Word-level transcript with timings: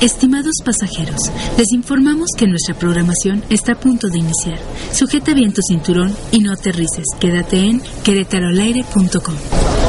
Estimados 0.00 0.56
pasajeros, 0.62 1.32
les 1.56 1.72
informamos 1.72 2.28
que 2.36 2.46
nuestra 2.46 2.74
programación 2.74 3.42
está 3.48 3.72
a 3.72 3.80
punto 3.80 4.08
de 4.08 4.18
iniciar. 4.18 4.58
Sujeta 4.92 5.32
bien 5.32 5.54
tu 5.54 5.62
cinturón 5.66 6.14
y 6.32 6.40
no 6.40 6.52
aterrices. 6.52 7.06
Quédate 7.18 7.60
en 7.60 7.80
querétaroalaire.com. 8.04 9.85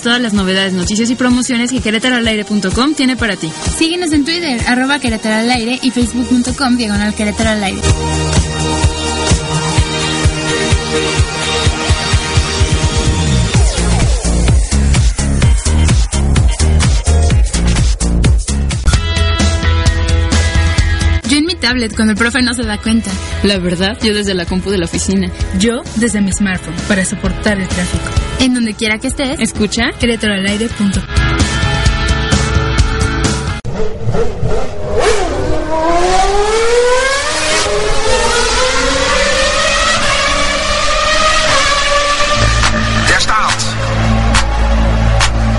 todas 0.00 0.20
las 0.20 0.32
novedades, 0.32 0.72
noticias 0.72 1.10
y 1.10 1.16
promociones 1.16 1.70
que 1.70 1.80
querétaroalaire.com 1.80 2.94
tiene 2.94 3.16
para 3.16 3.36
ti. 3.36 3.52
Síguenos 3.76 4.10
en 4.12 4.24
Twitter, 4.24 4.58
arroba 4.66 4.98
Querétaro 4.98 5.34
al 5.34 5.78
y 5.82 5.90
facebook.com 5.90 6.76
diagonal 6.76 7.14
Querétaro 7.14 7.50
al 7.50 7.64
aire. 7.64 7.82
Tablet, 21.66 21.96
cuando 21.96 22.12
el 22.12 22.18
profe 22.18 22.42
no 22.42 22.54
se 22.54 22.62
da 22.62 22.78
cuenta. 22.78 23.10
La 23.42 23.58
verdad, 23.58 23.98
yo 24.00 24.14
desde 24.14 24.34
la 24.34 24.44
compu 24.46 24.70
de 24.70 24.78
la 24.78 24.84
oficina. 24.84 25.28
Yo 25.58 25.82
desde 25.96 26.20
mi 26.20 26.32
smartphone 26.32 26.76
para 26.86 27.04
soportar 27.04 27.58
el 27.58 27.66
tráfico. 27.66 28.04
En 28.38 28.54
donde 28.54 28.74
quiera 28.74 28.98
que 28.98 29.08
estés. 29.08 29.40
Escucha. 29.40 29.90
querétaroalaire.com. 29.98 30.92
Der 43.08 43.20
Start. 43.20 43.60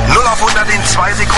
0 0.07 0.25
auf 0.25 0.39
100 0.39 0.73
in 0.73 0.81
2 0.85 1.15
Sekunden. 1.17 1.36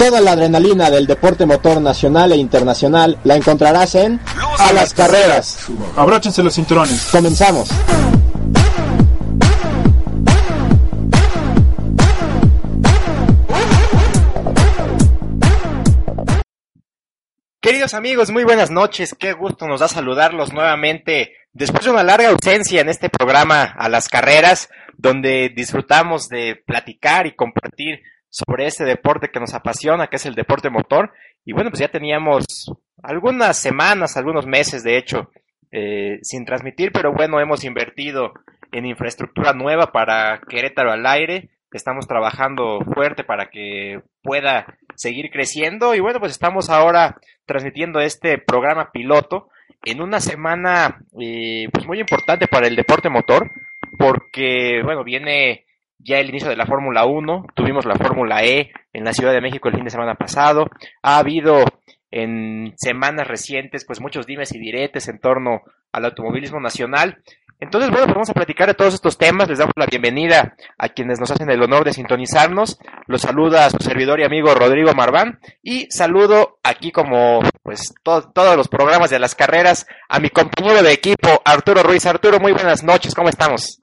Toda 0.00 0.22
la 0.22 0.32
adrenalina 0.32 0.88
del 0.88 1.06
deporte 1.06 1.44
motor 1.44 1.78
nacional 1.78 2.32
e 2.32 2.36
internacional 2.36 3.18
la 3.22 3.36
encontrarás 3.36 3.94
en 3.96 4.18
A 4.58 4.72
las 4.72 4.94
Carreras. 4.94 5.68
Abróchense 5.94 6.42
los 6.42 6.54
cinturones. 6.54 7.10
Comenzamos. 7.12 7.68
Queridos 17.60 17.92
amigos, 17.92 18.30
muy 18.30 18.44
buenas 18.44 18.70
noches. 18.70 19.14
Qué 19.18 19.34
gusto 19.34 19.68
nos 19.68 19.80
da 19.80 19.88
saludarlos 19.88 20.54
nuevamente 20.54 21.34
después 21.52 21.84
de 21.84 21.90
una 21.90 22.04
larga 22.04 22.30
ausencia 22.30 22.80
en 22.80 22.88
este 22.88 23.10
programa 23.10 23.64
a 23.64 23.90
las 23.90 24.08
carreras, 24.08 24.70
donde 24.96 25.52
disfrutamos 25.54 26.30
de 26.30 26.56
platicar 26.66 27.26
y 27.26 27.36
compartir 27.36 28.00
sobre 28.30 28.66
este 28.66 28.84
deporte 28.84 29.28
que 29.28 29.40
nos 29.40 29.54
apasiona, 29.54 30.06
que 30.06 30.16
es 30.16 30.26
el 30.26 30.34
deporte 30.34 30.70
motor. 30.70 31.12
Y 31.44 31.52
bueno, 31.52 31.70
pues 31.70 31.80
ya 31.80 31.88
teníamos 31.88 32.72
algunas 33.02 33.58
semanas, 33.58 34.16
algunos 34.16 34.46
meses, 34.46 34.82
de 34.84 34.96
hecho, 34.96 35.30
eh, 35.72 36.18
sin 36.22 36.44
transmitir, 36.44 36.92
pero 36.92 37.12
bueno, 37.12 37.40
hemos 37.40 37.64
invertido 37.64 38.32
en 38.72 38.86
infraestructura 38.86 39.52
nueva 39.52 39.92
para 39.92 40.40
Querétaro 40.48 40.92
al 40.92 41.06
aire. 41.06 41.50
Estamos 41.72 42.06
trabajando 42.08 42.80
fuerte 42.80 43.22
para 43.24 43.50
que 43.50 44.02
pueda 44.22 44.78
seguir 44.96 45.30
creciendo 45.30 45.94
y 45.94 46.00
bueno, 46.00 46.18
pues 46.18 46.32
estamos 46.32 46.68
ahora 46.68 47.20
transmitiendo 47.46 48.00
este 48.00 48.38
programa 48.38 48.90
piloto 48.92 49.48
en 49.84 50.00
una 50.02 50.20
semana 50.20 51.02
eh, 51.18 51.68
pues 51.72 51.86
muy 51.86 52.00
importante 52.00 52.48
para 52.48 52.66
el 52.66 52.76
deporte 52.76 53.08
motor 53.08 53.50
porque 53.98 54.82
bueno, 54.84 55.04
viene 55.04 55.64
ya 56.02 56.18
el 56.18 56.28
inicio 56.30 56.48
de 56.48 56.56
la 56.56 56.66
Fórmula 56.66 57.04
1, 57.04 57.46
tuvimos 57.54 57.84
la 57.84 57.94
Fórmula 57.94 58.42
E 58.44 58.70
en 58.92 59.04
la 59.04 59.12
Ciudad 59.12 59.32
de 59.32 59.40
México 59.40 59.68
el 59.68 59.74
fin 59.74 59.84
de 59.84 59.90
semana 59.90 60.14
pasado, 60.14 60.66
ha 61.02 61.18
habido 61.18 61.64
en 62.10 62.72
semanas 62.76 63.26
recientes 63.28 63.84
pues 63.84 64.00
muchos 64.00 64.26
dimes 64.26 64.52
y 64.54 64.58
diretes 64.58 65.08
en 65.08 65.20
torno 65.20 65.60
al 65.92 66.04
automovilismo 66.04 66.60
nacional. 66.60 67.18
Entonces, 67.62 67.90
bueno, 67.90 68.06
pues 68.06 68.14
vamos 68.14 68.30
a 68.30 68.34
platicar 68.34 68.68
de 68.68 68.74
todos 68.74 68.94
estos 68.94 69.18
temas. 69.18 69.46
Les 69.48 69.58
damos 69.58 69.74
la 69.76 69.84
bienvenida 69.84 70.54
a 70.78 70.88
quienes 70.88 71.20
nos 71.20 71.30
hacen 71.30 71.50
el 71.50 71.62
honor 71.62 71.84
de 71.84 71.92
sintonizarnos. 71.92 72.78
Los 73.06 73.20
saluda 73.20 73.68
su 73.68 73.76
servidor 73.80 74.18
y 74.18 74.24
amigo 74.24 74.54
Rodrigo 74.54 74.94
Marván. 74.94 75.40
Y 75.62 75.86
saludo 75.90 76.58
aquí 76.62 76.90
como 76.90 77.40
pues 77.62 77.92
to- 78.02 78.30
todos 78.32 78.56
los 78.56 78.68
programas 78.68 79.10
de 79.10 79.18
las 79.18 79.34
carreras 79.34 79.86
a 80.08 80.20
mi 80.20 80.30
compañero 80.30 80.82
de 80.82 80.92
equipo, 80.92 81.42
Arturo 81.44 81.82
Ruiz. 81.82 82.06
Arturo, 82.06 82.40
muy 82.40 82.52
buenas 82.52 82.82
noches. 82.82 83.14
¿Cómo 83.14 83.28
estamos? 83.28 83.79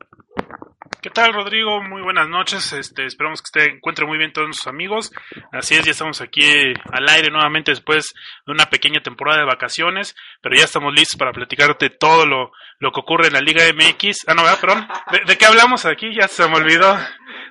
¿Qué 1.02 1.12
tal, 1.12 1.31
Rodrigo? 1.31 1.84
Muy 1.84 2.02
buenas 2.02 2.28
noches. 2.28 2.74
Este, 2.74 3.06
esperamos 3.06 3.44
que 3.44 3.59
se 3.59 3.69
encuentre 3.69 4.08
muy 4.08 4.18
bien 4.18 4.34
todos 4.34 4.47
nuestros 4.47 4.74
amigos. 4.74 5.12
Así 5.52 5.75
es, 5.75 5.85
ya 5.85 5.91
estamos 5.91 6.22
aquí 6.22 6.44
eh, 6.44 6.74
al 6.91 7.08
aire 7.08 7.30
nuevamente 7.30 7.72
después 7.72 8.16
de 8.47 8.52
una 8.52 8.66
pequeña 8.66 9.02
temporada 9.02 9.40
de 9.40 9.46
vacaciones, 9.46 10.16
pero 10.41 10.56
ya 10.56 10.66
estamos 10.66 10.94
listos 10.94 11.18
para 11.18 11.34
platicarte 11.34 11.91
todo 11.91 12.25
lo, 12.25 12.52
lo 12.80 12.91
que 12.91 13.00
ocurre 13.00 13.28
en 13.28 13.34
la 13.34 13.41
Liga 13.41 13.63
MX. 13.72 14.28
Ah, 14.28 14.34
no, 14.34 14.41
¿verdad? 14.44 14.59
Perdón. 14.59 14.88
¿De, 15.12 15.19
de 15.25 15.38
qué 15.38 15.46
hablamos 15.46 15.86
aquí? 15.86 16.13
Ya 16.16 16.28
se 16.28 16.47
me 16.50 16.56
olvidó 16.56 16.97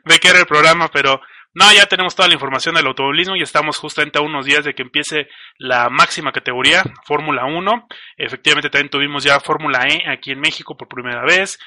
de 0.05 0.19
qué 0.19 0.29
era 0.29 0.41
el 0.41 0.47
programa, 0.47 0.89
pero 0.89 1.21
no, 1.55 1.73
ya 1.73 1.87
tenemos 1.87 2.17
toda 2.17 2.29
la 2.29 2.35
información 2.35 2.75
del 2.75 2.87
automovilismo 2.87 3.37
y 3.37 3.43
estamos 3.43 3.79
justamente 3.79 4.19
a 4.19 4.23
unos 4.23 4.45
días 4.45 4.65
de 4.65 4.75
que 4.75 4.83
empiece 4.83 5.29
la 5.57 5.89
máxima 5.89 6.33
categoría, 6.33 6.83
Fórmula 7.07 7.45
1. 7.45 7.89
Efectivamente, 8.19 8.71
también 8.71 8.91
tuvimos 8.91 9.23
ya 9.23 9.39
Fórmula 9.39 9.87
E 9.89 10.03
aquí 10.11 10.33
en 10.33 10.41
México 10.41 10.77
por 10.77 10.89
primera 10.89 11.23
vez. 11.25 11.59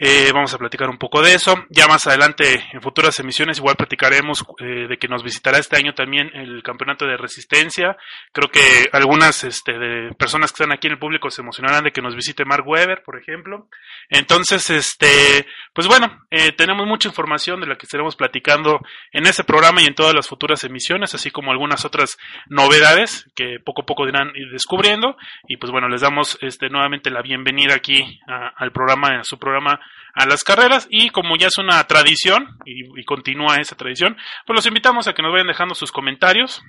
Eh, 0.00 0.30
vamos 0.32 0.54
a 0.54 0.58
platicar 0.58 0.88
un 0.88 0.96
poco 0.96 1.20
de 1.22 1.34
eso. 1.34 1.66
Ya 1.70 1.88
más 1.88 2.06
adelante, 2.06 2.64
en 2.72 2.80
futuras 2.80 3.18
emisiones, 3.18 3.58
igual 3.58 3.74
platicaremos 3.74 4.44
eh, 4.60 4.86
de 4.88 4.96
que 4.96 5.08
nos 5.08 5.24
visitará 5.24 5.58
este 5.58 5.76
año 5.76 5.92
también 5.92 6.30
el 6.34 6.62
campeonato 6.62 7.04
de 7.04 7.16
resistencia. 7.16 7.96
Creo 8.32 8.48
que 8.48 8.88
algunas 8.92 9.42
este, 9.42 9.76
de 9.76 10.14
personas 10.14 10.52
que 10.52 10.62
están 10.62 10.72
aquí 10.72 10.86
en 10.86 10.92
el 10.92 10.98
público 11.00 11.30
se 11.30 11.42
emocionarán 11.42 11.82
de 11.82 11.90
que 11.90 12.00
nos 12.00 12.14
visite 12.14 12.44
Mark 12.44 12.64
Webber, 12.64 13.02
por 13.02 13.20
ejemplo. 13.20 13.68
Entonces, 14.08 14.70
este, 14.70 15.46
pues 15.72 15.88
bueno, 15.88 16.26
eh, 16.30 16.52
tenemos 16.52 16.86
mucha 16.86 17.08
información 17.08 17.60
de 17.60 17.66
la 17.66 17.74
que 17.74 17.86
estaremos 17.86 18.14
platicando 18.14 18.80
en 19.12 19.26
este 19.26 19.42
programa 19.42 19.82
y 19.82 19.86
en 19.86 19.96
todas 19.96 20.14
las 20.14 20.28
futuras 20.28 20.62
emisiones, 20.62 21.12
así 21.16 21.32
como 21.32 21.50
algunas 21.50 21.84
otras 21.84 22.18
novedades 22.46 23.28
que 23.34 23.56
poco 23.64 23.82
a 23.82 23.86
poco 23.86 24.06
irán 24.06 24.30
ir 24.36 24.52
descubriendo. 24.52 25.16
Y 25.48 25.56
pues 25.56 25.72
bueno, 25.72 25.88
les 25.88 26.02
damos 26.02 26.38
este, 26.40 26.68
nuevamente 26.68 27.10
la 27.10 27.20
bienvenida 27.20 27.74
aquí 27.74 28.20
al 28.28 28.70
programa, 28.70 29.18
a 29.20 29.24
su 29.24 29.38
programa 29.38 29.80
a 30.14 30.26
las 30.26 30.42
carreras 30.42 30.86
y 30.90 31.10
como 31.10 31.36
ya 31.36 31.46
es 31.46 31.58
una 31.58 31.82
tradición 31.84 32.58
y, 32.64 33.04
continúa 33.04 33.56
esa 33.56 33.76
tradición, 33.76 34.16
pues 34.46 34.56
los 34.56 34.66
invitamos 34.66 35.06
a 35.06 35.12
que 35.12 35.22
nos 35.22 35.32
vayan 35.32 35.46
dejando 35.46 35.74
sus 35.74 35.92
comentarios 35.92 36.62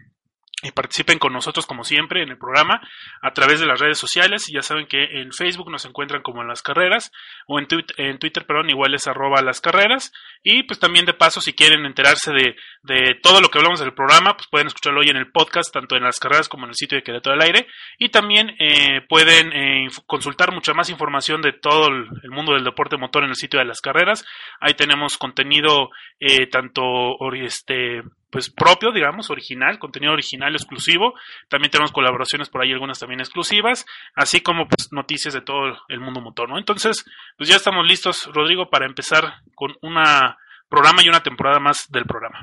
y 0.62 0.72
participen 0.72 1.20
con 1.20 1.32
nosotros 1.32 1.66
como 1.66 1.84
siempre 1.84 2.22
en 2.22 2.30
el 2.30 2.38
programa 2.38 2.82
a 3.22 3.32
través 3.32 3.62
de 3.62 3.66
las 3.66 3.80
redes 3.80 3.98
sociales. 3.98 4.48
Ya 4.52 4.62
saben 4.62 4.88
que 4.88 5.22
en 5.22 5.32
Facebook 5.32 5.72
nos 5.72 5.86
encuentran 5.86 6.22
como 6.22 6.42
en 6.42 6.50
las 6.50 6.62
carreras 6.62 7.12
o 7.48 7.60
en, 7.60 7.68
Twitter, 7.68 7.96
en 7.98 8.20
Twitter 8.20 8.46
perdón, 8.46 8.70
igual 8.70 8.94
es 8.94 9.08
arroba 9.08 9.42
las 9.42 9.62
carreras. 9.62 10.12
Y 10.44 10.64
pues 10.64 10.80
también 10.80 11.06
de 11.06 11.14
paso 11.14 11.40
si 11.40 11.54
quieren 11.54 11.86
enterarse 11.86 12.32
de, 12.34 12.56
de 12.84 13.16
todo 13.22 13.40
lo 13.40 13.50
que 13.50 13.58
hablamos 13.58 13.80
del 13.80 13.94
programa 13.94 14.36
pues 14.36 14.48
pueden 14.50 14.68
escucharlo 14.68 15.00
hoy 15.00 15.10
en 15.10 15.18
el 15.18 15.32
podcast 15.32 15.74
tanto 15.74 15.96
en 15.96 16.04
las 16.04 16.20
carreras 16.20 16.50
como 16.50 16.66
en 16.66 16.72
el 16.72 16.76
sitio 16.76 16.98
de 16.98 17.04
Querétaro 17.04 17.38
del 17.38 17.46
Aire. 17.46 17.68
Y 17.98 18.10
también 18.10 18.56
eh, 18.60 19.02
pueden 19.08 19.54
eh, 19.54 19.88
consultar 20.06 20.54
mucha 20.54 20.74
más 20.74 20.90
información 20.90 21.42
de 21.42 21.54
todo 21.54 21.88
el, 21.88 22.08
mundo 22.32 22.54
del 22.54 22.66
deporte 22.66 22.98
motor 22.98 23.24
en 23.24 23.30
el 23.30 23.36
sitio 23.36 23.60
de 23.60 23.66
las 23.66 23.80
carreras. 23.80 24.26
Ahí 24.60 24.74
tenemos 24.74 25.18
contenido 25.18 25.90
eh, 26.20 26.48
tanto 26.48 27.18
este 27.34 28.02
pues 28.30 28.50
propio, 28.50 28.92
digamos, 28.92 29.30
original, 29.30 29.80
contenido 29.80 30.14
original 30.14 30.54
exclusivo. 30.54 31.14
También 31.48 31.72
tenemos 31.72 31.92
colaboraciones 31.92 32.50
por 32.50 32.62
ahí, 32.62 32.72
algunas 32.72 33.00
también 33.00 33.20
exclusivas, 33.20 33.86
así 34.16 34.42
como 34.42 34.68
pues 34.68 34.92
noticias 34.92 35.34
de 35.34 35.42
todo 35.42 35.78
el 35.88 36.00
mundo 36.00 36.22
motor, 36.22 36.50
¿no? 36.50 36.58
Entonces, 36.58 37.06
pues 37.38 37.50
ya 37.50 37.56
estamos 37.56 37.86
listos, 37.86 38.30
Rodrigo, 38.34 38.70
para 38.70 38.86
empezar 38.86 39.42
con 39.56 39.76
una 39.82 40.38
programa 40.70 41.02
y 41.04 41.10
una 41.10 41.24
temporada 41.24 41.60
más 41.60 41.88
del 41.90 42.06
programa. 42.06 42.40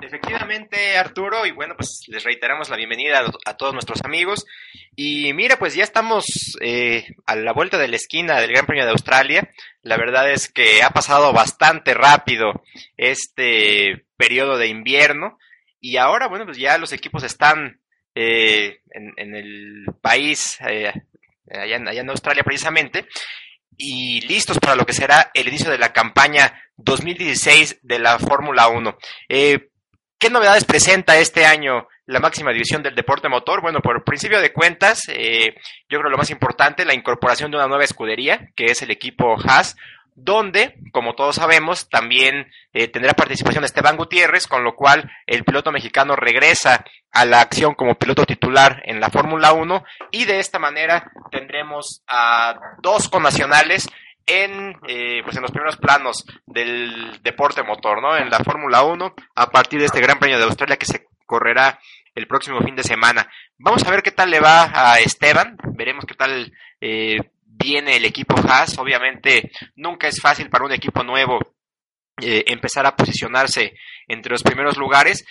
Efectivamente, 0.00 0.96
Arturo, 0.96 1.44
y 1.46 1.50
bueno, 1.50 1.74
pues 1.76 2.04
les 2.08 2.24
reiteramos 2.24 2.68
la 2.68 2.76
bienvenida 2.76 3.24
a, 3.44 3.56
todos 3.56 3.72
nuestros 3.72 4.04
amigos. 4.04 4.46
Y 4.94 5.32
mira, 5.32 5.58
pues 5.58 5.74
ya 5.74 5.82
estamos 5.82 6.56
eh, 6.60 7.06
a 7.26 7.36
la 7.36 7.52
vuelta 7.52 7.78
de 7.78 7.88
la 7.88 7.96
esquina 7.96 8.40
del 8.40 8.50
Gran 8.50 8.66
Premio 8.66 8.84
de 8.84 8.92
Australia. 8.92 9.50
La 9.82 9.96
verdad 9.96 10.30
es 10.30 10.48
que 10.48 10.82
ha 10.82 10.90
pasado 10.90 11.32
bastante 11.32 11.94
rápido 11.94 12.62
este 12.96 14.06
periodo 14.16 14.56
de 14.56 14.68
invierno. 14.68 15.38
Y 15.80 15.96
ahora, 15.96 16.28
bueno, 16.28 16.44
pues 16.44 16.58
ya 16.58 16.78
los 16.78 16.92
equipos 16.92 17.22
están 17.24 17.80
eh, 18.14 18.80
en, 18.90 19.34
el 19.34 19.84
país, 20.00 20.58
eh, 20.68 20.92
allá, 21.50 21.76
allá 21.76 22.00
en 22.00 22.10
Australia 22.10 22.44
precisamente, 22.44 23.06
y 23.76 24.20
listos 24.22 24.58
para 24.58 24.74
lo 24.74 24.84
que 24.84 24.92
será 24.92 25.30
el 25.34 25.48
inicio 25.48 25.70
de 25.70 25.78
la 25.78 25.92
campaña 25.92 26.60
2016 26.76 27.80
de 27.82 27.98
la 27.98 28.18
Fórmula 28.18 28.68
1. 28.68 28.98
Eh, 29.28 29.70
¿Qué 30.18 30.30
novedades 30.30 30.64
presenta 30.64 31.16
este 31.16 31.46
año 31.46 31.86
la 32.06 32.18
máxima 32.18 32.52
división 32.52 32.82
del 32.82 32.96
deporte 32.96 33.28
motor? 33.28 33.60
Bueno, 33.62 33.80
por 33.80 34.02
principio 34.02 34.40
de 34.40 34.52
cuentas, 34.52 35.02
eh, 35.06 35.54
yo 35.88 36.00
creo 36.00 36.10
lo 36.10 36.18
más 36.18 36.30
importante, 36.30 36.84
la 36.84 36.94
incorporación 36.94 37.52
de 37.52 37.56
una 37.56 37.68
nueva 37.68 37.84
escudería, 37.84 38.50
que 38.56 38.64
es 38.64 38.82
el 38.82 38.90
equipo 38.90 39.36
Haas, 39.40 39.76
donde, 40.16 40.74
como 40.90 41.14
todos 41.14 41.36
sabemos, 41.36 41.88
también 41.88 42.50
eh, 42.72 42.88
tendrá 42.88 43.12
participación 43.12 43.62
Esteban 43.62 43.96
Gutiérrez, 43.96 44.48
con 44.48 44.64
lo 44.64 44.74
cual 44.74 45.08
el 45.28 45.44
piloto 45.44 45.70
mexicano 45.70 46.16
regresa 46.16 46.84
a 47.12 47.24
la 47.24 47.40
acción 47.40 47.76
como 47.76 47.94
piloto 47.94 48.26
titular 48.26 48.82
en 48.86 48.98
la 48.98 49.10
Fórmula 49.10 49.52
1 49.52 49.84
y 50.10 50.24
de 50.24 50.40
esta 50.40 50.58
manera 50.58 51.12
tendremos 51.30 52.02
a 52.08 52.58
dos 52.82 53.08
connacionales 53.08 53.88
en, 54.28 54.76
eh, 54.86 55.22
pues 55.24 55.36
en 55.36 55.42
los 55.42 55.50
primeros 55.50 55.76
planos 55.76 56.24
del 56.46 57.20
deporte 57.22 57.62
motor, 57.62 58.00
¿no? 58.02 58.16
En 58.16 58.30
la 58.30 58.38
Fórmula 58.40 58.82
1, 58.82 59.14
a 59.34 59.50
partir 59.50 59.80
de 59.80 59.86
este 59.86 60.00
Gran 60.00 60.18
Premio 60.18 60.38
de 60.38 60.44
Australia 60.44 60.76
que 60.76 60.86
se 60.86 61.06
correrá 61.26 61.78
el 62.14 62.26
próximo 62.26 62.60
fin 62.60 62.76
de 62.76 62.82
semana. 62.82 63.30
Vamos 63.58 63.84
a 63.84 63.90
ver 63.90 64.02
qué 64.02 64.10
tal 64.10 64.30
le 64.30 64.40
va 64.40 64.70
a 64.74 64.98
Esteban, 65.00 65.56
veremos 65.76 66.04
qué 66.04 66.14
tal 66.14 66.52
eh, 66.80 67.18
viene 67.44 67.96
el 67.96 68.04
equipo 68.04 68.34
Haas. 68.36 68.78
Obviamente, 68.78 69.50
nunca 69.76 70.08
es 70.08 70.20
fácil 70.20 70.50
para 70.50 70.64
un 70.64 70.72
equipo 70.72 71.02
nuevo 71.02 71.38
eh, 72.20 72.44
empezar 72.48 72.86
a 72.86 72.96
posicionarse 72.96 73.74
entre 74.06 74.32
los 74.32 74.42
primeros 74.42 74.76
lugares, 74.76 75.24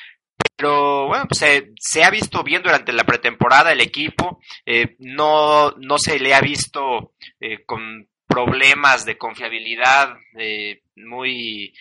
pero 0.56 1.08
bueno, 1.08 1.26
pues, 1.28 1.40
se, 1.40 1.72
se, 1.80 2.04
ha 2.04 2.10
visto 2.10 2.44
bien 2.44 2.64
durante 2.64 2.94
la 2.94 3.04
pretemporada 3.04 3.72
el 3.72 3.82
equipo, 3.82 4.40
eh, 4.66 4.96
no, 5.00 5.72
no 5.78 5.98
se 5.98 6.20
le 6.20 6.34
ha 6.34 6.42
visto 6.42 7.14
con 7.66 8.08
problemas 8.38 9.04
de 9.04 9.18
confiabilidad 9.18 10.16
eh, 10.38 10.82
muy 10.96 11.74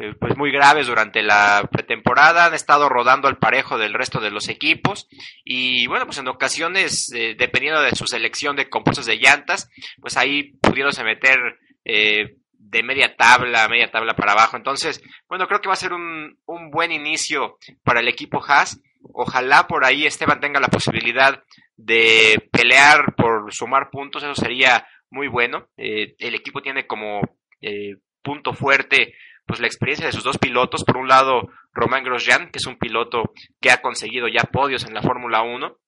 eh, 0.00 0.14
pues 0.18 0.34
muy 0.34 0.50
graves 0.50 0.86
durante 0.86 1.22
la 1.22 1.68
pretemporada, 1.70 2.46
han 2.46 2.54
estado 2.54 2.88
rodando 2.88 3.28
al 3.28 3.36
parejo 3.36 3.76
del 3.76 3.92
resto 3.92 4.18
de 4.18 4.30
los 4.30 4.48
equipos 4.48 5.06
y 5.44 5.86
bueno, 5.86 6.06
pues 6.06 6.16
en 6.16 6.28
ocasiones, 6.28 7.12
eh, 7.12 7.36
dependiendo 7.38 7.82
de 7.82 7.94
su 7.94 8.06
selección 8.06 8.56
de 8.56 8.70
compuestos 8.70 9.04
de 9.04 9.18
llantas, 9.18 9.70
pues 10.00 10.16
ahí 10.16 10.54
pudiéndose 10.62 11.04
meter 11.04 11.38
de 11.84 12.82
media 12.82 13.14
tabla, 13.14 13.68
media 13.68 13.90
tabla 13.90 14.16
para 14.16 14.32
abajo. 14.32 14.56
Entonces, 14.56 15.02
bueno, 15.28 15.46
creo 15.46 15.60
que 15.60 15.68
va 15.68 15.74
a 15.74 15.76
ser 15.76 15.92
un, 15.92 16.38
un 16.46 16.70
buen 16.70 16.92
inicio 16.92 17.58
para 17.82 18.00
el 18.00 18.08
equipo 18.08 18.42
Haas. 18.42 18.80
Ojalá 19.12 19.66
por 19.66 19.84
ahí 19.84 20.06
Esteban 20.06 20.40
tenga 20.40 20.60
la 20.60 20.68
posibilidad 20.68 21.44
de 21.76 22.48
pelear 22.50 23.14
por 23.16 23.52
sumar 23.52 23.90
puntos, 23.90 24.22
eso 24.22 24.34
sería 24.34 24.86
muy 25.14 25.28
bueno. 25.28 25.68
Eh, 25.76 26.16
el 26.18 26.34
equipo 26.34 26.60
tiene 26.60 26.86
como 26.86 27.20
eh, 27.62 27.96
punto 28.22 28.52
fuerte 28.52 29.14
pues 29.46 29.60
la 29.60 29.66
experiencia 29.66 30.06
de 30.06 30.12
sus 30.12 30.24
dos 30.24 30.38
pilotos. 30.38 30.84
Por 30.84 30.96
un 30.96 31.08
lado, 31.08 31.50
Romain 31.72 32.04
Grosjean, 32.04 32.50
que 32.50 32.58
es 32.58 32.66
un 32.66 32.78
piloto 32.78 33.32
que 33.60 33.70
ha 33.70 33.80
conseguido 33.80 34.26
ya 34.26 34.42
podios 34.44 34.84
en 34.84 34.94
la 34.94 35.02
Fórmula 35.02 35.42
1. 35.42 35.78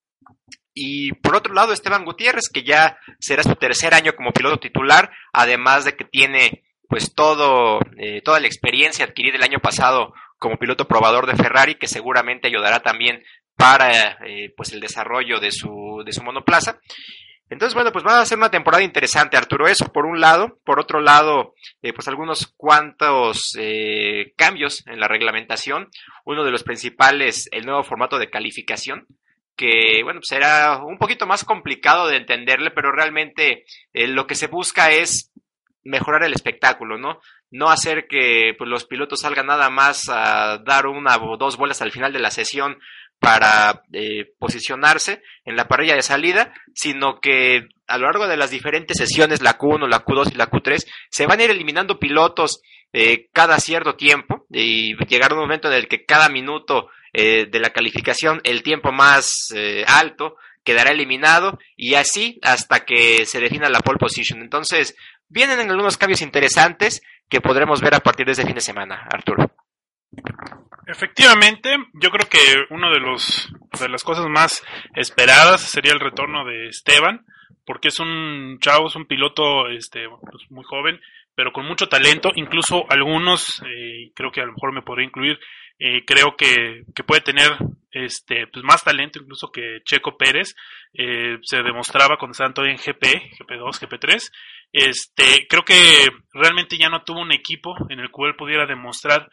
Y 0.75 1.13
por 1.15 1.35
otro 1.35 1.55
lado, 1.55 1.73
Esteban 1.73 2.05
Gutiérrez, 2.05 2.49
que 2.51 2.63
ya 2.63 2.99
será 3.19 3.43
su 3.43 3.55
tercer 3.57 3.95
año 3.95 4.15
como 4.15 4.33
piloto 4.33 4.59
titular, 4.59 5.11
además 5.33 5.85
de 5.85 5.97
que 5.97 6.05
tiene 6.05 6.65
pues 6.89 7.15
todo, 7.15 7.81
eh, 7.99 8.21
toda 8.23 8.39
la 8.39 8.47
experiencia 8.47 9.07
adquirida 9.07 9.37
el 9.37 9.43
año 9.43 9.59
pasado 9.59 10.13
como 10.39 10.59
piloto 10.59 10.87
probador 10.87 11.27
de 11.27 11.35
Ferrari, 11.35 11.77
que 11.77 11.89
seguramente 11.89 12.47
ayudará 12.47 12.81
también 12.81 13.25
para 13.57 14.19
pues 14.55 14.75
el 14.75 14.81
desarrollo 14.81 15.41
de 15.41 15.51
su, 15.51 16.03
de 16.05 16.13
su 16.13 16.23
monoplaza. 16.23 16.79
Entonces, 17.49 17.75
bueno, 17.75 17.93
pues 17.93 18.05
va 18.05 18.21
a 18.21 18.27
ser 18.27 18.39
una 18.39 18.51
temporada 18.51 18.83
interesante, 18.83 19.37
Arturo. 19.37 19.69
Eso 19.69 19.93
por 19.93 20.05
un 20.05 20.21
lado. 20.21 20.59
Por 20.65 20.81
otro 20.81 21.01
lado, 21.01 21.55
eh, 21.83 21.93
pues 21.93 22.09
algunos 22.09 22.53
cuantos 22.57 23.57
eh, 23.59 24.33
cambios 24.37 24.85
en 24.87 24.99
la 24.99 25.09
reglamentación. 25.09 25.89
Uno 26.25 26.45
de 26.45 26.51
los 26.51 26.65
principales, 26.65 27.49
el 27.53 27.65
nuevo 27.65 27.85
formato 27.85 28.19
de 28.19 28.31
calificación, 28.31 29.07
que, 29.57 30.03
bueno, 30.03 30.21
pues 30.21 30.29
será 30.29 30.83
un 30.85 30.99
poquito 30.99 31.27
más 31.27 31.45
complicado 31.45 32.09
de 32.09 32.17
entenderle, 32.17 32.73
pero 32.73 32.91
realmente 32.91 33.65
eh, 33.93 34.09
lo 34.09 34.27
que 34.27 34.35
se 34.35 34.49
busca 34.49 34.91
es 34.91 35.33
mejorar 35.85 36.25
el 36.25 36.33
espectáculo, 36.33 36.99
¿no? 36.99 37.21
No 37.51 37.71
hacer 37.71 38.09
que 38.09 38.55
pues, 38.59 38.69
los 38.69 38.87
pilotos 38.87 39.21
salgan 39.21 39.47
nada 39.47 39.71
más 39.71 40.09
a 40.09 40.59
dar 40.59 40.87
una 40.87 41.17
o 41.17 41.37
dos 41.37 41.57
vueltas 41.57 41.81
al 41.81 41.93
final 41.93 42.13
de 42.13 42.19
la 42.19 42.33
sesión 42.33 42.79
para 43.19 43.83
eh, 43.93 44.27
posicionarse 44.39 45.23
en 45.45 45.57
la 45.57 45.69
parrilla 45.69 45.95
de 45.95 46.03
salida, 46.03 46.53
sino 46.75 47.21
que 47.21 47.67
a 47.87 47.99
lo 47.99 48.07
largo 48.07 48.27
de 48.27 48.37
las 48.37 48.51
diferentes 48.51 48.99
sesiones, 48.99 49.43
la 49.43 49.59
Q1, 49.59 49.89
la 49.89 50.05
Q2 50.05 50.33
y 50.33 50.37
la 50.37 50.51
Q3, 50.51 50.87
se 51.11 51.27
van 51.27 51.41
a 51.41 51.45
ir 51.45 51.51
eliminando 51.51 51.99
pilotos 51.99 52.61
eh, 52.93 53.29
cada 53.33 53.59
cierto 53.59 53.97
tiempo 53.97 54.47
y 54.51 54.97
llegar 55.07 55.33
un 55.33 55.41
momento 55.41 55.69
en 55.69 55.75
el 55.75 55.89
que 55.89 56.05
cada 56.05 56.29
minuto 56.29 56.89
eh, 57.13 57.47
de 57.51 57.61
la 57.61 57.71
calificación, 57.71 58.41
el 58.45 58.63
tiempo 58.63 58.93
más 58.93 59.49
alto, 59.87 60.37
quedará 60.63 60.91
eliminado 60.91 61.59
y 61.77 61.95
así 61.95 62.41
hasta 62.43 62.85
que 62.85 63.25
se 63.25 63.41
defina 63.41 63.69
la 63.69 63.81
pole 63.81 63.99
position. 63.99 64.41
Entonces, 64.41 64.97
vienen 65.29 65.61
algunos 65.61 65.97
cambios 65.97 66.23
interesantes 66.23 67.03
que 67.29 67.41
podremos 67.41 67.81
ver 67.81 67.95
a 67.95 68.01
partir 68.01 68.27
de 68.27 68.33
este 68.33 68.45
fin 68.45 68.55
de 68.55 68.61
semana, 68.61 69.07
Arturo. 69.11 69.51
Efectivamente, 70.87 71.77
yo 71.95 72.11
creo 72.11 72.29
que 72.29 72.39
una 72.71 72.91
de 72.91 73.01
los 73.01 73.49
de 73.81 73.89
las 73.89 74.05
cosas 74.05 74.27
más 74.29 74.65
esperadas 74.95 75.61
sería 75.61 75.93
el 75.93 76.01
retorno 76.01 76.45
de 76.45 76.69
Esteban, 76.69 77.27
porque 77.65 77.89
es 77.89 77.99
un 77.99 78.59
chavo, 78.61 78.87
es 78.87 78.95
un 78.95 79.07
piloto 79.07 79.69
este 79.69 80.09
pues, 80.09 80.49
muy 80.51 80.65
joven, 80.65 81.01
pero 81.35 81.53
con 81.53 81.67
mucho 81.67 81.89
talento, 81.89 82.31
incluso 82.37 82.87
algunos, 82.89 83.61
eh, 83.67 84.13
creo 84.15 84.31
que 84.31 84.41
a 84.41 84.47
lo 84.47 84.53
mejor 84.53 84.73
me 84.73 84.83
podría 84.83 85.07
incluir, 85.07 85.41
eh, 85.79 86.05
creo 86.07 86.37
que, 86.37 86.85
que, 86.95 87.03
puede 87.03 87.21
tener 87.21 87.51
este 87.91 88.47
pues 88.47 88.65
más 88.65 88.83
talento 88.83 89.19
incluso 89.19 89.51
que 89.51 89.81
Checo 89.85 90.17
Pérez, 90.17 90.55
eh, 90.95 91.39
se 91.43 91.63
demostraba 91.63 92.17
cuando 92.17 92.33
estaba 92.33 92.71
en 92.71 92.77
GP, 92.77 93.33
GP2, 93.41 93.81
GP3, 93.81 94.31
este, 94.73 95.47
creo 95.49 95.65
que 95.65 95.75
realmente 96.33 96.77
ya 96.77 96.89
no 96.89 97.03
tuvo 97.03 97.21
un 97.21 97.33
equipo 97.33 97.75
en 97.89 98.01
el 98.01 98.11
cual 98.11 98.37
pudiera 98.37 98.67
demostrar 98.67 99.29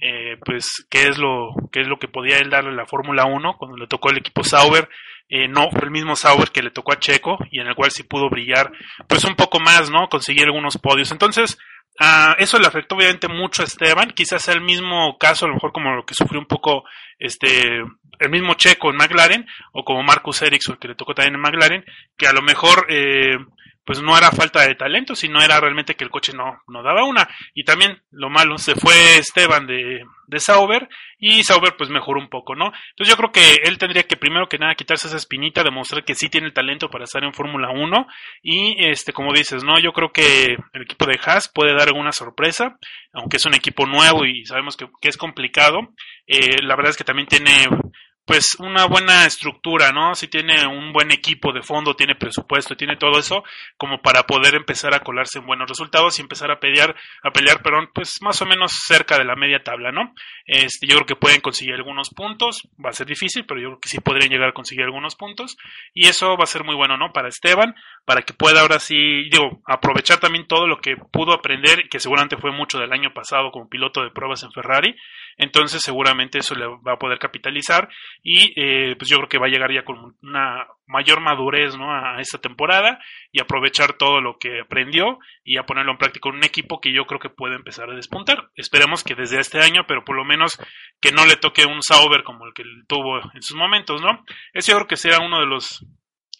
eh, 0.00 0.36
pues 0.44 0.86
qué 0.90 1.08
es 1.08 1.18
lo 1.18 1.50
qué 1.72 1.80
es 1.80 1.88
lo 1.88 1.98
que 1.98 2.08
podía 2.08 2.38
él 2.38 2.50
darle 2.50 2.70
a 2.70 2.74
la 2.74 2.86
Fórmula 2.86 3.24
1 3.24 3.56
cuando 3.58 3.76
le 3.76 3.86
tocó 3.86 4.10
el 4.10 4.18
equipo 4.18 4.42
Sauber. 4.44 4.88
Eh, 5.28 5.46
no 5.46 5.70
fue 5.70 5.84
el 5.84 5.90
mismo 5.90 6.16
Sauber 6.16 6.50
que 6.50 6.62
le 6.62 6.70
tocó 6.70 6.92
a 6.92 6.98
Checo 6.98 7.38
y 7.50 7.60
en 7.60 7.66
el 7.66 7.74
cual 7.74 7.90
sí 7.90 8.02
pudo 8.02 8.30
brillar 8.30 8.72
pues 9.06 9.24
un 9.24 9.36
poco 9.36 9.60
más 9.60 9.90
no 9.90 10.08
conseguir 10.08 10.46
algunos 10.46 10.78
podios. 10.78 11.12
Entonces 11.12 11.58
eso 12.38 12.58
le 12.60 12.66
afectó 12.66 12.94
obviamente 12.94 13.28
mucho 13.28 13.62
a 13.62 13.66
Esteban. 13.66 14.10
Quizás 14.10 14.48
el 14.48 14.60
mismo 14.60 15.18
caso 15.18 15.44
a 15.44 15.48
lo 15.48 15.54
mejor 15.54 15.72
como 15.72 15.94
lo 15.94 16.04
que 16.04 16.14
sufrió 16.14 16.40
un 16.40 16.46
poco 16.46 16.84
este 17.18 17.82
el 18.20 18.30
mismo 18.30 18.54
Checo 18.54 18.90
en 18.90 18.96
McLaren 18.96 19.46
o 19.72 19.84
como 19.84 20.02
Marcus 20.02 20.42
Ericsson 20.42 20.76
que 20.76 20.88
le 20.88 20.94
tocó 20.94 21.14
también 21.14 21.34
en 21.34 21.40
McLaren 21.40 21.84
que 22.16 22.26
a 22.26 22.32
lo 22.32 22.42
mejor 22.42 22.86
eh, 22.88 23.36
pues 23.88 24.02
no 24.02 24.18
era 24.18 24.30
falta 24.30 24.66
de 24.66 24.74
talento, 24.74 25.14
sino 25.14 25.40
era 25.40 25.58
realmente 25.58 25.94
que 25.94 26.04
el 26.04 26.10
coche 26.10 26.34
no, 26.34 26.60
no 26.68 26.82
daba 26.82 27.04
una. 27.04 27.26
Y 27.54 27.64
también 27.64 28.02
lo 28.10 28.28
malo, 28.28 28.58
se 28.58 28.74
fue 28.74 29.16
Esteban 29.16 29.66
de, 29.66 30.04
de 30.26 30.40
Sauber 30.40 30.90
y 31.18 31.42
Sauber 31.42 31.74
pues 31.74 31.88
mejoró 31.88 32.20
un 32.20 32.28
poco, 32.28 32.54
¿no? 32.54 32.66
Entonces 32.66 33.08
yo 33.08 33.16
creo 33.16 33.32
que 33.32 33.62
él 33.64 33.78
tendría 33.78 34.02
que 34.02 34.18
primero 34.18 34.46
que 34.46 34.58
nada 34.58 34.74
quitarse 34.74 35.08
esa 35.08 35.16
espinita, 35.16 35.64
demostrar 35.64 36.04
que 36.04 36.14
sí 36.14 36.28
tiene 36.28 36.48
el 36.48 36.52
talento 36.52 36.90
para 36.90 37.04
estar 37.04 37.24
en 37.24 37.32
Fórmula 37.32 37.70
1 37.70 38.06
y 38.42 38.76
este 38.90 39.14
como 39.14 39.32
dices, 39.32 39.64
¿no? 39.64 39.80
Yo 39.80 39.92
creo 39.94 40.12
que 40.12 40.58
el 40.74 40.82
equipo 40.82 41.06
de 41.06 41.18
Haas 41.24 41.50
puede 41.50 41.72
dar 41.72 41.88
alguna 41.88 42.12
sorpresa, 42.12 42.76
aunque 43.14 43.38
es 43.38 43.46
un 43.46 43.54
equipo 43.54 43.86
nuevo 43.86 44.26
y 44.26 44.44
sabemos 44.44 44.76
que, 44.76 44.86
que 45.00 45.08
es 45.08 45.16
complicado. 45.16 45.94
Eh, 46.26 46.60
la 46.62 46.76
verdad 46.76 46.90
es 46.90 46.98
que 46.98 47.04
también 47.04 47.26
tiene 47.26 47.66
pues 48.28 48.56
una 48.58 48.84
buena 48.84 49.24
estructura, 49.24 49.90
¿no? 49.90 50.14
Si 50.14 50.28
tiene 50.28 50.66
un 50.66 50.92
buen 50.92 51.10
equipo 51.12 51.50
de 51.50 51.62
fondo, 51.62 51.96
tiene 51.96 52.14
presupuesto, 52.14 52.76
tiene 52.76 52.96
todo 52.96 53.18
eso 53.18 53.42
como 53.78 54.02
para 54.02 54.24
poder 54.24 54.54
empezar 54.54 54.94
a 54.94 55.00
colarse 55.00 55.38
en 55.38 55.46
buenos 55.46 55.66
resultados 55.66 56.18
y 56.18 56.22
empezar 56.22 56.50
a 56.50 56.60
pelear, 56.60 56.94
a 57.22 57.30
pelear, 57.30 57.62
perdón, 57.62 57.88
pues 57.94 58.20
más 58.20 58.42
o 58.42 58.46
menos 58.46 58.72
cerca 58.84 59.16
de 59.16 59.24
la 59.24 59.34
media 59.34 59.62
tabla, 59.62 59.92
¿no? 59.92 60.12
Este, 60.44 60.86
yo 60.86 60.96
creo 60.96 61.06
que 61.06 61.16
pueden 61.16 61.40
conseguir 61.40 61.74
algunos 61.74 62.10
puntos, 62.10 62.68
va 62.84 62.90
a 62.90 62.92
ser 62.92 63.06
difícil, 63.06 63.46
pero 63.46 63.62
yo 63.62 63.68
creo 63.68 63.80
que 63.80 63.88
sí 63.88 63.98
podrían 64.00 64.30
llegar 64.30 64.50
a 64.50 64.52
conseguir 64.52 64.84
algunos 64.84 65.16
puntos 65.16 65.56
y 65.94 66.06
eso 66.06 66.36
va 66.36 66.44
a 66.44 66.46
ser 66.46 66.64
muy 66.64 66.74
bueno, 66.74 66.98
¿no? 66.98 67.14
Para 67.14 67.28
Esteban, 67.28 67.74
para 68.04 68.20
que 68.20 68.34
pueda 68.34 68.60
ahora 68.60 68.78
sí, 68.78 69.30
digo, 69.30 69.62
aprovechar 69.64 70.18
también 70.18 70.46
todo 70.46 70.66
lo 70.66 70.82
que 70.82 70.96
pudo 70.96 71.32
aprender, 71.32 71.88
que 71.88 71.98
seguramente 71.98 72.36
fue 72.36 72.52
mucho 72.52 72.78
del 72.78 72.92
año 72.92 73.14
pasado 73.14 73.50
como 73.52 73.70
piloto 73.70 74.02
de 74.02 74.10
pruebas 74.10 74.42
en 74.42 74.52
Ferrari, 74.52 74.94
entonces 75.38 75.80
seguramente 75.82 76.38
eso 76.38 76.54
le 76.54 76.66
va 76.66 76.92
a 76.94 76.98
poder 76.98 77.18
capitalizar 77.18 77.88
y 78.22 78.52
eh, 78.60 78.96
pues 78.96 79.08
yo 79.08 79.16
creo 79.18 79.28
que 79.28 79.38
va 79.38 79.46
a 79.46 79.50
llegar 79.50 79.72
ya 79.72 79.84
con 79.84 80.16
una 80.22 80.66
mayor 80.86 81.20
madurez 81.20 81.76
¿no? 81.76 81.94
a 81.94 82.20
esta 82.20 82.38
temporada 82.38 82.98
y 83.30 83.40
aprovechar 83.40 83.92
todo 83.94 84.20
lo 84.20 84.38
que 84.38 84.60
aprendió 84.60 85.18
y 85.44 85.56
a 85.56 85.64
ponerlo 85.64 85.92
en 85.92 85.98
práctica 85.98 86.28
en 86.28 86.36
un 86.36 86.44
equipo 86.44 86.80
que 86.80 86.92
yo 86.92 87.04
creo 87.06 87.20
que 87.20 87.30
puede 87.30 87.54
empezar 87.54 87.88
a 87.88 87.94
despuntar. 87.94 88.50
Esperemos 88.56 89.04
que 89.04 89.14
desde 89.14 89.38
este 89.38 89.60
año, 89.60 89.84
pero 89.86 90.04
por 90.04 90.16
lo 90.16 90.24
menos 90.24 90.58
que 91.00 91.12
no 91.12 91.24
le 91.24 91.36
toque 91.36 91.64
un 91.64 91.82
Sauber 91.82 92.24
como 92.24 92.46
el 92.46 92.52
que 92.52 92.64
tuvo 92.88 93.18
en 93.32 93.42
sus 93.42 93.56
momentos, 93.56 94.02
¿no? 94.02 94.24
Ese 94.52 94.72
yo 94.72 94.78
creo 94.78 94.88
que 94.88 94.96
será 94.96 95.20
uno 95.20 95.40
de 95.40 95.46
los 95.46 95.86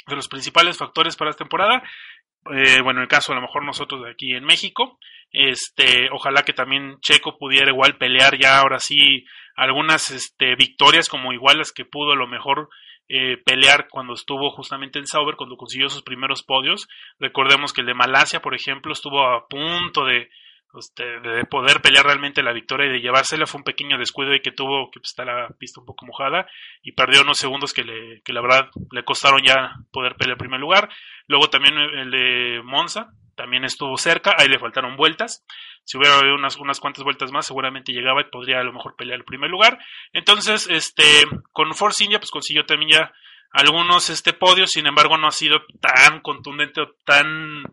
de 0.09 0.17
los 0.17 0.29
principales 0.29 0.79
factores 0.79 1.17
para 1.17 1.31
esta 1.31 1.45
temporada. 1.45 1.83
Eh, 2.51 2.81
bueno, 2.83 3.01
en 3.01 3.03
el 3.03 3.09
caso 3.09 3.33
a 3.33 3.35
lo 3.35 3.43
mejor 3.43 3.65
nosotros 3.65 4.03
de 4.05 4.11
aquí 4.11 4.35
en 4.35 4.45
México, 4.45 4.99
este, 5.33 6.09
ojalá 6.11 6.43
que 6.43 6.53
también 6.53 6.99
Checo 7.01 7.39
pudiera 7.39 7.71
igual 7.71 7.99
pelear 7.99 8.39
ya 8.39 8.59
ahora 8.59 8.79
sí 8.79 9.27
algunas 9.55 10.11
este, 10.11 10.55
victorias 10.57 11.09
como 11.09 11.33
igual 11.33 11.59
las 11.59 11.73
que 11.73 11.85
pudo 11.85 12.13
a 12.13 12.17
lo 12.17 12.27
mejor 12.27 12.71
eh, 13.09 13.39
pelear 13.45 13.89
cuando 13.89 14.15
estuvo 14.15 14.51
justamente 14.51 14.99
en 14.99 15.07
Sauber, 15.07 15.37
cuando 15.37 15.57
consiguió 15.57 15.89
sus 15.89 16.03
primeros 16.03 16.43
podios. 16.43 16.89
Recordemos 17.19 17.73
que 17.73 17.81
el 17.81 17.87
de 17.87 17.95
Malasia, 17.95 18.41
por 18.41 18.55
ejemplo, 18.55 18.93
estuvo 18.93 19.27
a 19.27 19.47
punto 19.49 20.05
de, 20.05 20.31
de 20.97 21.45
poder 21.47 21.81
pelear 21.81 22.05
realmente 22.05 22.43
la 22.43 22.53
victoria 22.53 22.87
y 22.87 22.93
de 22.93 23.01
llevársela. 23.01 23.47
Fue 23.47 23.59
un 23.59 23.65
pequeño 23.65 23.99
descuido 23.99 24.35
y 24.35 24.41
que 24.41 24.53
tuvo 24.53 24.91
que 24.91 25.01
está 25.03 25.25
la 25.25 25.49
pista 25.59 25.81
un 25.81 25.87
poco 25.87 26.07
mojada 26.07 26.47
y 26.83 26.93
perdió 26.93 27.23
unos 27.23 27.39
segundos 27.39 27.73
que 27.73 27.85
le 27.85 28.21
que 28.23 28.33
la 28.33 28.43
verdad 28.43 28.69
le 28.93 29.05
costaron 29.05 29.43
ya 29.43 29.73
poder 29.91 30.17
pelear 30.17 30.35
el 30.35 30.39
primer 30.39 30.61
lugar. 30.61 30.91
Luego 31.27 31.49
también 31.49 31.75
el 31.77 32.11
de 32.11 32.61
Monza 32.63 33.11
también 33.35 33.65
estuvo 33.65 33.97
cerca 33.97 34.35
ahí 34.37 34.49
le 34.49 34.59
faltaron 34.59 34.97
vueltas. 34.97 35.45
Si 35.85 35.97
hubiera 35.97 36.19
habido 36.19 36.35
unas 36.35 36.57
unas 36.57 36.81
cuantas 36.81 37.03
vueltas 37.03 37.33
más 37.33 37.47
seguramente 37.47 37.93
llegaba 37.93 38.21
y 38.21 38.31
podría 38.31 38.61
a 38.61 38.65
lo 38.65 38.73
mejor 38.73 38.95
pelear 38.97 39.19
el 39.19 39.25
primer 39.25 39.51
lugar. 39.51 39.79
Entonces 40.13 40.69
este 40.69 41.05
con 41.53 41.75
Force 41.75 42.05
India 42.05 42.19
pues 42.21 42.31
consiguió 42.31 42.67
también 42.67 42.91
ya 42.91 43.13
algunos 43.53 44.11
este 44.11 44.35
podios. 44.35 44.71
Sin 44.71 44.87
embargo 44.87 45.17
no 45.17 45.29
ha 45.29 45.33
sido 45.33 45.63
tan 45.81 46.21
contundente 46.21 46.83
o 46.83 46.95
tan 47.07 47.65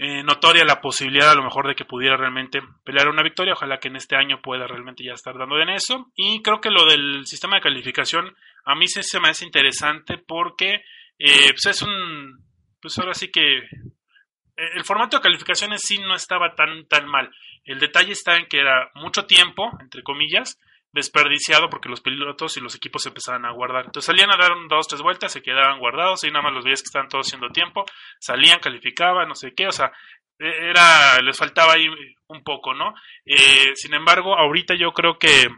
eh, 0.00 0.22
notoria 0.22 0.64
la 0.64 0.80
posibilidad 0.80 1.32
a 1.32 1.34
lo 1.34 1.42
mejor 1.42 1.66
de 1.66 1.74
que 1.74 1.84
pudiera 1.84 2.16
realmente 2.16 2.60
pelear 2.84 3.08
una 3.08 3.24
victoria. 3.24 3.54
Ojalá 3.54 3.78
que 3.78 3.88
en 3.88 3.96
este 3.96 4.14
año 4.14 4.40
pueda 4.40 4.64
realmente 4.68 5.02
ya 5.02 5.12
estar 5.12 5.36
dando 5.36 5.60
en 5.60 5.70
eso. 5.70 6.12
Y 6.14 6.40
creo 6.40 6.60
que 6.60 6.70
lo 6.70 6.86
del 6.86 7.26
sistema 7.26 7.56
de 7.56 7.62
calificación 7.62 8.32
a 8.64 8.76
mí 8.76 8.86
sí 8.86 9.02
se 9.02 9.18
me 9.18 9.28
hace 9.28 9.44
interesante 9.44 10.18
porque 10.18 10.84
eh, 11.18 11.50
pues 11.50 11.66
es 11.66 11.82
un, 11.82 12.44
pues 12.80 12.96
ahora 12.98 13.12
sí 13.12 13.32
que 13.32 13.58
eh, 13.58 14.70
el 14.76 14.84
formato 14.84 15.16
de 15.16 15.22
calificación 15.22 15.72
en 15.72 15.80
sí 15.80 15.98
no 15.98 16.14
estaba 16.14 16.54
tan, 16.54 16.86
tan 16.86 17.08
mal. 17.08 17.28
El 17.64 17.80
detalle 17.80 18.12
está 18.12 18.36
en 18.36 18.46
que 18.46 18.60
era 18.60 18.90
mucho 18.94 19.26
tiempo, 19.26 19.68
entre 19.80 20.04
comillas, 20.04 20.60
desperdiciado 20.92 21.68
porque 21.68 21.88
los 21.88 22.00
pilotos 22.00 22.56
y 22.56 22.60
los 22.60 22.74
equipos 22.74 23.04
empezaban 23.06 23.44
a 23.44 23.52
guardar. 23.52 23.86
Entonces 23.86 24.06
salían 24.06 24.30
a 24.30 24.36
dar 24.36 24.52
dos, 24.68 24.88
tres 24.88 25.02
vueltas, 25.02 25.32
se 25.32 25.42
quedaban 25.42 25.78
guardados 25.78 26.24
y 26.24 26.28
nada 26.28 26.42
más 26.42 26.54
los 26.54 26.64
veías 26.64 26.82
que 26.82 26.86
estaban 26.86 27.08
todos 27.08 27.26
haciendo 27.26 27.50
tiempo, 27.50 27.84
salían, 28.18 28.60
calificaban, 28.60 29.28
no 29.28 29.34
sé 29.34 29.52
qué, 29.54 29.66
o 29.66 29.72
sea, 29.72 29.92
e, 30.38 30.70
era, 30.70 31.20
les 31.22 31.36
faltaba 31.36 31.74
ahí 31.74 31.86
un 32.28 32.42
poco, 32.42 32.74
¿no? 32.74 32.94
Eh, 33.24 33.74
sin 33.74 33.94
embargo, 33.94 34.36
ahorita 34.36 34.74
yo 34.74 34.92
creo 34.92 35.18
que 35.18 35.48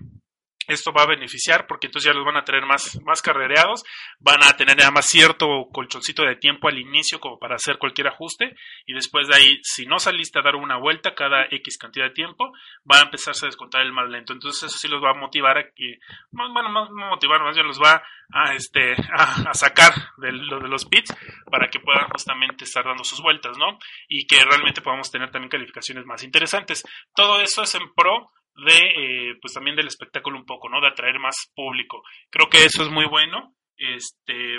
esto 0.67 0.93
va 0.93 1.03
a 1.03 1.07
beneficiar 1.07 1.67
porque 1.67 1.87
entonces 1.87 2.11
ya 2.11 2.17
los 2.17 2.25
van 2.25 2.37
a 2.37 2.45
tener 2.45 2.65
más, 2.65 3.01
más 3.05 3.23
carrereados, 3.23 3.85
van 4.19 4.43
a 4.45 4.57
tener 4.57 4.77
además 4.81 5.07
cierto 5.07 5.69
colchoncito 5.73 6.23
de 6.23 6.37
tiempo 6.37 6.69
al 6.69 6.79
inicio 6.79 7.19
como 7.19 7.39
para 7.39 7.57
hacer 7.57 7.79
cualquier 7.79 8.09
ajuste 8.09 8.55
y 8.87 8.93
después 8.93 9.29
de 9.29 9.37
ahí, 9.37 9.61
si 9.63 9.87
no 9.87 9.99
saliste 9.99 10.39
a 10.39 10.43
dar 10.43 10.57
una 10.57 10.77
vuelta 10.77 11.15
cada 11.15 11.45
X 11.51 11.79
cantidad 11.79 12.07
de 12.07 12.15
tiempo, 12.15 12.53
va 12.91 12.99
a 12.99 13.03
empezarse 13.03 13.47
a 13.47 13.49
descontar 13.49 13.83
el 13.83 13.93
más 13.93 14.09
lento. 14.09 14.33
Entonces 14.33 14.65
eso 14.65 14.79
sí 14.79 14.89
los 14.89 15.03
va 15.03 15.11
a 15.11 15.15
motivar 15.15 15.59
a 15.59 15.71
que, 15.75 15.99
bueno, 16.31 16.71
más 16.71 16.91
motivar, 16.91 17.43
más 17.43 17.55
bien 17.55 17.67
los 17.67 17.81
va 17.81 18.03
a, 18.33 18.55
este, 18.55 18.93
a, 19.13 19.55
sacar 19.55 19.93
de, 20.19 20.31
de 20.31 20.69
los 20.69 20.85
pits 20.85 21.15
para 21.51 21.69
que 21.69 21.81
puedan 21.81 22.09
justamente 22.09 22.65
estar 22.65 22.85
dando 22.85 23.05
sus 23.05 23.21
vueltas, 23.21 23.57
¿no? 23.59 23.79
Y 24.09 24.27
que 24.27 24.45
realmente 24.45 24.83
podamos 24.83 25.11
tener 25.11 25.31
también 25.31 25.51
calificaciones 25.51 26.05
más 26.07 26.23
interesantes. 26.23 26.85
Todo 27.15 27.41
eso 27.41 27.63
es 27.63 27.75
en 27.75 27.93
pro 27.95 28.31
de, 28.65 29.31
eh, 29.31 29.35
pues 29.41 29.55
también 29.55 29.77
del 29.77 29.87
espectáculo 29.87 30.39
un 30.39 30.47
poco, 30.47 30.69
¿no? 30.69 30.81
De 30.81 30.89
atraer 30.89 31.19
más 31.19 31.51
público. 31.55 32.03
Creo 32.31 32.49
que 32.49 32.65
eso 32.65 32.83
es 32.83 32.91
muy 32.91 33.07
bueno. 33.07 33.55
Este, 33.77 34.59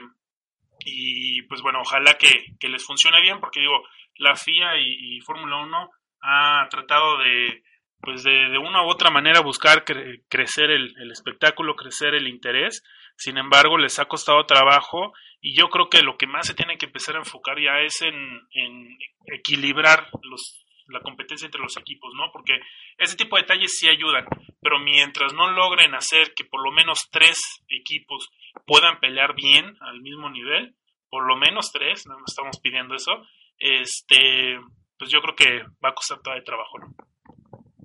y 0.85 1.43
pues 1.43 1.61
bueno, 1.61 1.81
ojalá 1.81 2.15
que, 2.15 2.45
que 2.59 2.69
les 2.69 2.85
funcione 2.85 3.21
bien, 3.21 3.39
porque 3.39 3.59
digo, 3.59 3.83
la 4.17 4.35
FIA 4.35 4.77
y, 4.77 5.19
Fórmula 5.21 5.57
1 5.57 5.89
ha 6.23 6.67
tratado 6.69 7.17
de, 7.19 7.63
pues 7.99 8.23
de, 8.23 8.49
de 8.49 8.57
una 8.57 8.83
u 8.83 8.89
otra 8.89 9.11
manera 9.11 9.41
buscar 9.41 9.83
crecer 9.83 10.71
el, 10.71 10.93
el, 10.99 11.11
espectáculo, 11.11 11.75
crecer 11.75 12.15
el 12.15 12.27
interés. 12.27 12.83
Sin 13.15 13.37
embargo, 13.37 13.77
les 13.77 13.99
ha 13.99 14.05
costado 14.05 14.45
trabajo 14.45 15.13
y 15.39 15.55
yo 15.55 15.69
creo 15.69 15.89
que 15.89 16.01
lo 16.01 16.17
que 16.17 16.27
más 16.27 16.47
se 16.47 16.53
tiene 16.53 16.77
que 16.77 16.87
empezar 16.87 17.15
a 17.15 17.19
enfocar 17.19 17.59
ya 17.59 17.79
es 17.81 18.01
en, 18.01 18.15
en 18.53 18.97
equilibrar 19.27 20.09
los, 20.23 20.60
la 20.91 21.01
competencia 21.01 21.45
entre 21.45 21.61
los 21.61 21.77
equipos, 21.77 22.13
¿no? 22.15 22.31
Porque 22.31 22.59
ese 22.97 23.15
tipo 23.15 23.35
de 23.35 23.43
detalles 23.43 23.77
sí 23.77 23.87
ayudan, 23.89 24.25
pero 24.61 24.79
mientras 24.79 25.33
no 25.33 25.51
logren 25.51 25.95
hacer 25.95 26.33
que 26.35 26.45
por 26.45 26.63
lo 26.63 26.71
menos 26.71 27.09
tres 27.11 27.63
equipos 27.69 28.29
puedan 28.65 28.99
pelear 28.99 29.35
bien 29.35 29.77
al 29.81 30.01
mismo 30.01 30.29
nivel, 30.29 30.75
por 31.09 31.25
lo 31.27 31.35
menos 31.35 31.71
tres, 31.71 32.05
no 32.07 32.15
estamos 32.25 32.59
pidiendo 32.61 32.95
eso, 32.95 33.25
este, 33.57 34.59
pues 34.97 35.11
yo 35.11 35.21
creo 35.21 35.35
que 35.35 35.63
va 35.83 35.89
a 35.89 35.95
costar 35.95 36.19
todavía 36.21 36.43
trabajo, 36.43 36.79
¿no? 36.79 36.95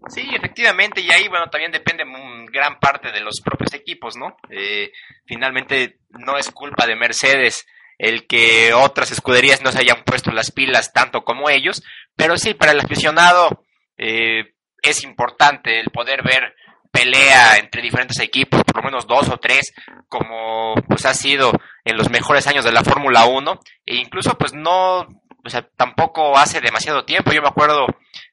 Sí, 0.08 0.22
efectivamente, 0.32 1.00
y 1.00 1.10
ahí, 1.10 1.26
bueno, 1.26 1.50
también 1.50 1.72
depende 1.72 2.04
gran 2.50 2.78
parte 2.78 3.10
de 3.10 3.20
los 3.20 3.40
propios 3.44 3.74
equipos, 3.74 4.16
¿no? 4.16 4.36
Eh, 4.50 4.92
finalmente, 5.26 5.98
no 6.10 6.38
es 6.38 6.50
culpa 6.52 6.86
de 6.86 6.94
Mercedes 6.94 7.66
el 7.98 8.26
que 8.26 8.74
otras 8.74 9.10
escuderías 9.10 9.62
no 9.62 9.72
se 9.72 9.80
hayan 9.80 10.04
puesto 10.04 10.30
las 10.30 10.50
pilas 10.50 10.92
tanto 10.92 11.24
como 11.24 11.48
ellos, 11.48 11.82
pero 12.14 12.36
sí, 12.36 12.54
para 12.54 12.72
el 12.72 12.80
aficionado 12.80 13.64
eh, 13.96 14.54
es 14.82 15.04
importante 15.04 15.80
el 15.80 15.90
poder 15.90 16.22
ver 16.22 16.54
pelea 16.90 17.56
entre 17.58 17.82
diferentes 17.82 18.18
equipos, 18.20 18.62
por 18.64 18.76
lo 18.76 18.82
menos 18.82 19.06
dos 19.06 19.28
o 19.28 19.36
tres, 19.36 19.74
como 20.08 20.74
pues 20.88 21.04
ha 21.04 21.14
sido 21.14 21.52
en 21.84 21.96
los 21.96 22.10
mejores 22.10 22.46
años 22.46 22.64
de 22.64 22.72
la 22.72 22.84
Fórmula 22.84 23.26
1, 23.26 23.60
e 23.84 23.96
incluso 23.96 24.36
pues 24.38 24.54
no, 24.54 25.00
o 25.00 25.48
sea, 25.48 25.68
tampoco 25.76 26.36
hace 26.38 26.60
demasiado 26.60 27.04
tiempo, 27.04 27.32
yo 27.32 27.42
me 27.42 27.48
acuerdo 27.48 27.86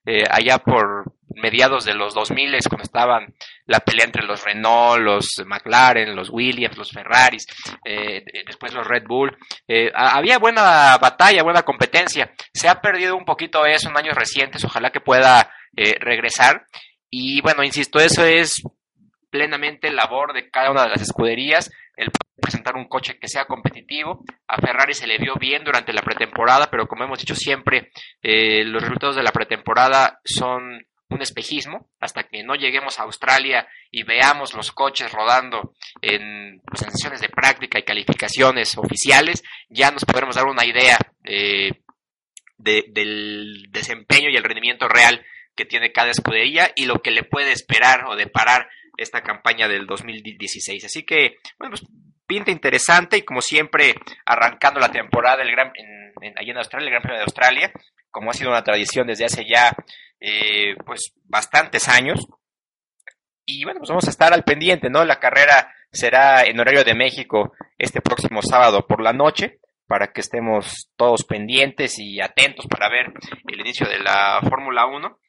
eh, 0.05 0.23
allá 0.29 0.59
por 0.59 1.13
mediados 1.35 1.85
de 1.85 1.93
los 1.93 2.13
2000 2.13 2.53
cuando 2.67 2.83
estaban 2.83 3.33
la 3.65 3.79
pelea 3.79 4.05
entre 4.05 4.23
los 4.23 4.43
Renault, 4.43 5.01
los 5.01 5.43
McLaren, 5.45 6.15
los 6.15 6.29
Williams, 6.29 6.77
los 6.77 6.91
Ferraris, 6.91 7.45
eh, 7.85 8.23
después 8.45 8.73
los 8.73 8.87
Red 8.87 9.03
Bull. 9.07 9.35
Eh, 9.67 9.91
había 9.93 10.37
buena 10.37 10.97
batalla, 10.97 11.43
buena 11.43 11.63
competencia. 11.63 12.31
Se 12.53 12.67
ha 12.67 12.81
perdido 12.81 13.15
un 13.15 13.25
poquito 13.25 13.65
eso 13.65 13.89
en 13.89 13.97
años 13.97 14.15
recientes, 14.15 14.63
ojalá 14.63 14.91
que 14.91 15.01
pueda 15.01 15.51
eh, 15.75 15.95
regresar. 15.99 16.65
Y 17.09 17.41
bueno, 17.41 17.63
insisto, 17.63 17.99
eso 17.99 18.25
es 18.25 18.61
plenamente 19.29 19.89
labor 19.91 20.33
de 20.33 20.49
cada 20.49 20.71
una 20.71 20.83
de 20.83 20.89
las 20.89 21.01
escuderías, 21.01 21.71
el 21.95 22.11
presentar 22.39 22.75
un 22.75 22.87
coche 22.87 23.17
que 23.19 23.27
sea 23.27 23.45
competitivo. 23.45 24.23
A 24.47 24.57
Ferrari 24.57 24.93
se 24.93 25.07
le 25.07 25.17
vio 25.17 25.35
bien 25.35 25.63
durante 25.63 25.93
la 25.93 26.01
pretemporada, 26.01 26.69
pero 26.69 26.87
como 26.87 27.03
hemos 27.03 27.19
dicho 27.19 27.35
siempre, 27.35 27.91
los 28.21 28.81
resultados 28.81 29.15
de 29.15 29.23
la 29.23 29.31
pretemporada 29.31 30.19
son 30.23 30.85
un 31.13 31.21
espejismo 31.21 31.89
hasta 31.99 32.23
que 32.23 32.43
no 32.43 32.55
lleguemos 32.55 32.99
a 32.99 33.03
Australia 33.03 33.67
y 33.91 34.03
veamos 34.03 34.53
los 34.53 34.71
coches 34.71 35.11
rodando 35.11 35.73
en, 36.01 36.61
pues, 36.65 36.81
sesiones 36.81 37.21
de 37.21 37.29
práctica 37.29 37.79
y 37.79 37.83
calificaciones 37.83 38.77
oficiales, 38.77 39.43
ya 39.69 39.91
nos 39.91 40.05
podremos 40.05 40.35
dar 40.35 40.45
una 40.45 40.65
idea 40.65 40.97
eh, 41.23 41.71
del 42.57 43.67
desempeño 43.69 44.29
y 44.29 44.35
el 44.35 44.43
rendimiento 44.43 44.87
real 44.87 45.25
que 45.55 45.65
tiene 45.65 45.91
cada 45.91 46.11
escudería 46.11 46.71
y 46.75 46.85
lo 46.85 47.01
que 47.01 47.11
le 47.11 47.23
puede 47.23 47.51
esperar 47.51 48.05
o 48.07 48.15
deparar 48.15 48.69
esta 48.97 49.21
campaña 49.21 49.67
del 49.67 49.85
2016. 49.85 50.85
Así 50.85 51.03
que, 51.03 51.37
bueno, 51.57 51.75
pues 51.75 51.85
pinta 52.25 52.51
interesante 52.51 53.17
y 53.17 53.21
como 53.23 53.41
siempre, 53.41 53.95
arrancando 54.25 54.79
la 54.79 54.91
temporada 54.91 55.37
del 55.37 55.51
gran, 55.51 55.71
en, 55.75 56.37
allí 56.37 56.51
en 56.51 56.57
Australia, 56.57 56.85
el 56.85 56.91
Gran 56.91 57.01
Premio 57.01 57.19
de 57.19 57.25
Australia, 57.25 57.71
como 58.09 58.29
ha 58.29 58.33
sido 58.33 58.49
una 58.51 58.63
tradición 58.63 59.07
desde 59.07 59.25
hace 59.25 59.45
ya 59.45 59.75
eh, 60.25 60.75
pues 60.85 61.13
bastantes 61.25 61.89
años. 61.89 62.25
Y 63.45 63.65
bueno, 63.65 63.79
pues 63.81 63.89
vamos 63.89 64.07
a 64.07 64.09
estar 64.09 64.33
al 64.33 64.45
pendiente, 64.45 64.89
¿no? 64.89 65.03
La 65.03 65.19
carrera 65.19 65.69
será 65.91 66.43
en 66.43 66.59
horario 66.59 66.85
de 66.85 66.95
México 66.95 67.51
este 67.77 67.99
próximo 67.99 68.41
sábado 68.41 68.87
por 68.87 69.01
la 69.01 69.11
noche, 69.11 69.59
para 69.85 70.13
que 70.13 70.21
estemos 70.21 70.89
todos 70.95 71.25
pendientes 71.25 71.99
y 71.99 72.21
atentos 72.21 72.67
para 72.67 72.87
ver 72.89 73.11
el 73.47 73.59
inicio 73.59 73.85
de 73.85 73.99
la 73.99 74.39
Fórmula 74.47 74.85
1. 74.85 75.19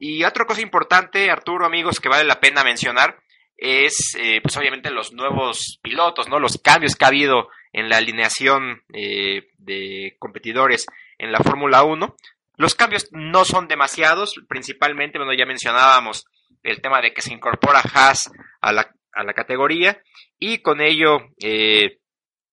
Y 0.00 0.22
otra 0.24 0.44
cosa 0.44 0.60
importante, 0.60 1.30
Arturo, 1.30 1.64
amigos, 1.64 1.98
que 1.98 2.10
vale 2.10 2.24
la 2.24 2.38
pena 2.38 2.62
mencionar, 2.62 3.16
es 3.56 4.14
eh, 4.18 4.40
pues 4.42 4.54
obviamente 4.58 4.90
los 4.90 5.14
nuevos 5.14 5.78
pilotos, 5.82 6.28
¿no? 6.28 6.38
Los 6.38 6.58
cambios 6.58 6.94
que 6.94 7.06
ha 7.06 7.08
habido 7.08 7.48
en 7.72 7.88
la 7.88 7.96
alineación 7.96 8.82
eh, 8.92 9.48
de 9.56 10.16
competidores 10.18 10.86
en 11.16 11.32
la 11.32 11.38
Fórmula 11.38 11.84
1. 11.84 12.16
Los 12.62 12.76
cambios 12.76 13.08
no 13.10 13.44
son 13.44 13.66
demasiados, 13.66 14.36
principalmente, 14.48 15.18
bueno, 15.18 15.34
ya 15.34 15.44
mencionábamos 15.46 16.26
el 16.62 16.80
tema 16.80 17.00
de 17.00 17.12
que 17.12 17.20
se 17.20 17.32
incorpora 17.32 17.80
Haas 17.80 18.30
a 18.60 18.72
la, 18.72 18.94
a 19.12 19.24
la 19.24 19.34
categoría 19.34 20.00
y 20.38 20.58
con 20.58 20.80
ello 20.80 21.18
eh, 21.42 21.98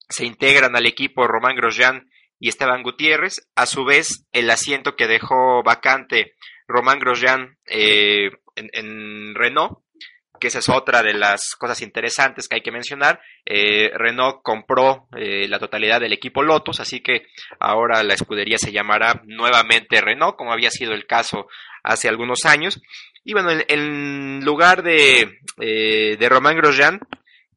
se 0.09 0.25
integran 0.25 0.75
al 0.75 0.87
equipo 0.87 1.27
Román 1.27 1.55
Grosjean 1.55 2.09
y 2.39 2.49
Esteban 2.49 2.81
Gutiérrez. 2.81 3.47
A 3.53 3.67
su 3.67 3.85
vez, 3.85 4.25
el 4.31 4.49
asiento 4.49 4.95
que 4.95 5.05
dejó 5.05 5.61
vacante 5.61 6.33
Román 6.67 6.97
Grosjean 6.97 7.59
eh, 7.67 8.31
en, 8.55 9.35
Renault, 9.35 9.77
que 10.39 10.47
esa 10.47 10.59
es 10.59 10.69
otra 10.69 11.03
de 11.03 11.13
las 11.13 11.55
cosas 11.57 11.81
interesantes 11.81 12.47
que 12.47 12.55
hay 12.55 12.61
que 12.61 12.71
mencionar. 12.71 13.21
Eh, 13.45 13.91
Renault 13.93 14.41
compró 14.41 15.07
eh, 15.15 15.47
la 15.47 15.59
totalidad 15.59 15.99
del 15.99 16.13
equipo 16.13 16.41
Lotus, 16.41 16.79
así 16.79 17.01
que 17.01 17.27
ahora 17.59 18.01
la 18.03 18.13
escudería 18.13 18.57
se 18.57 18.71
llamará 18.71 19.21
nuevamente 19.25 20.01
Renault, 20.01 20.35
como 20.35 20.53
había 20.53 20.71
sido 20.71 20.93
el 20.93 21.05
caso 21.05 21.47
hace 21.83 22.07
algunos 22.07 22.45
años. 22.45 22.81
Y 23.23 23.33
bueno, 23.33 23.51
en, 23.67 24.43
lugar 24.43 24.81
de, 24.81 25.39
de 25.57 26.29
Román 26.29 26.55
Grosjean, 26.55 26.99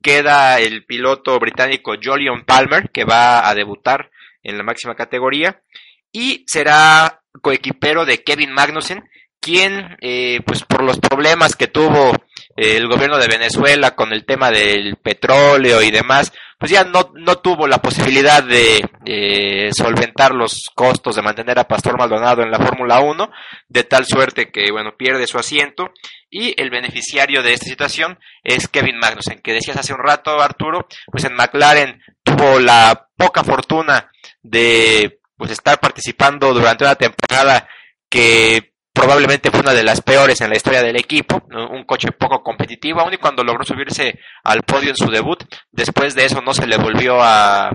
queda 0.02 0.58
el 0.60 0.84
piloto 0.84 1.38
británico 1.38 1.94
Jolion 2.02 2.44
Palmer, 2.44 2.90
que 2.90 3.04
va 3.04 3.48
a 3.48 3.54
debutar 3.54 4.10
en 4.42 4.58
la 4.58 4.64
máxima 4.64 4.94
categoría, 4.94 5.62
y 6.10 6.44
será 6.46 7.22
coequipero 7.40 8.04
de 8.04 8.22
Kevin 8.22 8.52
Magnussen, 8.52 9.08
quien, 9.42 9.96
eh, 10.00 10.40
pues 10.46 10.62
por 10.62 10.84
los 10.84 11.00
problemas 11.00 11.56
que 11.56 11.66
tuvo 11.66 12.12
eh, 12.56 12.76
el 12.76 12.86
gobierno 12.86 13.18
de 13.18 13.26
Venezuela 13.26 13.96
con 13.96 14.12
el 14.12 14.24
tema 14.24 14.50
del 14.50 14.96
petróleo 14.96 15.82
y 15.82 15.90
demás, 15.90 16.32
pues 16.58 16.70
ya 16.70 16.84
no, 16.84 17.10
no 17.14 17.38
tuvo 17.38 17.66
la 17.66 17.82
posibilidad 17.82 18.44
de 18.44 18.88
eh, 19.04 19.70
solventar 19.72 20.32
los 20.32 20.70
costos 20.76 21.16
de 21.16 21.22
mantener 21.22 21.58
a 21.58 21.66
Pastor 21.66 21.98
Maldonado 21.98 22.42
en 22.42 22.52
la 22.52 22.60
Fórmula 22.60 23.00
1, 23.00 23.30
de 23.68 23.82
tal 23.82 24.06
suerte 24.06 24.52
que, 24.52 24.70
bueno, 24.70 24.94
pierde 24.96 25.26
su 25.26 25.38
asiento. 25.38 25.90
Y 26.30 26.54
el 26.58 26.70
beneficiario 26.70 27.42
de 27.42 27.52
esta 27.52 27.66
situación 27.66 28.20
es 28.44 28.68
Kevin 28.68 28.98
Magnussen, 28.98 29.40
que 29.40 29.52
decías 29.52 29.76
hace 29.76 29.92
un 29.92 30.04
rato, 30.04 30.40
Arturo, 30.40 30.86
pues 31.10 31.24
en 31.24 31.34
McLaren 31.34 32.00
tuvo 32.22 32.60
la 32.60 33.08
poca 33.16 33.42
fortuna 33.42 34.10
de 34.40 35.18
pues 35.36 35.50
estar 35.50 35.80
participando 35.80 36.54
durante 36.54 36.84
una 36.84 36.94
temporada 36.94 37.68
que 38.08 38.71
probablemente 38.92 39.50
fue 39.50 39.60
una 39.60 39.72
de 39.72 39.84
las 39.84 40.02
peores 40.02 40.40
en 40.40 40.50
la 40.50 40.56
historia 40.56 40.82
del 40.82 40.96
equipo, 40.96 41.42
un 41.50 41.84
coche 41.84 42.12
poco 42.12 42.42
competitivo, 42.42 43.00
aun 43.00 43.14
y 43.14 43.18
cuando 43.18 43.42
logró 43.42 43.64
subirse 43.64 44.18
al 44.44 44.62
podio 44.62 44.90
en 44.90 44.96
su 44.96 45.10
debut, 45.10 45.42
después 45.70 46.14
de 46.14 46.26
eso 46.26 46.42
no 46.42 46.52
se 46.52 46.66
le 46.66 46.76
volvió 46.76 47.16
a, 47.20 47.70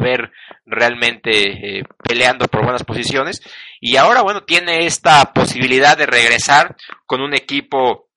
ver 0.00 0.32
realmente 0.64 1.78
eh, 1.78 1.82
peleando 2.02 2.46
por 2.46 2.62
buenas 2.62 2.84
posiciones, 2.84 3.42
y 3.80 3.96
ahora 3.96 4.22
bueno, 4.22 4.44
tiene 4.44 4.86
esta 4.86 5.32
posibilidad 5.32 5.96
de 5.96 6.06
regresar 6.06 6.76
con 7.06 7.20
un 7.20 7.34
equipo 7.34 8.08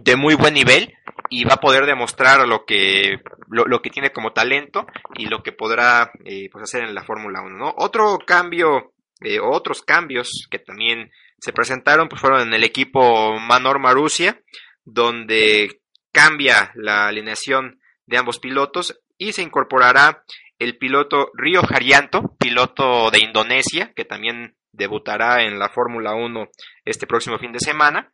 de 0.00 0.16
muy 0.16 0.34
buen 0.34 0.54
nivel 0.54 0.94
y 1.30 1.44
va 1.44 1.54
a 1.54 1.60
poder 1.60 1.86
demostrar 1.86 2.46
lo 2.46 2.64
que 2.64 3.20
lo, 3.48 3.80
que 3.80 3.90
tiene 3.90 4.10
como 4.10 4.32
talento 4.32 4.86
y 5.16 5.26
lo 5.26 5.42
que 5.42 5.52
podrá 5.52 6.10
eh, 6.24 6.48
pues 6.50 6.64
hacer 6.64 6.84
en 6.84 6.94
la 6.94 7.04
Fórmula 7.04 7.42
1 7.42 7.56
¿no? 7.56 7.74
otro 7.76 8.18
cambio 8.26 8.92
eh, 9.20 9.38
otros 9.40 9.82
cambios 9.82 10.46
que 10.50 10.58
también 10.58 11.10
se 11.38 11.52
presentaron 11.52 12.08
pues 12.08 12.20
fueron 12.20 12.42
en 12.42 12.54
el 12.54 12.64
equipo 12.64 13.38
Manor 13.38 13.78
Marussia, 13.78 14.40
donde 14.84 15.80
cambia 16.12 16.72
la 16.74 17.08
alineación 17.08 17.80
de 18.06 18.18
ambos 18.18 18.38
pilotos 18.38 19.00
y 19.18 19.32
se 19.32 19.42
incorporará 19.42 20.24
el 20.58 20.78
piloto 20.78 21.30
Río 21.34 21.62
Haryanto, 21.62 22.36
piloto 22.38 23.10
de 23.10 23.18
Indonesia, 23.18 23.92
que 23.94 24.04
también 24.04 24.56
debutará 24.72 25.42
en 25.42 25.58
la 25.58 25.68
Fórmula 25.68 26.14
1 26.14 26.48
este 26.84 27.06
próximo 27.06 27.38
fin 27.38 27.52
de 27.52 27.60
semana. 27.60 28.12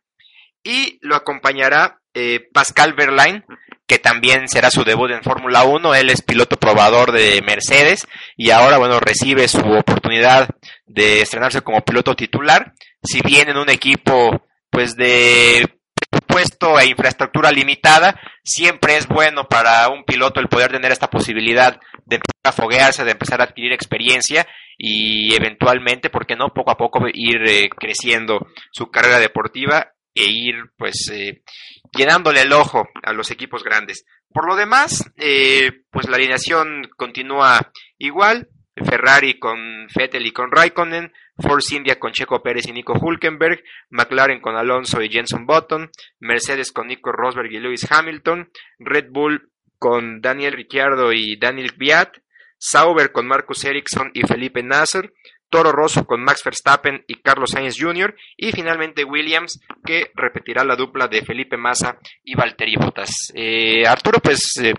Y 0.63 0.99
lo 1.01 1.15
acompañará 1.15 2.01
eh, 2.13 2.49
Pascal 2.53 2.93
Verlaine, 2.93 3.45
que 3.91 3.99
también 3.99 4.47
será 4.47 4.71
su 4.71 4.85
debut 4.85 5.11
en 5.11 5.21
Fórmula 5.21 5.65
1. 5.65 5.95
Él 5.95 6.09
es 6.11 6.21
piloto 6.21 6.55
probador 6.55 7.11
de 7.11 7.41
Mercedes 7.45 8.07
y 8.37 8.51
ahora, 8.51 8.77
bueno, 8.77 9.01
recibe 9.01 9.49
su 9.49 9.59
oportunidad 9.59 10.47
de 10.85 11.19
estrenarse 11.19 11.59
como 11.59 11.83
piloto 11.83 12.15
titular 12.15 12.71
si 13.03 13.19
bien 13.19 13.49
en 13.49 13.57
un 13.57 13.69
equipo 13.69 14.47
pues 14.69 14.95
de 14.95 15.67
presupuesto 16.09 16.79
e 16.79 16.85
infraestructura 16.87 17.51
limitada, 17.51 18.17
siempre 18.45 18.95
es 18.95 19.09
bueno 19.09 19.49
para 19.49 19.89
un 19.89 20.05
piloto 20.05 20.39
el 20.39 20.47
poder 20.47 20.71
tener 20.71 20.93
esta 20.93 21.09
posibilidad 21.09 21.77
de 22.05 22.15
empezar 22.15 22.45
a 22.45 22.51
foguearse, 22.53 23.03
de 23.03 23.11
empezar 23.11 23.41
a 23.41 23.43
adquirir 23.43 23.73
experiencia 23.73 24.47
y 24.77 25.35
eventualmente, 25.35 26.09
¿por 26.09 26.25
qué 26.25 26.37
no?, 26.37 26.53
poco 26.53 26.71
a 26.71 26.77
poco 26.77 27.07
ir 27.13 27.41
eh, 27.45 27.69
creciendo 27.69 28.47
su 28.71 28.89
carrera 28.89 29.19
deportiva 29.19 29.91
e 30.15 30.23
ir 30.25 30.55
pues 30.77 31.09
eh, 31.11 31.41
llenándole 31.91 32.41
el 32.41 32.53
ojo 32.53 32.89
a 33.03 33.13
los 33.13 33.31
equipos 33.31 33.63
grandes. 33.63 34.05
Por 34.33 34.47
lo 34.47 34.55
demás, 34.55 35.11
eh, 35.17 35.83
pues 35.91 36.07
la 36.07 36.15
alineación 36.15 36.89
continúa 36.95 37.71
igual, 37.97 38.49
Ferrari 38.75 39.37
con 39.37 39.87
Vettel 39.95 40.25
y 40.25 40.31
con 40.31 40.51
Raikkonen, 40.51 41.11
Force 41.37 41.75
India 41.75 41.99
con 41.99 42.13
Checo 42.13 42.41
Pérez 42.41 42.67
y 42.67 42.71
Nico 42.71 42.93
Hulkenberg, 42.93 43.63
McLaren 43.89 44.39
con 44.39 44.55
Alonso 44.55 45.01
y 45.01 45.09
Jenson 45.09 45.45
Button, 45.45 45.89
Mercedes 46.19 46.71
con 46.71 46.87
Nico 46.87 47.11
Rosberg 47.11 47.51
y 47.51 47.59
Lewis 47.59 47.91
Hamilton, 47.91 48.49
Red 48.79 49.07
Bull 49.09 49.51
con 49.77 50.21
Daniel 50.21 50.53
Ricciardo 50.53 51.11
y 51.11 51.37
Daniel 51.37 51.73
Viat, 51.77 52.17
Sauber 52.57 53.11
con 53.11 53.27
Marcus 53.27 53.65
Ericsson 53.65 54.11
y 54.13 54.21
Felipe 54.21 54.61
Nasser, 54.63 55.11
Toro 55.51 55.71
Rosso 55.71 56.05
con 56.05 56.23
Max 56.23 56.41
Verstappen 56.43 57.03
y 57.07 57.21
Carlos 57.21 57.51
Sainz 57.51 57.77
Jr. 57.79 58.15
y 58.37 58.51
finalmente 58.51 59.03
Williams 59.03 59.61
que 59.85 60.09
repetirá 60.15 60.63
la 60.63 60.75
dupla 60.75 61.07
de 61.07 61.23
Felipe 61.23 61.57
Massa 61.57 61.97
y 62.23 62.33
Valtteri 62.33 62.77
Bottas. 62.77 63.31
Eh, 63.35 63.85
Arturo, 63.85 64.19
pues 64.19 64.53
eh, 64.63 64.73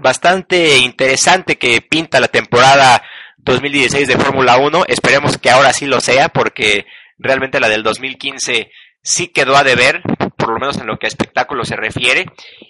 bastante 0.00 0.78
interesante 0.78 1.56
que 1.56 1.82
pinta 1.82 2.18
la 2.18 2.28
temporada 2.28 3.02
2016 3.38 4.08
de 4.08 4.16
Fórmula 4.16 4.56
1. 4.56 4.84
Esperemos 4.88 5.38
que 5.38 5.50
ahora 5.50 5.72
sí 5.72 5.86
lo 5.86 6.00
sea 6.00 6.30
porque 6.30 6.86
realmente 7.18 7.60
la 7.60 7.68
del 7.68 7.82
2015 7.82 8.70
sí 9.02 9.28
quedó 9.28 9.56
a 9.56 9.64
deber, 9.64 10.00
por 10.36 10.50
lo 10.50 10.58
menos 10.58 10.78
en 10.78 10.86
lo 10.86 10.96
que 10.96 11.06
a 11.06 11.08
espectáculo 11.08 11.64
se 11.64 11.76
refiere. 11.76 12.26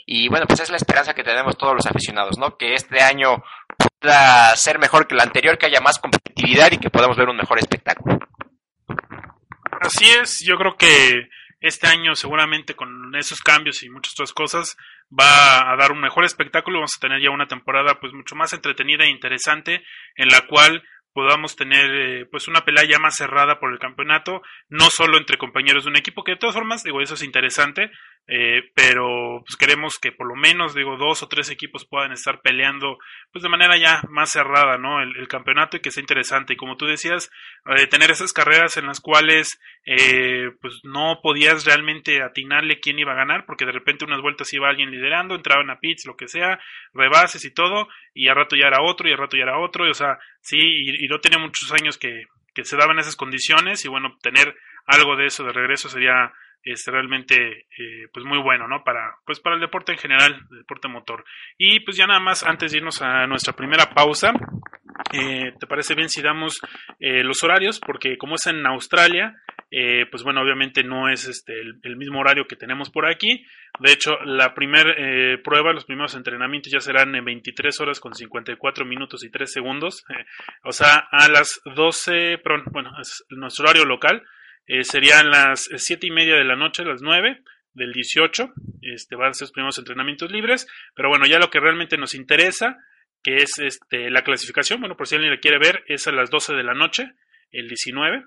Y 0.06 0.28
bueno, 0.28 0.46
pues 0.46 0.60
es 0.60 0.70
la 0.70 0.76
esperanza 0.76 1.14
que 1.14 1.22
tenemos 1.22 1.56
todos 1.56 1.74
los 1.74 1.86
aficionados, 1.86 2.38
¿no? 2.38 2.56
Que 2.56 2.74
este 2.74 3.00
año 3.00 3.42
pueda 4.02 4.54
ser 4.56 4.78
mejor 4.78 5.06
que 5.06 5.14
el 5.14 5.20
anterior, 5.20 5.56
que 5.56 5.66
haya 5.66 5.80
más 5.80 5.98
competitividad 5.98 6.72
y 6.72 6.78
que 6.78 6.90
podamos 6.90 7.16
ver 7.16 7.28
un 7.28 7.36
mejor 7.36 7.58
espectáculo. 7.58 8.18
Así 9.80 10.06
es, 10.20 10.40
yo 10.44 10.56
creo 10.56 10.76
que 10.76 11.28
este 11.60 11.86
año 11.86 12.14
seguramente 12.16 12.74
con 12.74 13.14
esos 13.14 13.40
cambios 13.40 13.82
y 13.82 13.88
muchas 13.88 14.14
otras 14.14 14.32
cosas 14.32 14.76
va 15.08 15.72
a 15.72 15.76
dar 15.76 15.92
un 15.92 16.00
mejor 16.00 16.24
espectáculo, 16.24 16.78
vamos 16.78 16.96
a 16.96 17.00
tener 17.00 17.22
ya 17.22 17.30
una 17.30 17.46
temporada 17.46 17.98
pues 18.00 18.12
mucho 18.12 18.34
más 18.34 18.52
entretenida 18.52 19.04
e 19.04 19.10
interesante 19.10 19.84
en 20.16 20.28
la 20.28 20.46
cual 20.48 20.82
podamos 21.12 21.56
tener 21.56 21.90
eh, 21.90 22.26
pues 22.30 22.48
una 22.48 22.64
pelea 22.64 22.84
ya 22.84 22.98
más 22.98 23.16
cerrada 23.16 23.60
por 23.60 23.72
el 23.72 23.78
campeonato, 23.78 24.42
no 24.68 24.88
solo 24.90 25.18
entre 25.18 25.36
compañeros 25.36 25.84
de 25.84 25.90
un 25.90 25.96
equipo, 25.96 26.24
que 26.24 26.32
de 26.32 26.38
todas 26.38 26.56
formas, 26.56 26.82
digo, 26.82 27.00
eso 27.00 27.14
es 27.14 27.22
interesante, 27.22 27.90
eh, 28.28 28.70
pero 28.74 29.42
pues 29.44 29.56
queremos 29.56 29.98
que 30.00 30.12
por 30.12 30.28
lo 30.28 30.36
menos, 30.36 30.74
digo, 30.74 30.96
dos 30.96 31.22
o 31.22 31.28
tres 31.28 31.50
equipos 31.50 31.84
puedan 31.84 32.12
estar 32.12 32.40
peleando 32.40 32.98
pues 33.32 33.42
de 33.42 33.48
manera 33.48 33.76
ya 33.76 34.02
más 34.08 34.30
cerrada, 34.30 34.78
¿no? 34.78 35.02
El, 35.02 35.28
campeonato 35.28 35.76
y 35.76 35.80
que 35.80 35.90
sea 35.90 36.02
interesante. 36.02 36.52
Y 36.52 36.56
como 36.56 36.76
tú 36.76 36.86
decías, 36.86 37.30
eh, 37.76 37.86
tener 37.86 38.10
esas 38.10 38.32
carreras 38.32 38.76
en 38.76 38.86
las 38.86 39.00
cuales 39.00 39.58
pues 40.60 40.80
no 40.84 41.18
podías 41.22 41.64
realmente 41.64 42.22
atinarle 42.22 42.78
quién 42.80 42.98
iba 42.98 43.12
a 43.12 43.16
ganar, 43.16 43.44
porque 43.46 43.66
de 43.66 43.72
repente 43.72 44.04
unas 44.04 44.20
vueltas 44.20 44.52
iba 44.52 44.68
alguien 44.68 44.90
liderando, 44.90 45.34
entraban 45.34 45.70
a 45.70 45.80
pits, 45.80 46.06
lo 46.06 46.16
que 46.16 46.28
sea, 46.28 46.60
rebases 46.94 47.44
y 47.44 47.52
todo, 47.52 47.88
y 48.14 48.28
al 48.28 48.36
rato 48.36 48.56
ya 48.56 48.66
era 48.66 48.82
otro, 48.82 49.08
y 49.08 49.12
al 49.12 49.18
rato 49.18 49.36
ya 49.36 49.44
era 49.44 49.58
otro, 49.58 49.86
y, 49.86 49.90
o 49.90 49.94
sea, 49.94 50.18
sí, 50.40 50.58
y, 50.58 51.08
no 51.08 51.20
tenía 51.20 51.38
muchos 51.38 51.72
años 51.72 51.98
que, 51.98 52.26
que 52.54 52.64
se 52.64 52.76
daban 52.76 52.98
esas 52.98 53.16
condiciones, 53.16 53.84
y 53.84 53.88
bueno, 53.88 54.16
tener 54.22 54.54
algo 54.86 55.16
de 55.16 55.26
eso 55.26 55.44
de 55.44 55.52
regreso 55.52 55.88
sería 55.88 56.32
es 56.64 56.84
realmente 56.86 57.66
eh, 57.78 58.08
pues 58.12 58.24
muy 58.24 58.38
bueno 58.38 58.68
no 58.68 58.84
para 58.84 59.16
pues 59.24 59.40
para 59.40 59.56
el 59.56 59.60
deporte 59.60 59.92
en 59.92 59.98
general 59.98 60.46
el 60.50 60.58
deporte 60.58 60.88
motor 60.88 61.24
y 61.58 61.80
pues 61.80 61.96
ya 61.96 62.06
nada 62.06 62.20
más 62.20 62.42
antes 62.44 62.72
de 62.72 62.78
irnos 62.78 63.02
a 63.02 63.26
nuestra 63.26 63.54
primera 63.54 63.90
pausa 63.90 64.32
eh, 65.12 65.52
te 65.58 65.66
parece 65.66 65.94
bien 65.94 66.08
si 66.08 66.22
damos 66.22 66.60
eh, 67.00 67.22
los 67.22 67.42
horarios 67.42 67.80
porque 67.80 68.16
como 68.18 68.36
es 68.36 68.46
en 68.46 68.66
Australia 68.66 69.34
eh, 69.74 70.04
pues 70.10 70.22
bueno, 70.22 70.42
obviamente 70.42 70.84
no 70.84 71.08
es 71.08 71.26
este 71.26 71.54
el, 71.58 71.96
mismo 71.96 72.20
horario 72.20 72.46
que 72.46 72.56
tenemos 72.56 72.90
por 72.90 73.06
aquí. 73.06 73.46
De 73.80 73.90
hecho, 73.90 74.18
la 74.26 74.52
primera 74.52 74.92
eh, 74.98 75.38
prueba, 75.38 75.72
los 75.72 75.86
primeros 75.86 76.14
entrenamientos 76.14 76.70
ya 76.70 76.80
serán 76.80 77.14
en 77.14 77.24
23 77.24 77.80
horas 77.80 77.98
con 77.98 78.14
54 78.14 78.84
minutos 78.84 79.24
y 79.24 79.30
3 79.30 79.50
segundos. 79.50 80.04
Eh, 80.10 80.26
o 80.64 80.72
sea, 80.72 81.08
a 81.10 81.26
las 81.28 81.62
12, 81.74 82.36
perdón, 82.44 82.64
bueno, 82.70 82.90
es 83.00 83.24
nuestro 83.30 83.64
horario 83.64 83.86
local, 83.86 84.22
serían 84.82 85.30
las 85.30 85.68
7 85.74 86.06
y 86.06 86.10
media 86.10 86.36
de 86.36 86.44
la 86.44 86.56
noche, 86.56 86.84
las 86.84 87.02
9 87.02 87.42
del 87.74 87.92
18. 87.92 88.52
Este, 88.82 89.16
van 89.16 89.30
a 89.30 89.34
ser 89.34 89.46
los 89.46 89.52
primeros 89.52 89.78
entrenamientos 89.78 90.30
libres. 90.30 90.66
Pero 90.94 91.08
bueno, 91.08 91.26
ya 91.26 91.38
lo 91.38 91.50
que 91.50 91.60
realmente 91.60 91.96
nos 91.96 92.14
interesa, 92.14 92.78
que 93.22 93.36
es 93.36 93.58
este, 93.58 94.10
la 94.10 94.22
clasificación, 94.22 94.80
bueno, 94.80 94.96
por 94.96 95.06
si 95.06 95.14
alguien 95.14 95.32
le 95.32 95.40
quiere 95.40 95.58
ver, 95.58 95.84
es 95.86 96.06
a 96.06 96.12
las 96.12 96.30
12 96.30 96.54
de 96.54 96.64
la 96.64 96.74
noche, 96.74 97.12
el 97.50 97.68
19 97.68 98.24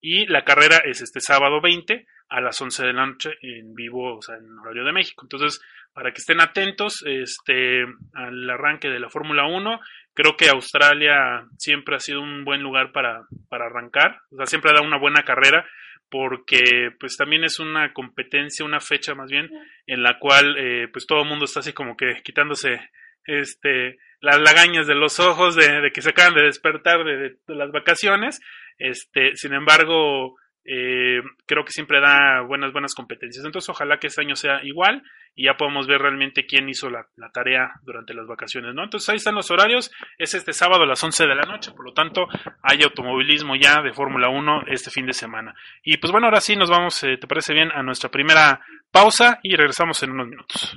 y 0.00 0.26
la 0.26 0.44
carrera 0.44 0.78
es 0.84 1.00
este 1.00 1.20
sábado 1.20 1.60
20, 1.60 2.06
a 2.28 2.40
las 2.40 2.60
11 2.60 2.86
de 2.86 2.92
la 2.92 3.06
noche 3.06 3.30
en 3.40 3.74
vivo, 3.74 4.18
o 4.18 4.22
sea, 4.22 4.36
en 4.36 4.58
horario 4.58 4.84
de 4.84 4.92
México. 4.92 5.24
Entonces, 5.24 5.60
para 5.92 6.12
que 6.12 6.18
estén 6.18 6.40
atentos 6.40 7.02
este, 7.06 7.84
al 8.12 8.48
arranque 8.50 8.88
de 8.88 9.00
la 9.00 9.08
Fórmula 9.08 9.46
1, 9.46 9.80
creo 10.18 10.36
que 10.36 10.48
Australia 10.48 11.46
siempre 11.58 11.94
ha 11.94 12.00
sido 12.00 12.20
un 12.20 12.44
buen 12.44 12.60
lugar 12.60 12.90
para, 12.90 13.22
para 13.48 13.66
arrancar, 13.66 14.18
o 14.32 14.36
sea, 14.36 14.46
siempre 14.46 14.72
ha 14.72 14.74
dado 14.74 14.84
una 14.84 14.98
buena 14.98 15.22
carrera 15.22 15.64
porque 16.10 16.90
pues 16.98 17.16
también 17.16 17.44
es 17.44 17.60
una 17.60 17.92
competencia, 17.92 18.66
una 18.66 18.80
fecha 18.80 19.14
más 19.14 19.30
bien, 19.30 19.48
en 19.86 20.02
la 20.02 20.18
cual 20.18 20.56
eh, 20.58 20.88
pues 20.92 21.06
todo 21.06 21.22
el 21.22 21.28
mundo 21.28 21.44
está 21.44 21.60
así 21.60 21.72
como 21.72 21.96
que 21.96 22.20
quitándose 22.24 22.80
este 23.26 23.98
las 24.20 24.40
lagañas 24.40 24.88
de 24.88 24.96
los 24.96 25.20
ojos 25.20 25.54
de, 25.54 25.92
que 25.94 26.02
se 26.02 26.10
acaban 26.10 26.34
de 26.34 26.46
despertar 26.46 27.04
de, 27.04 27.36
las 27.46 27.70
vacaciones, 27.70 28.40
este, 28.76 29.36
sin 29.36 29.54
embargo, 29.54 30.34
eh, 30.64 31.22
creo 31.46 31.64
que 31.64 31.70
siempre 31.70 32.00
da 32.00 32.40
buenas, 32.40 32.72
buenas 32.72 32.94
competencias. 32.96 33.44
Entonces, 33.44 33.68
ojalá 33.68 34.00
que 34.00 34.08
este 34.08 34.22
año 34.22 34.34
sea 34.34 34.64
igual 34.64 35.00
y 35.38 35.44
ya 35.44 35.56
podemos 35.56 35.86
ver 35.86 36.02
realmente 36.02 36.46
quién 36.46 36.68
hizo 36.68 36.90
la, 36.90 37.06
tarea 37.32 37.70
durante 37.82 38.12
las 38.12 38.26
vacaciones, 38.26 38.74
¿no? 38.74 38.82
Entonces, 38.82 39.08
ahí 39.08 39.16
están 39.16 39.36
los 39.36 39.52
horarios. 39.52 39.92
Es 40.18 40.34
este 40.34 40.52
sábado 40.52 40.82
a 40.82 40.86
las 40.86 41.02
11 41.02 41.28
de 41.28 41.34
la 41.36 41.44
noche, 41.44 41.70
por 41.70 41.84
lo 41.84 41.92
tanto, 41.92 42.26
hay 42.60 42.82
automovilismo 42.82 43.54
ya 43.54 43.80
de 43.80 43.92
Fórmula 43.92 44.30
1 44.30 44.64
este 44.66 44.90
fin 44.90 45.06
de 45.06 45.12
semana. 45.12 45.54
Y 45.84 45.98
pues 45.98 46.10
bueno, 46.10 46.26
ahora 46.26 46.40
sí 46.40 46.56
nos 46.56 46.70
vamos, 46.70 47.00
eh, 47.04 47.18
¿te 47.18 47.28
parece 47.28 47.54
bien? 47.54 47.70
A 47.70 47.84
nuestra 47.84 48.10
primera 48.10 48.60
pausa 48.90 49.38
y 49.44 49.54
regresamos 49.54 50.02
en 50.02 50.10
unos 50.10 50.26
minutos. 50.26 50.76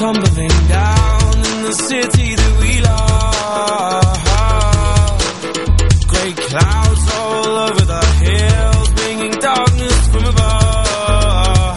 tumbling 0.00 0.48
down 0.66 1.34
in 1.34 1.62
the 1.62 1.72
city 1.72 2.34
that 2.34 2.54
we 2.62 2.80
love. 2.80 4.22
Great 6.08 6.36
clouds 6.48 7.04
all 7.16 7.58
over 7.66 7.84
the 7.84 8.04
hills, 8.24 8.88
bringing 8.94 9.32
darkness 9.32 10.08
from 10.08 10.24
above. 10.24 11.76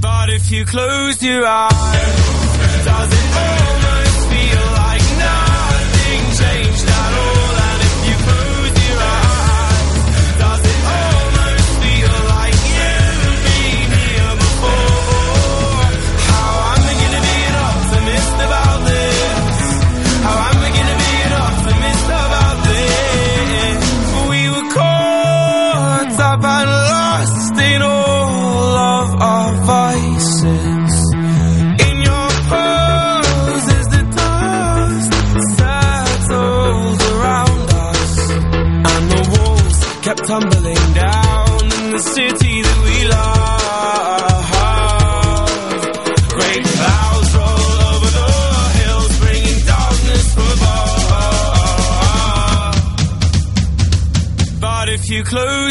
But 0.00 0.30
if 0.30 0.50
you 0.50 0.64
close 0.64 1.22
your 1.22 1.44
eyes, 1.44 2.84
does 2.86 3.12
it? 3.12 3.17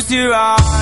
Todas 0.07 0.76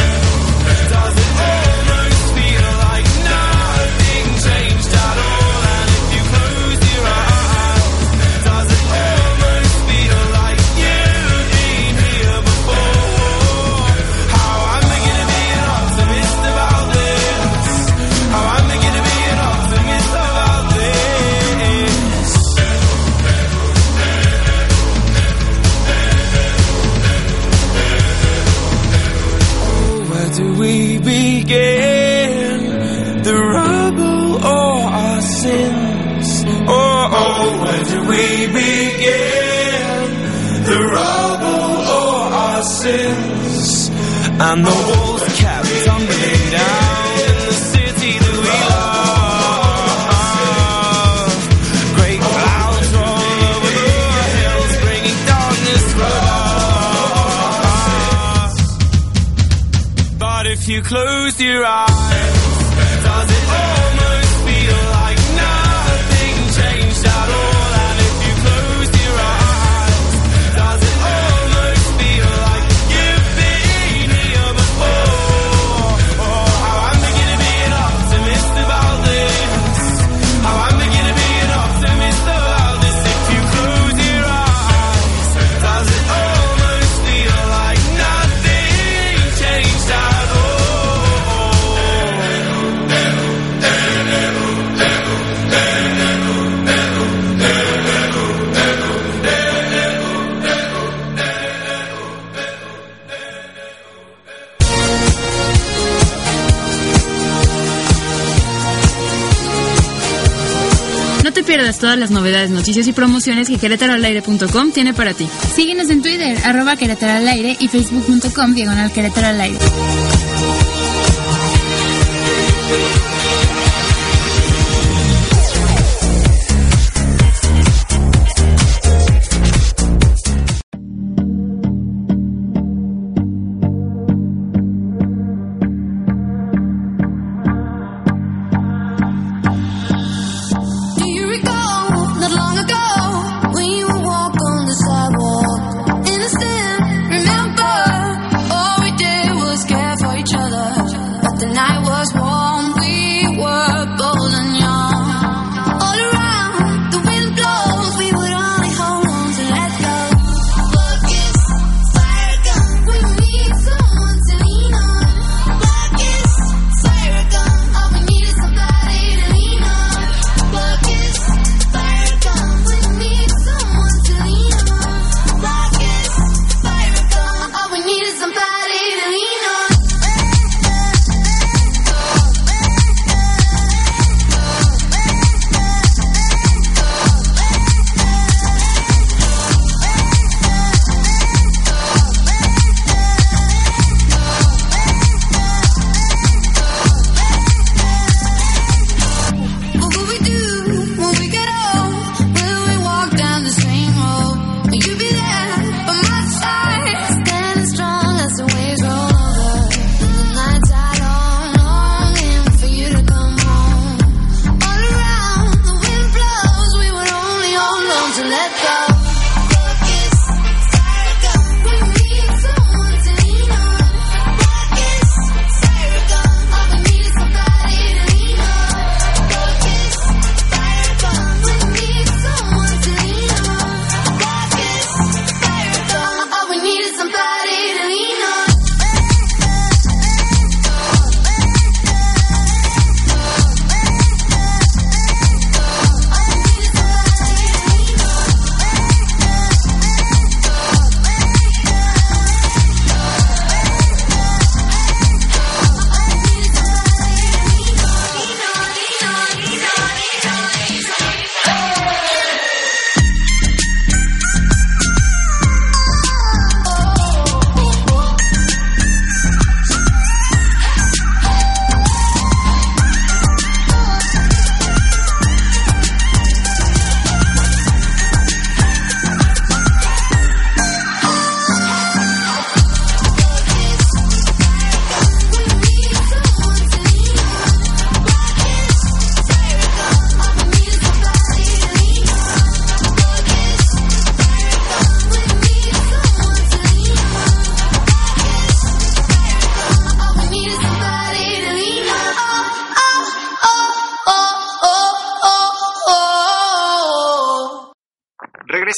novedades, 112.12 112.50
noticias 112.50 112.88
y 112.88 112.94
promociones 112.94 113.50
que 113.50 113.58
querétaroalaire.com 113.58 114.72
tiene 114.72 114.94
para 114.94 115.14
ti. 115.14 115.28
Síguenos 115.56 115.90
en 115.90 116.02
Twitter, 116.02 116.38
arroba 116.44 116.76
Querétaro 116.76 117.14
y 117.60 117.68
facebook.com 117.68 118.54
diagonal 118.54 118.92
Querétaro 118.92 119.28
al 119.28 119.42
aire. 119.42 119.60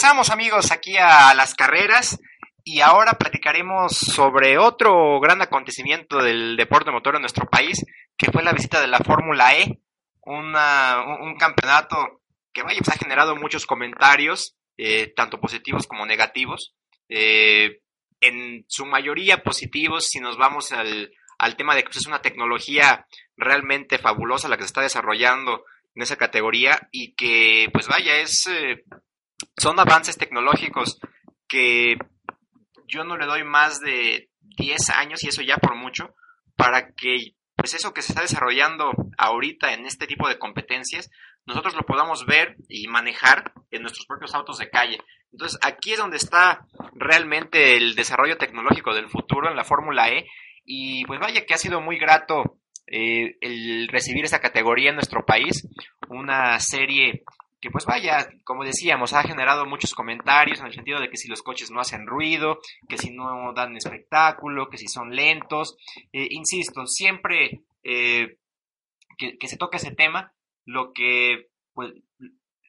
Regresamos 0.07 0.29
amigos 0.29 0.71
aquí 0.71 0.95
a 0.95 1.33
las 1.33 1.53
carreras 1.53 2.17
y 2.63 2.79
ahora 2.79 3.17
platicaremos 3.17 3.91
sobre 3.91 4.57
otro 4.57 5.19
gran 5.19 5.41
acontecimiento 5.41 6.23
del 6.23 6.55
deporte 6.55 6.91
motor 6.91 7.15
en 7.15 7.21
nuestro 7.23 7.49
país, 7.49 7.85
que 8.15 8.31
fue 8.31 8.41
la 8.41 8.53
visita 8.53 8.79
de 8.79 8.87
la 8.87 8.99
Fórmula 8.99 9.57
E, 9.57 9.81
una, 10.21 11.03
un, 11.21 11.35
campeonato 11.35 12.21
que 12.53 12.63
vaya, 12.63 12.79
pues, 12.79 12.95
ha 12.95 12.99
generado 12.99 13.35
muchos 13.35 13.65
comentarios, 13.65 14.55
eh, 14.77 15.11
tanto 15.13 15.41
positivos 15.41 15.87
como 15.87 16.05
negativos. 16.05 16.73
Eh, 17.09 17.81
en 18.21 18.63
su 18.69 18.85
mayoría 18.85 19.43
positivos 19.43 20.07
si 20.07 20.21
nos 20.21 20.37
vamos 20.37 20.71
al, 20.71 21.11
al 21.37 21.57
tema 21.57 21.75
de 21.75 21.81
que 21.81 21.87
pues, 21.89 21.97
es 21.97 22.07
una 22.07 22.21
tecnología 22.21 23.05
realmente 23.35 23.97
fabulosa 23.97 24.47
la 24.47 24.55
que 24.55 24.63
se 24.63 24.67
está 24.67 24.81
desarrollando 24.81 25.65
en 25.95 26.01
esa 26.01 26.15
categoría 26.15 26.87
y 26.93 27.13
que 27.13 27.67
pues 27.73 27.89
vaya 27.89 28.15
es 28.21 28.47
eh, 28.47 28.85
son 29.57 29.79
avances 29.79 30.17
tecnológicos 30.17 30.99
que 31.47 31.97
yo 32.87 33.03
no 33.03 33.17
le 33.17 33.25
doy 33.25 33.43
más 33.43 33.79
de 33.79 34.29
10 34.41 34.89
años 34.91 35.23
y 35.23 35.29
eso 35.29 35.41
ya 35.41 35.57
por 35.57 35.75
mucho 35.75 36.15
para 36.55 36.93
que 36.93 37.35
pues 37.55 37.73
eso 37.73 37.93
que 37.93 38.01
se 38.01 38.11
está 38.11 38.21
desarrollando 38.21 38.91
ahorita 39.17 39.73
en 39.73 39.85
este 39.85 40.07
tipo 40.07 40.27
de 40.27 40.37
competencias 40.37 41.09
nosotros 41.45 41.75
lo 41.75 41.83
podamos 41.83 42.25
ver 42.25 42.57
y 42.67 42.87
manejar 42.87 43.53
en 43.71 43.81
nuestros 43.81 44.05
propios 44.05 44.35
autos 44.35 44.57
de 44.57 44.69
calle. 44.69 44.99
Entonces 45.31 45.57
aquí 45.63 45.93
es 45.93 45.97
donde 45.97 46.17
está 46.17 46.67
realmente 46.93 47.77
el 47.77 47.95
desarrollo 47.95 48.37
tecnológico 48.37 48.93
del 48.93 49.09
futuro 49.09 49.49
en 49.49 49.55
la 49.55 49.63
Fórmula 49.63 50.09
E 50.09 50.27
y 50.65 51.05
pues 51.05 51.19
vaya 51.19 51.45
que 51.45 51.53
ha 51.53 51.57
sido 51.57 51.79
muy 51.79 51.97
grato 51.97 52.59
eh, 52.85 53.37
el 53.41 53.87
recibir 53.87 54.25
esa 54.25 54.39
categoría 54.39 54.89
en 54.89 54.95
nuestro 54.95 55.25
país, 55.25 55.67
una 56.09 56.59
serie 56.59 57.23
que 57.59 57.71
pues 57.71 57.85
vaya, 57.85 58.29
como 58.43 58.63
decíamos, 58.63 59.13
ha 59.13 59.23
generado 59.23 59.65
muchos 59.65 59.95
comentarios 59.95 60.59
en 60.59 60.67
el 60.67 60.73
sentido 60.73 60.99
de 60.99 61.09
que 61.09 61.17
si 61.17 61.27
los 61.27 61.41
coches 61.41 61.71
no 61.71 61.79
hacen 61.79 62.05
ruido, 62.05 62.59
que 62.87 62.97
si 62.97 63.09
no 63.09 63.53
dan 63.53 63.75
espectáculo, 63.75 64.69
que 64.69 64.77
si 64.77 64.87
son 64.87 65.15
lentos. 65.15 65.75
Eh, 66.13 66.27
insisto, 66.29 66.85
siempre 66.85 67.63
eh, 67.83 68.37
que, 69.17 69.47
se 69.47 69.57
toca 69.57 69.77
ese 69.77 69.91
tema, 69.91 70.33
lo 70.65 70.93
que, 70.93 71.49
pues, 71.73 71.93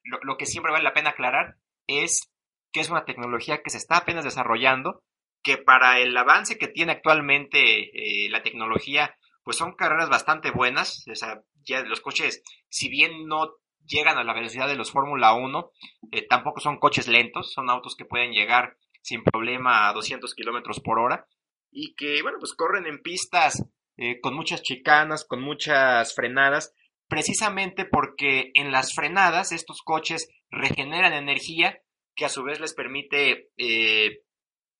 lo, 0.04 0.36
que 0.38 0.46
siempre 0.46 0.72
vale 0.72 0.84
la 0.84 0.94
pena 0.94 1.10
aclarar 1.10 1.56
es 1.86 2.32
que 2.72 2.80
es 2.80 2.88
una 2.88 3.04
tecnología 3.04 3.62
que 3.62 3.70
se 3.70 3.78
está 3.78 3.98
apenas 3.98 4.24
desarrollando, 4.24 5.02
que 5.42 5.58
para 5.58 6.00
el 6.00 6.16
avance 6.16 6.58
que 6.58 6.68
tiene 6.68 6.92
actualmente 6.92 8.24
eh, 8.24 8.30
la 8.30 8.42
tecnología, 8.42 9.16
pues 9.44 9.56
son 9.56 9.74
carreras 9.74 10.08
bastante 10.08 10.50
buenas. 10.50 11.06
O 11.10 11.14
sea, 11.14 11.42
ya 11.64 11.82
los 11.82 12.00
coches, 12.00 12.42
si 12.70 12.88
bien 12.88 13.26
no 13.26 13.50
llegan 13.88 14.18
a 14.18 14.24
la 14.24 14.34
velocidad 14.34 14.68
de 14.68 14.76
los 14.76 14.92
Fórmula 14.92 15.34
1. 15.34 15.70
Eh, 16.12 16.26
tampoco 16.28 16.60
son 16.60 16.78
coches 16.78 17.08
lentos, 17.08 17.52
son 17.52 17.70
autos 17.70 17.96
que 17.96 18.04
pueden 18.04 18.32
llegar 18.32 18.76
sin 19.02 19.24
problema 19.24 19.88
a 19.88 19.92
200 19.92 20.34
kilómetros 20.34 20.80
por 20.80 20.98
hora 20.98 21.26
y 21.70 21.94
que, 21.94 22.22
bueno, 22.22 22.38
pues 22.38 22.54
corren 22.54 22.86
en 22.86 23.02
pistas 23.02 23.64
eh, 23.96 24.20
con 24.20 24.34
muchas 24.34 24.62
chicanas, 24.62 25.24
con 25.24 25.40
muchas 25.42 26.14
frenadas, 26.14 26.74
precisamente 27.08 27.84
porque 27.84 28.50
en 28.54 28.70
las 28.70 28.94
frenadas 28.94 29.52
estos 29.52 29.82
coches 29.82 30.28
regeneran 30.50 31.12
energía 31.12 31.80
que 32.14 32.24
a 32.24 32.28
su 32.28 32.42
vez 32.42 32.60
les 32.60 32.74
permite 32.74 33.50
eh, 33.56 34.22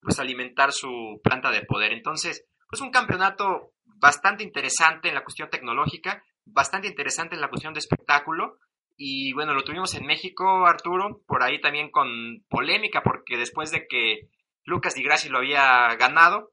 pues 0.01 0.19
alimentar 0.19 0.73
su 0.73 1.21
planta 1.23 1.51
de 1.51 1.63
poder. 1.63 1.93
Entonces, 1.93 2.47
pues 2.69 2.83
un 2.83 2.91
campeonato 2.91 3.73
bastante 3.85 4.45
interesante 4.45 5.09
en 5.09 5.15
la 5.15 5.25
cuestión 5.25 5.51
tecnológica, 5.51 6.23
bastante 6.45 6.89
interesante 6.89 7.35
en 7.35 7.41
la 7.41 7.49
cuestión 7.49 7.75
de 7.75 7.81
espectáculo 7.81 8.59
y 9.01 9.33
bueno, 9.33 9.55
lo 9.55 9.63
tuvimos 9.63 9.95
en 9.95 10.05
México, 10.05 10.67
Arturo, 10.67 11.23
por 11.29 11.45
ahí 11.45 11.61
también 11.61 11.89
con 11.89 12.45
polémica, 12.49 13.03
porque 13.05 13.37
después 13.37 13.71
de 13.71 13.87
que 13.87 14.29
Lucas 14.65 14.97
Di 14.97 15.05
Grassi 15.05 15.29
lo 15.29 15.39
había 15.39 15.95
ganado, 15.95 16.51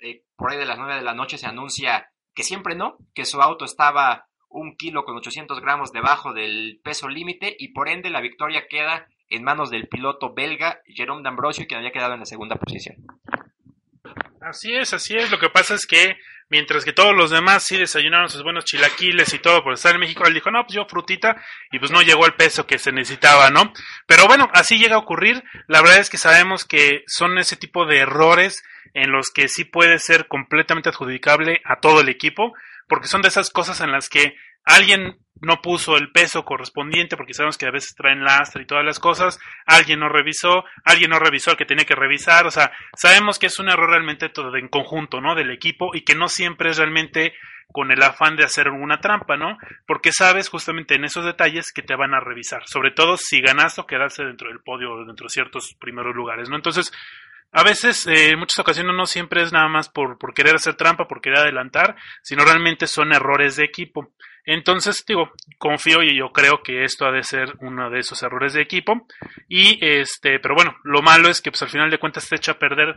eh, 0.00 0.24
por 0.36 0.50
ahí 0.50 0.58
de 0.58 0.66
las 0.66 0.78
9 0.78 0.96
de 0.96 1.02
la 1.02 1.14
noche 1.14 1.38
se 1.38 1.46
anuncia 1.46 2.10
que 2.34 2.42
siempre 2.42 2.74
no, 2.74 2.98
que 3.14 3.24
su 3.24 3.40
auto 3.40 3.64
estaba 3.64 4.26
un 4.48 4.76
kilo 4.76 5.04
con 5.04 5.16
800 5.16 5.60
gramos 5.60 5.92
debajo 5.92 6.32
del 6.32 6.80
peso 6.82 7.08
límite 7.08 7.54
y 7.56 7.68
por 7.68 7.88
ende 7.88 8.10
la 8.10 8.20
victoria 8.20 8.66
queda 8.68 9.06
en 9.28 9.44
manos 9.44 9.70
del 9.70 9.88
piloto 9.88 10.34
belga 10.34 10.80
Jerome 10.86 11.22
D'Ambrosio, 11.22 11.66
quien 11.68 11.78
había 11.78 11.92
quedado 11.92 12.14
en 12.14 12.20
la 12.20 12.26
segunda 12.26 12.56
posición. 12.56 12.96
Así 14.48 14.72
es, 14.76 14.94
así 14.94 15.16
es. 15.16 15.32
Lo 15.32 15.40
que 15.40 15.48
pasa 15.48 15.74
es 15.74 15.86
que 15.86 16.18
mientras 16.48 16.84
que 16.84 16.92
todos 16.92 17.16
los 17.16 17.30
demás 17.32 17.64
sí 17.64 17.76
desayunaron 17.76 18.28
sus 18.28 18.44
buenos 18.44 18.64
chilaquiles 18.64 19.34
y 19.34 19.40
todo 19.40 19.64
por 19.64 19.74
estar 19.74 19.92
en 19.92 20.00
México, 20.00 20.22
él 20.24 20.34
dijo, 20.34 20.52
no, 20.52 20.62
pues 20.62 20.76
yo 20.76 20.86
frutita 20.86 21.42
y 21.72 21.80
pues 21.80 21.90
no 21.90 22.00
llegó 22.00 22.24
al 22.24 22.36
peso 22.36 22.64
que 22.64 22.78
se 22.78 22.92
necesitaba, 22.92 23.50
¿no? 23.50 23.72
Pero 24.06 24.28
bueno, 24.28 24.48
así 24.52 24.78
llega 24.78 24.94
a 24.94 25.00
ocurrir. 25.00 25.42
La 25.66 25.82
verdad 25.82 25.98
es 25.98 26.10
que 26.10 26.16
sabemos 26.16 26.64
que 26.64 27.02
son 27.08 27.38
ese 27.38 27.56
tipo 27.56 27.86
de 27.86 27.98
errores 27.98 28.62
en 28.94 29.10
los 29.10 29.30
que 29.34 29.48
sí 29.48 29.64
puede 29.64 29.98
ser 29.98 30.28
completamente 30.28 30.90
adjudicable 30.90 31.60
a 31.64 31.80
todo 31.80 32.00
el 32.00 32.08
equipo, 32.08 32.54
porque 32.86 33.08
son 33.08 33.22
de 33.22 33.28
esas 33.28 33.50
cosas 33.50 33.80
en 33.80 33.90
las 33.90 34.08
que 34.08 34.36
alguien 34.66 35.16
no 35.40 35.62
puso 35.62 35.96
el 35.96 36.10
peso 36.12 36.44
correspondiente 36.44 37.16
porque 37.16 37.34
sabemos 37.34 37.58
que 37.58 37.66
a 37.66 37.70
veces 37.70 37.94
traen 37.94 38.24
lastre 38.24 38.62
y 38.62 38.66
todas 38.66 38.84
las 38.84 38.98
cosas, 38.98 39.38
alguien 39.66 40.00
no 40.00 40.08
revisó, 40.08 40.64
alguien 40.84 41.10
no 41.10 41.18
revisó 41.18 41.50
al 41.50 41.56
que 41.56 41.66
tenía 41.66 41.84
que 41.84 41.94
revisar, 41.94 42.46
o 42.46 42.50
sea, 42.50 42.72
sabemos 42.96 43.38
que 43.38 43.46
es 43.46 43.58
un 43.58 43.68
error 43.68 43.90
realmente 43.90 44.28
todo 44.28 44.54
en 44.56 44.68
conjunto, 44.68 45.20
¿no? 45.20 45.34
Del 45.34 45.50
equipo 45.50 45.94
y 45.94 46.02
que 46.02 46.14
no 46.14 46.28
siempre 46.28 46.70
es 46.70 46.78
realmente 46.78 47.34
con 47.72 47.90
el 47.90 48.02
afán 48.02 48.36
de 48.36 48.44
hacer 48.44 48.68
una 48.68 49.00
trampa, 49.00 49.36
¿no? 49.36 49.58
Porque 49.86 50.12
sabes 50.12 50.48
justamente 50.48 50.94
en 50.94 51.04
esos 51.04 51.24
detalles 51.24 51.72
que 51.72 51.82
te 51.82 51.96
van 51.96 52.14
a 52.14 52.20
revisar, 52.20 52.62
sobre 52.66 52.90
todo 52.90 53.16
si 53.16 53.40
ganas 53.40 53.78
o 53.78 53.86
quedarse 53.86 54.24
dentro 54.24 54.48
del 54.48 54.60
podio, 54.60 55.04
dentro 55.04 55.26
de 55.26 55.30
ciertos 55.30 55.74
primeros 55.78 56.14
lugares, 56.14 56.48
¿no? 56.48 56.56
Entonces, 56.56 56.92
a 57.52 57.62
veces, 57.62 58.06
eh, 58.06 58.30
en 58.30 58.38
muchas 58.38 58.58
ocasiones 58.58 58.94
no 58.94 59.06
siempre 59.06 59.42
es 59.42 59.52
nada 59.52 59.68
más 59.68 59.88
por, 59.88 60.18
por 60.18 60.34
querer 60.34 60.56
hacer 60.56 60.74
trampa, 60.74 61.08
por 61.08 61.20
querer 61.20 61.38
adelantar, 61.38 61.96
sino 62.22 62.44
realmente 62.44 62.86
son 62.86 63.12
errores 63.12 63.56
de 63.56 63.64
equipo. 63.64 64.12
Entonces, 64.46 65.04
digo, 65.06 65.32
confío 65.58 66.04
y 66.04 66.16
yo 66.16 66.32
creo 66.32 66.62
que 66.62 66.84
esto 66.84 67.04
ha 67.04 67.10
de 67.10 67.24
ser 67.24 67.54
uno 67.60 67.90
de 67.90 67.98
esos 67.98 68.22
errores 68.22 68.52
de 68.54 68.62
equipo. 68.62 69.06
Y 69.48 69.84
este, 69.84 70.38
pero 70.38 70.54
bueno, 70.54 70.76
lo 70.84 71.02
malo 71.02 71.28
es 71.28 71.42
que 71.42 71.50
pues 71.50 71.62
al 71.62 71.68
final 71.68 71.90
de 71.90 71.98
cuentas 71.98 72.28
te 72.28 72.36
echa 72.36 72.52
a 72.52 72.58
perder 72.58 72.94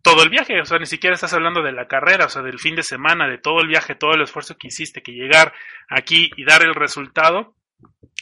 todo 0.00 0.22
el 0.22 0.30
viaje, 0.30 0.60
o 0.60 0.64
sea, 0.64 0.78
ni 0.78 0.86
siquiera 0.86 1.14
estás 1.14 1.34
hablando 1.34 1.62
de 1.62 1.72
la 1.72 1.88
carrera, 1.88 2.26
o 2.26 2.28
sea, 2.28 2.42
del 2.42 2.58
fin 2.58 2.76
de 2.76 2.82
semana, 2.84 3.28
de 3.28 3.38
todo 3.38 3.60
el 3.60 3.68
viaje, 3.68 3.96
todo 3.96 4.14
el 4.14 4.22
esfuerzo 4.22 4.56
que 4.56 4.68
hiciste, 4.68 5.02
que 5.02 5.12
llegar 5.12 5.52
aquí 5.88 6.30
y 6.36 6.44
dar 6.44 6.62
el 6.62 6.74
resultado, 6.74 7.54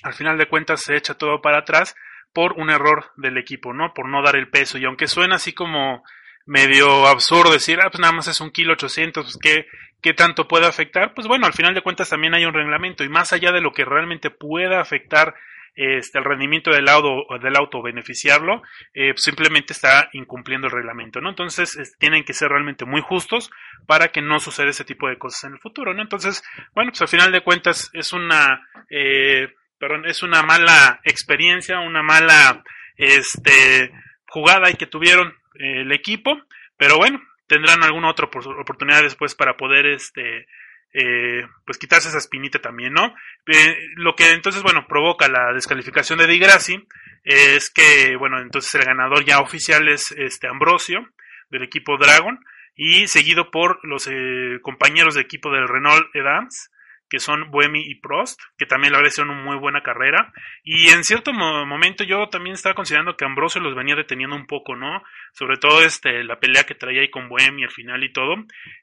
al 0.02 0.14
final 0.14 0.38
de 0.38 0.48
cuentas 0.48 0.82
se 0.82 0.96
echa 0.96 1.14
todo 1.14 1.42
para 1.42 1.58
atrás 1.58 1.94
por 2.32 2.54
un 2.54 2.70
error 2.70 3.12
del 3.16 3.36
equipo, 3.36 3.74
¿no? 3.74 3.92
Por 3.92 4.08
no 4.08 4.22
dar 4.22 4.36
el 4.36 4.48
peso. 4.48 4.78
Y 4.78 4.84
aunque 4.84 5.06
suena 5.06 5.36
así 5.36 5.52
como 5.52 6.02
medio 6.46 7.06
absurdo 7.06 7.52
decir, 7.52 7.78
ah, 7.82 7.90
pues 7.90 8.00
nada 8.00 8.12
más 8.12 8.28
es 8.28 8.40
un 8.40 8.50
kilo 8.50 8.72
ochocientos, 8.72 9.24
pues 9.24 9.38
qué, 9.40 9.66
qué 10.02 10.14
tanto 10.14 10.48
puede 10.48 10.66
afectar, 10.66 11.14
pues 11.14 11.26
bueno, 11.26 11.46
al 11.46 11.52
final 11.52 11.74
de 11.74 11.82
cuentas 11.82 12.10
también 12.10 12.34
hay 12.34 12.44
un 12.44 12.54
reglamento 12.54 13.04
y 13.04 13.08
más 13.08 13.32
allá 13.32 13.52
de 13.52 13.60
lo 13.60 13.72
que 13.72 13.84
realmente 13.84 14.30
pueda 14.30 14.80
afectar 14.80 15.34
este, 15.74 16.18
el 16.18 16.24
rendimiento 16.24 16.70
del 16.70 16.88
auto, 16.88 17.26
del 17.40 17.56
auto 17.56 17.80
beneficiarlo, 17.80 18.62
eh, 18.92 19.12
simplemente 19.16 19.72
está 19.72 20.10
incumpliendo 20.12 20.66
el 20.66 20.72
reglamento, 20.72 21.20
¿no? 21.20 21.30
Entonces 21.30 21.96
tienen 21.98 22.24
que 22.24 22.34
ser 22.34 22.48
realmente 22.48 22.84
muy 22.84 23.00
justos 23.00 23.50
para 23.86 24.08
que 24.08 24.20
no 24.20 24.40
suceda 24.40 24.68
ese 24.68 24.84
tipo 24.84 25.08
de 25.08 25.16
cosas 25.16 25.44
en 25.44 25.52
el 25.52 25.60
futuro, 25.60 25.94
¿no? 25.94 26.02
Entonces, 26.02 26.42
bueno, 26.74 26.90
pues 26.90 27.02
al 27.02 27.08
final 27.08 27.32
de 27.32 27.42
cuentas 27.42 27.90
es 27.94 28.12
una, 28.12 28.68
eh, 28.90 29.54
perdón, 29.78 30.06
es 30.06 30.22
una 30.22 30.42
mala 30.42 31.00
experiencia, 31.04 31.80
una 31.80 32.02
mala, 32.02 32.62
este, 32.96 33.92
jugada 34.26 34.72
que 34.74 34.86
tuvieron 34.86 35.28
eh, 35.54 35.82
el 35.82 35.92
equipo, 35.92 36.36
pero 36.76 36.96
bueno, 36.96 37.22
tendrán 37.50 37.82
alguna 37.82 38.10
otra 38.10 38.26
oportunidad 38.26 39.02
después 39.02 39.34
para 39.34 39.56
poder 39.56 39.86
este 39.86 40.46
eh, 40.92 41.44
pues 41.66 41.78
quitarse 41.78 42.08
esa 42.08 42.18
espinita 42.18 42.60
también, 42.60 42.92
¿no? 42.92 43.12
Eh, 43.46 43.76
lo 43.96 44.14
que 44.14 44.30
entonces, 44.30 44.62
bueno, 44.62 44.86
provoca 44.86 45.28
la 45.28 45.52
descalificación 45.52 46.20
de 46.20 46.28
Di 46.28 46.38
Grassi 46.38 46.86
es 47.24 47.70
que, 47.70 48.14
bueno, 48.16 48.40
entonces 48.40 48.72
el 48.76 48.84
ganador 48.84 49.24
ya 49.24 49.40
oficial 49.40 49.88
es 49.88 50.12
este 50.12 50.46
Ambrosio 50.46 51.08
del 51.50 51.64
equipo 51.64 51.98
Dragon 51.98 52.38
y 52.76 53.08
seguido 53.08 53.50
por 53.50 53.84
los 53.84 54.06
eh, 54.06 54.60
compañeros 54.62 55.16
de 55.16 55.22
equipo 55.22 55.50
del 55.50 55.66
Renault 55.66 56.06
Edams 56.14 56.69
que 57.10 57.18
son 57.18 57.50
Buemi 57.50 57.82
y 57.82 57.96
Prost, 57.96 58.40
que 58.56 58.66
también 58.66 58.92
la 58.92 59.00
verdad 59.00 59.24
una 59.24 59.34
muy 59.34 59.56
buena 59.58 59.82
carrera. 59.82 60.32
Y 60.62 60.88
en 60.90 61.02
cierto 61.02 61.32
momento 61.32 62.04
yo 62.04 62.28
también 62.28 62.54
estaba 62.54 62.76
considerando 62.76 63.16
que 63.16 63.24
Ambrosio 63.24 63.60
los 63.60 63.74
venía 63.74 63.96
deteniendo 63.96 64.36
un 64.36 64.46
poco, 64.46 64.76
¿no? 64.76 65.02
Sobre 65.32 65.56
todo 65.56 65.82
este, 65.82 66.22
la 66.22 66.38
pelea 66.38 66.64
que 66.64 66.76
traía 66.76 67.00
ahí 67.00 67.10
con 67.10 67.28
Buemi 67.28 67.64
al 67.64 67.70
final 67.70 68.04
y 68.04 68.12
todo. 68.12 68.36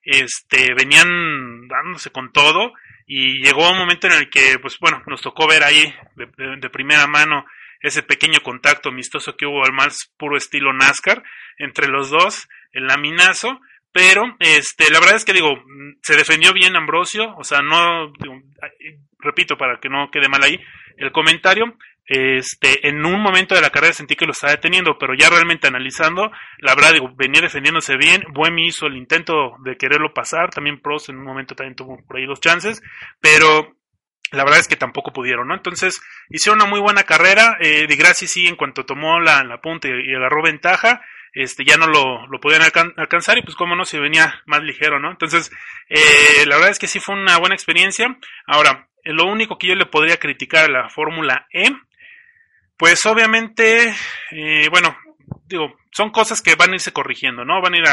Este, 0.04 0.74
venían 0.74 1.68
dándose 1.70 2.12
con 2.12 2.34
todo. 2.34 2.74
Y 3.08 3.42
llegó 3.42 3.72
un 3.72 3.78
momento 3.78 4.08
en 4.08 4.14
el 4.14 4.30
que, 4.30 4.60
pues 4.60 4.78
bueno, 4.80 5.02
nos 5.08 5.22
tocó 5.22 5.48
ver 5.48 5.64
ahí 5.64 5.96
de, 6.16 6.28
de 6.58 6.70
primera 6.70 7.08
mano 7.08 7.46
ese 7.80 8.04
pequeño 8.04 8.40
contacto 8.42 8.90
amistoso 8.90 9.38
que 9.38 9.46
hubo 9.46 9.64
al 9.64 9.72
más 9.72 10.12
puro 10.18 10.36
estilo 10.36 10.74
NASCAR 10.74 11.24
entre 11.58 11.88
los 11.88 12.10
dos, 12.10 12.50
el 12.74 12.88
laminazo 12.88 13.62
pero, 13.98 14.36
este, 14.38 14.92
la 14.92 15.00
verdad 15.00 15.16
es 15.16 15.26
que 15.26 15.34
digo, 15.34 15.58
se 16.04 16.16
defendió 16.16 16.54
bien 16.54 16.76
Ambrosio, 16.76 17.34
o 17.36 17.44
sea, 17.44 17.64
no, 17.64 18.14
repito 19.18 19.58
para 19.58 19.80
que 19.80 19.90
no 19.90 20.12
quede 20.12 20.30
mal 20.30 20.44
ahí 20.44 20.60
el 20.98 21.12
comentario, 21.12 21.76
este, 22.06 22.88
en 22.90 23.04
un 23.04 23.20
momento 23.20 23.56
de 23.56 23.62
la 23.62 23.72
carrera 23.72 23.94
sentí 23.94 24.16
que 24.16 24.28
lo 24.28 24.34
estaba 24.34 24.54
deteniendo, 24.54 25.00
pero 25.00 25.16
ya 25.16 25.32
realmente 25.32 25.66
analizando, 25.66 26.32
la 26.60 26.76
verdad, 26.76 26.94
digo, 26.94 27.12
venía 27.18 27.42
defendiéndose 27.42 27.98
bien, 27.98 28.22
Buemi 28.36 28.68
hizo 28.68 28.86
el 28.86 28.98
intento 28.98 29.56
de 29.64 29.78
quererlo 29.78 30.14
pasar, 30.14 30.52
también 30.52 30.80
Prost 30.80 31.10
en 31.10 31.18
un 31.18 31.26
momento 31.26 31.56
también 31.56 31.76
tuvo 31.76 31.98
por 32.06 32.18
ahí 32.18 32.28
dos 32.28 32.40
chances, 32.40 32.84
pero 33.20 33.76
la 34.32 34.44
verdad 34.44 34.60
es 34.60 34.68
que 34.68 34.76
tampoco 34.76 35.12
pudieron, 35.12 35.48
¿no? 35.48 35.56
Entonces, 35.56 36.00
hicieron 36.30 36.62
una 36.62 36.70
muy 36.70 36.82
buena 36.82 37.02
carrera, 37.02 37.58
eh, 37.62 37.88
Di 37.88 37.96
Grassi 37.96 38.28
sí, 38.28 38.46
en 38.46 38.58
cuanto 38.58 38.86
tomó 38.86 39.20
la, 39.20 39.44
la 39.44 39.60
punta 39.60 39.88
y, 39.88 40.14
agarró 40.14 40.44
ventaja, 40.44 41.02
este, 41.42 41.64
ya 41.66 41.78
no 41.78 41.88
lo, 41.88 42.28
lo 42.28 42.40
podían 42.40 42.62
alcanzar 42.62 43.38
y 43.38 43.42
pues 43.42 43.56
cómo 43.56 43.76
no, 43.76 43.86
se 43.86 44.00
venía 44.00 44.42
más 44.46 44.62
ligero, 44.62 45.00
¿no? 45.00 45.12
Entonces, 45.12 45.52
eh, 45.90 46.46
la 46.46 46.56
verdad 46.56 46.72
es 46.72 46.80
que 46.80 46.88
sí 46.88 47.00
fue 47.00 47.16
una 47.16 47.38
buena 47.38 47.56
experiencia. 47.56 48.18
Ahora, 48.46 48.88
lo 49.04 49.26
único 49.26 49.58
que 49.58 49.68
yo 49.68 49.76
le 49.76 49.86
podría 49.86 50.18
criticar 50.18 50.66
a 50.66 50.72
la 50.72 50.90
Fórmula 50.90 51.48
E 51.52 51.70
pues 52.78 53.04
obviamente, 53.08 53.92
eh, 54.32 54.70
bueno, 54.70 54.96
digo, 55.48 55.76
son 55.92 56.12
cosas 56.12 56.42
que 56.44 56.56
van 56.56 56.72
a 56.72 56.76
irse 56.76 56.94
corrigiendo, 56.94 57.44
¿no? 57.44 57.60
Van 57.60 57.74
a 57.74 57.78
ir 57.78 57.84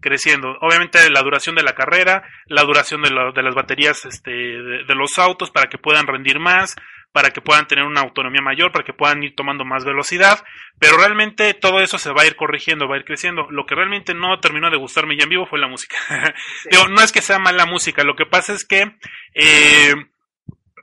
creciendo. 0.00 0.58
Obviamente 0.60 1.10
la 1.10 1.22
duración 1.22 1.56
de 1.56 1.62
la 1.62 1.74
carrera, 1.74 2.28
la 2.46 2.62
duración 2.62 3.02
de, 3.02 3.08
de 3.08 3.42
las 3.42 3.54
baterías 3.54 4.04
este, 4.04 4.30
de, 4.30 4.94
los 4.94 5.18
autos 5.18 5.50
para 5.50 5.70
que 5.70 5.78
puedan 5.78 6.06
rendir 6.06 6.40
más, 6.40 6.76
para 7.14 7.30
que 7.30 7.40
puedan 7.40 7.68
tener 7.68 7.84
una 7.84 8.00
autonomía 8.00 8.42
mayor, 8.42 8.72
para 8.72 8.84
que 8.84 8.92
puedan 8.92 9.22
ir 9.22 9.36
tomando 9.36 9.64
más 9.64 9.84
velocidad, 9.84 10.44
pero 10.80 10.96
realmente 10.96 11.54
todo 11.54 11.80
eso 11.80 11.96
se 11.96 12.12
va 12.12 12.22
a 12.22 12.26
ir 12.26 12.34
corrigiendo, 12.34 12.88
va 12.88 12.96
a 12.96 12.98
ir 12.98 13.04
creciendo. 13.04 13.46
Lo 13.50 13.66
que 13.66 13.76
realmente 13.76 14.14
no 14.14 14.40
terminó 14.40 14.68
de 14.68 14.78
gustarme 14.78 15.16
ya 15.16 15.22
en 15.22 15.28
vivo 15.28 15.46
fue 15.46 15.60
la 15.60 15.68
música. 15.68 15.96
digo, 16.72 16.88
no 16.88 17.00
es 17.00 17.12
que 17.12 17.22
sea 17.22 17.38
mala 17.38 17.66
música, 17.66 18.02
lo 18.02 18.16
que 18.16 18.26
pasa 18.26 18.52
es 18.52 18.64
que... 18.64 18.96
Eh, 19.32 19.94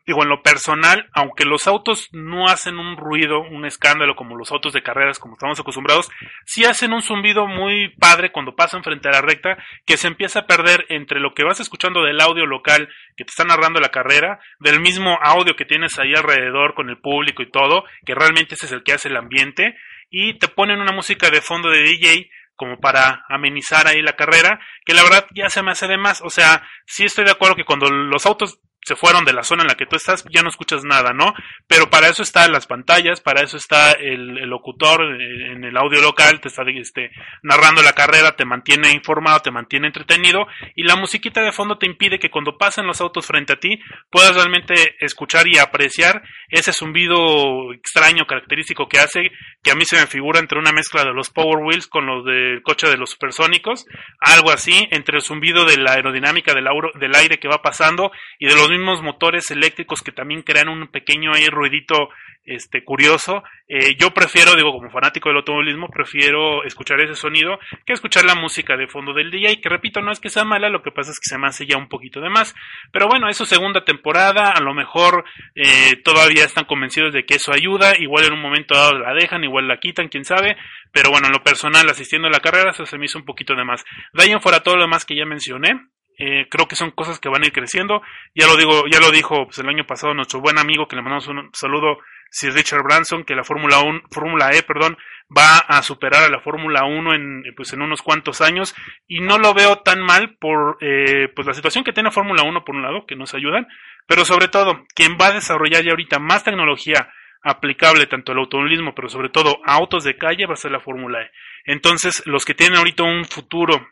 digo, 0.05 0.23
en 0.23 0.29
lo 0.29 0.41
personal, 0.41 1.09
aunque 1.13 1.45
los 1.45 1.67
autos 1.67 2.09
no 2.11 2.47
hacen 2.47 2.77
un 2.77 2.97
ruido, 2.97 3.41
un 3.41 3.65
escándalo 3.65 4.15
como 4.15 4.35
los 4.35 4.51
autos 4.51 4.73
de 4.73 4.81
carreras, 4.81 5.19
como 5.19 5.35
estamos 5.35 5.59
acostumbrados, 5.59 6.09
sí 6.45 6.65
hacen 6.65 6.93
un 6.93 7.01
zumbido 7.01 7.47
muy 7.47 7.89
padre 7.97 8.31
cuando 8.31 8.55
pasan 8.55 8.83
frente 8.83 9.09
a 9.09 9.11
la 9.11 9.21
recta, 9.21 9.57
que 9.85 9.97
se 9.97 10.07
empieza 10.07 10.39
a 10.39 10.47
perder 10.47 10.85
entre 10.89 11.19
lo 11.19 11.33
que 11.33 11.43
vas 11.43 11.59
escuchando 11.59 12.03
del 12.03 12.19
audio 12.21 12.45
local 12.45 12.89
que 13.15 13.25
te 13.25 13.29
está 13.29 13.43
narrando 13.43 13.79
la 13.79 13.89
carrera, 13.89 14.39
del 14.59 14.79
mismo 14.79 15.17
audio 15.21 15.55
que 15.55 15.65
tienes 15.65 15.99
ahí 15.99 16.13
alrededor 16.15 16.73
con 16.73 16.89
el 16.89 16.97
público 16.97 17.43
y 17.43 17.51
todo, 17.51 17.83
que 18.05 18.15
realmente 18.15 18.55
ese 18.55 18.65
es 18.65 18.71
el 18.71 18.83
que 18.83 18.93
hace 18.93 19.09
el 19.09 19.17
ambiente, 19.17 19.75
y 20.09 20.37
te 20.39 20.47
ponen 20.47 20.81
una 20.81 20.91
música 20.91 21.29
de 21.29 21.41
fondo 21.41 21.69
de 21.69 21.83
DJ 21.83 22.29
como 22.55 22.79
para 22.79 23.25
amenizar 23.27 23.87
ahí 23.87 24.03
la 24.03 24.15
carrera, 24.15 24.59
que 24.85 24.93
la 24.93 25.01
verdad 25.01 25.25
ya 25.33 25.49
se 25.49 25.63
me 25.63 25.71
hace 25.71 25.87
de 25.87 25.97
más, 25.97 26.21
o 26.21 26.29
sea, 26.29 26.61
sí 26.85 27.05
estoy 27.05 27.25
de 27.25 27.31
acuerdo 27.31 27.55
que 27.55 27.65
cuando 27.65 27.89
los 27.89 28.25
autos 28.27 28.59
se 28.83 28.95
fueron 28.95 29.25
de 29.25 29.33
la 29.33 29.43
zona 29.43 29.61
en 29.63 29.67
la 29.67 29.75
que 29.75 29.85
tú 29.85 29.95
estás, 29.95 30.25
ya 30.31 30.41
no 30.41 30.49
escuchas 30.49 30.83
nada, 30.83 31.13
¿no? 31.13 31.33
Pero 31.67 31.89
para 31.89 32.07
eso 32.07 32.23
están 32.23 32.51
las 32.51 32.65
pantallas, 32.65 33.21
para 33.21 33.43
eso 33.43 33.57
está 33.57 33.91
el, 33.91 34.33
locutor 34.49 35.01
eh, 35.03 35.51
en 35.53 35.63
el 35.63 35.77
audio 35.77 36.01
local, 36.01 36.41
te 36.41 36.47
está 36.47 36.63
este, 36.67 37.11
narrando 37.43 37.83
la 37.83 37.93
carrera, 37.93 38.35
te 38.35 38.45
mantiene 38.45 38.91
informado, 38.91 39.39
te 39.41 39.51
mantiene 39.51 39.87
entretenido, 39.87 40.47
y 40.75 40.83
la 40.83 40.95
musiquita 40.95 41.41
de 41.41 41.51
fondo 41.51 41.77
te 41.77 41.85
impide 41.85 42.17
que 42.17 42.31
cuando 42.31 42.57
pasen 42.57 42.87
los 42.87 43.01
autos 43.01 43.25
frente 43.25 43.53
a 43.53 43.59
ti 43.59 43.79
puedas 44.09 44.35
realmente 44.35 44.95
escuchar 44.99 45.47
y 45.47 45.59
apreciar 45.59 46.23
ese 46.49 46.73
zumbido 46.73 47.73
extraño, 47.73 48.25
característico 48.25 48.89
que 48.89 48.99
hace, 48.99 49.29
que 49.61 49.71
a 49.71 49.75
mí 49.75 49.85
se 49.85 49.97
me 49.97 50.07
figura 50.07 50.39
entre 50.39 50.57
una 50.57 50.71
mezcla 50.71 51.03
de 51.03 51.13
los 51.13 51.29
Power 51.29 51.63
Wheels 51.63 51.87
con 51.87 52.07
los 52.07 52.25
del 52.25 52.63
coche 52.63 52.89
de 52.89 52.97
los 52.97 53.11
supersónicos, 53.11 53.85
algo 54.19 54.51
así, 54.51 54.87
entre 54.91 55.17
el 55.17 55.21
zumbido 55.21 55.65
de 55.65 55.77
la 55.77 55.93
aerodinámica 55.93 56.53
del, 56.53 56.65
del 56.99 57.15
aire 57.15 57.39
que 57.39 57.47
va 57.47 57.61
pasando 57.61 58.11
y 58.39 58.47
de 58.47 58.55
los 58.55 58.70
mismos 58.71 59.03
motores 59.03 59.51
eléctricos 59.51 60.01
que 60.01 60.11
también 60.11 60.41
crean 60.41 60.69
un 60.69 60.87
pequeño 60.87 61.33
ahí 61.33 61.47
ruidito 61.47 62.09
este 62.43 62.83
curioso. 62.83 63.43
Eh, 63.67 63.95
yo 63.97 64.11
prefiero, 64.11 64.55
digo, 64.55 64.71
como 64.71 64.89
fanático 64.89 65.29
del 65.29 65.37
automovilismo, 65.37 65.89
prefiero 65.89 66.63
escuchar 66.63 66.99
ese 66.99 67.15
sonido 67.15 67.59
que 67.85 67.93
escuchar 67.93 68.25
la 68.25 68.35
música 68.35 68.75
de 68.75 68.87
fondo 68.87 69.13
del 69.13 69.29
DJ, 69.29 69.61
que 69.61 69.69
repito, 69.69 70.01
no 70.01 70.11
es 70.11 70.19
que 70.19 70.29
sea 70.29 70.43
mala, 70.43 70.69
lo 70.69 70.81
que 70.81 70.91
pasa 70.91 71.11
es 71.11 71.19
que 71.19 71.29
se 71.29 71.37
me 71.37 71.47
hace 71.47 71.65
ya 71.65 71.77
un 71.77 71.87
poquito 71.87 72.19
de 72.19 72.29
más. 72.29 72.55
Pero 72.91 73.07
bueno, 73.07 73.29
es 73.29 73.37
su 73.37 73.45
segunda 73.45 73.83
temporada, 73.85 74.51
a 74.51 74.61
lo 74.61 74.73
mejor 74.73 75.23
eh, 75.55 75.97
todavía 76.03 76.45
están 76.45 76.65
convencidos 76.65 77.13
de 77.13 77.25
que 77.25 77.35
eso 77.35 77.53
ayuda, 77.53 77.93
igual 77.99 78.25
en 78.25 78.33
un 78.33 78.41
momento 78.41 78.75
dado 78.75 78.97
la 78.97 79.13
dejan, 79.13 79.43
igual 79.43 79.67
la 79.67 79.79
quitan, 79.79 80.09
quién 80.09 80.25
sabe. 80.25 80.57
Pero 80.91 81.11
bueno, 81.11 81.27
en 81.27 81.33
lo 81.33 81.43
personal, 81.43 81.87
asistiendo 81.89 82.27
a 82.27 82.31
la 82.31 82.39
carrera, 82.39 82.71
eso 82.71 82.85
se 82.85 82.97
me 82.97 83.05
hizo 83.05 83.19
un 83.19 83.25
poquito 83.25 83.55
de 83.55 83.63
más. 83.63 83.83
De 84.13 84.23
ahí 84.23 84.31
en 84.31 84.41
fuera 84.41 84.61
todo 84.61 84.75
lo 84.75 84.83
demás 84.83 85.05
que 85.05 85.15
ya 85.15 85.25
mencioné, 85.25 85.79
eh, 86.23 86.47
creo 86.49 86.67
que 86.67 86.75
son 86.75 86.91
cosas 86.91 87.19
que 87.19 87.29
van 87.29 87.41
a 87.41 87.47
ir 87.47 87.51
creciendo. 87.51 88.03
Ya 88.35 88.45
lo 88.45 88.55
digo, 88.55 88.83
ya 88.91 88.99
lo 88.99 89.09
dijo 89.09 89.45
pues, 89.45 89.57
el 89.57 89.67
año 89.67 89.87
pasado 89.87 90.13
nuestro 90.13 90.39
buen 90.39 90.59
amigo 90.59 90.87
que 90.87 90.95
le 90.95 91.01
mandamos 91.01 91.27
un 91.27 91.49
saludo, 91.51 91.97
Sir 92.29 92.53
Richard 92.53 92.83
Branson, 92.83 93.23
que 93.23 93.33
la 93.33 93.43
Fórmula 93.43 93.79
1, 93.79 94.03
Fórmula 94.11 94.51
E, 94.51 94.61
perdón, 94.61 94.99
va 95.35 95.57
a 95.57 95.81
superar 95.81 96.23
a 96.23 96.29
la 96.29 96.39
Fórmula 96.39 96.85
1 96.85 97.15
en 97.15 97.43
pues 97.57 97.73
en 97.73 97.81
unos 97.81 98.03
cuantos 98.03 98.39
años 98.41 98.75
y 99.07 99.19
no 99.19 99.39
lo 99.39 99.55
veo 99.55 99.77
tan 99.77 99.99
mal 99.99 100.35
por 100.39 100.77
eh, 100.79 101.27
pues 101.35 101.47
la 101.47 101.55
situación 101.55 101.83
que 101.83 101.91
tiene 101.91 102.11
Fórmula 102.11 102.43
1 102.43 102.63
por 102.63 102.75
un 102.75 102.83
lado, 102.83 103.07
que 103.07 103.15
nos 103.15 103.33
ayudan, 103.33 103.67
pero 104.05 104.23
sobre 104.23 104.47
todo 104.47 104.85
quien 104.93 105.17
va 105.19 105.27
a 105.27 105.33
desarrollar 105.33 105.83
ya 105.83 105.89
ahorita 105.89 106.19
más 106.19 106.43
tecnología 106.43 107.11
aplicable 107.41 108.05
tanto 108.05 108.31
al 108.31 108.37
automovilismo, 108.37 108.93
pero 108.93 109.09
sobre 109.09 109.29
todo 109.29 109.59
a 109.65 109.73
autos 109.73 110.03
de 110.03 110.17
calle 110.17 110.45
va 110.45 110.53
a 110.53 110.57
ser 110.57 110.71
la 110.71 110.81
Fórmula 110.81 111.23
E. 111.23 111.31
Entonces, 111.65 112.21
los 112.27 112.45
que 112.45 112.53
tienen 112.53 112.77
ahorita 112.77 113.01
un 113.01 113.25
futuro 113.25 113.87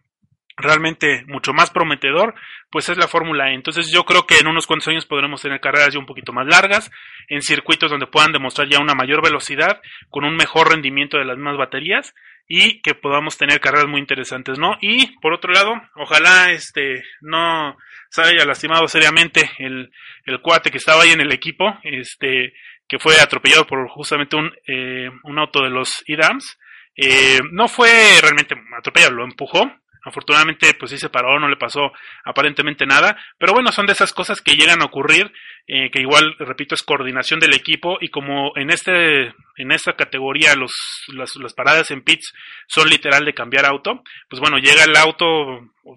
realmente 0.60 1.24
mucho 1.28 1.53
más 1.53 1.70
prometedor, 1.70 2.36
pues 2.70 2.89
es 2.89 2.97
la 2.97 3.07
Fórmula 3.07 3.49
E. 3.49 3.55
Entonces 3.55 3.91
yo 3.91 4.05
creo 4.05 4.28
que 4.28 4.38
en 4.38 4.47
unos 4.47 4.68
cuantos 4.68 4.88
años 4.89 5.05
podremos 5.05 5.41
tener 5.41 5.60
carreras 5.60 5.93
ya 5.93 5.99
un 5.99 6.05
poquito 6.05 6.34
más 6.34 6.45
largas, 6.47 6.91
en 7.28 7.41
circuitos 7.41 7.89
donde 7.89 8.07
puedan 8.07 8.32
demostrar 8.32 8.68
ya 8.68 8.80
una 8.80 8.93
mayor 8.93 9.24
velocidad, 9.24 9.82
con 10.10 10.26
un 10.26 10.36
mejor 10.36 10.70
rendimiento 10.70 11.18
de 11.18 11.26
las 11.26 11.38
mismas 11.38 11.57
baterías 11.57 12.14
y 12.47 12.82
que 12.82 12.95
podamos 12.95 13.38
tener 13.38 13.60
carreras 13.60 13.88
muy 13.88 13.99
interesantes, 13.99 14.57
¿no? 14.57 14.78
Y 14.82 15.18
por 15.20 15.34
otro 15.34 15.51
lado, 15.51 15.74
ojalá 15.95 16.51
este 16.51 17.03
no 17.22 17.78
se 18.10 18.24
haya 18.24 18.45
lastimado 18.45 18.88
seriamente 18.88 19.51
el, 19.60 19.91
el 20.26 20.41
cuate 20.41 20.72
que 20.72 20.78
estaba 20.78 21.03
ahí 21.03 21.12
en 21.12 21.22
el 21.22 21.32
equipo, 21.32 21.78
este 21.84 22.53
que 22.88 22.97
fue 22.97 23.22
atropellado 23.22 23.68
por 23.68 23.88
justamente 23.88 24.36
un, 24.36 24.51
eh, 24.66 25.12
un 25.24 25.38
auto 25.38 25.62
de 25.62 25.70
los 25.70 26.03
IDAMS. 26.07 26.57
Eh, 26.95 27.39
no 27.51 27.68
fue 27.68 27.91
realmente 28.20 28.55
atropellado, 28.78 29.14
lo 29.14 29.24
empujó, 29.24 29.72
Afortunadamente, 30.04 30.74
pues 30.74 30.91
sí 30.91 30.97
se 30.97 31.10
paró, 31.10 31.39
no 31.39 31.50
le 31.50 31.58
pasó 31.58 31.91
aparentemente 32.24 32.86
nada. 32.86 33.18
Pero 33.38 33.54
bueno, 33.54 33.72
son 33.72 33.86
de 33.86 33.93
esas 33.93 34.14
cosas 34.14 34.41
que 34.41 34.56
llegan 34.56 34.82
a 34.82 34.86
ocurrir, 34.86 35.32
eh, 35.68 35.91
que 35.91 36.02
igual, 36.02 36.36
repito, 36.39 36.76
es 36.76 36.84
coordinación 36.84 37.39
del 37.39 37.54
equipo. 37.54 37.97
Y 38.02 38.10
como 38.10 38.54
en 38.56 38.70
este, 38.70 39.34
en 39.58 39.72
esta 39.72 39.93
categoría 39.93 40.56
los, 40.56 40.72
las, 41.08 41.36
las 41.36 41.54
paradas 41.54 41.91
en 41.91 42.02
pits 42.02 42.34
son 42.68 42.89
literal 42.89 43.26
de 43.26 43.34
cambiar 43.34 43.66
auto, 43.66 44.04
pues 44.30 44.39
bueno, 44.39 44.58
llega 44.58 44.84
el 44.84 44.95
auto, 44.95 45.26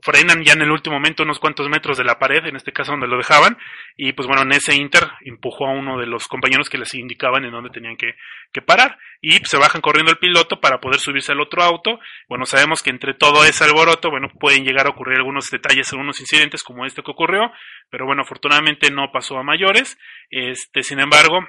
frenan 0.03 0.43
ya 0.45 0.53
en 0.55 0.63
el 0.63 0.71
último 0.71 0.97
momento 0.97 1.23
unos 1.23 1.39
cuantos 1.39 1.69
metros 1.69 1.99
de 1.99 2.05
la 2.05 2.19
pared, 2.19 2.45
en 2.47 2.57
este 2.57 2.73
caso 2.73 2.93
donde 2.93 3.07
lo 3.07 3.17
dejaban, 3.17 3.59
y 3.97 4.13
pues 4.13 4.27
bueno, 4.27 4.43
en 4.43 4.53
ese 4.53 4.75
inter 4.75 5.09
empujó 5.25 5.67
a 5.67 5.73
uno 5.73 5.99
de 5.99 6.07
los 6.07 6.29
compañeros 6.29 6.69
que 6.69 6.79
les 6.79 6.95
indicaban 6.95 7.45
en 7.45 7.53
dónde 7.53 7.71
tenían 7.71 7.97
que, 7.97 8.15
que 8.53 8.63
parar, 8.63 8.99
y 9.21 9.33
se 9.45 9.57
bajan 9.57 9.81
corriendo 9.81 10.11
el 10.11 10.19
piloto 10.19 10.61
para 10.61 10.81
poder 10.81 10.99
subirse 10.99 11.33
al 11.33 11.41
otro 11.41 11.63
auto. 11.63 12.01
Bueno, 12.29 12.45
sabemos 12.45 12.83
que 12.83 12.91
entre 12.91 13.15
todo 13.15 13.45
ese 13.45 13.65
alboroto, 13.65 14.11
bueno, 14.11 14.29
pueden 14.41 14.65
llegar 14.65 14.87
a 14.87 14.91
ocurrir 14.91 15.19
algunos 15.19 15.49
detalles, 15.51 15.93
algunos 15.93 16.21
incidentes 16.21 16.63
como 16.63 16.85
este 16.85 17.03
que 17.03 17.11
ocurrió, 17.11 17.53
pero 17.91 18.05
bueno, 18.05 18.23
afortunadamente 18.23 18.91
no 18.91 19.13
pasó 19.13 19.39
a 19.39 19.45
mayores. 19.45 19.99
Este, 20.31 20.83
sin 20.83 20.99
embargo, 20.99 21.47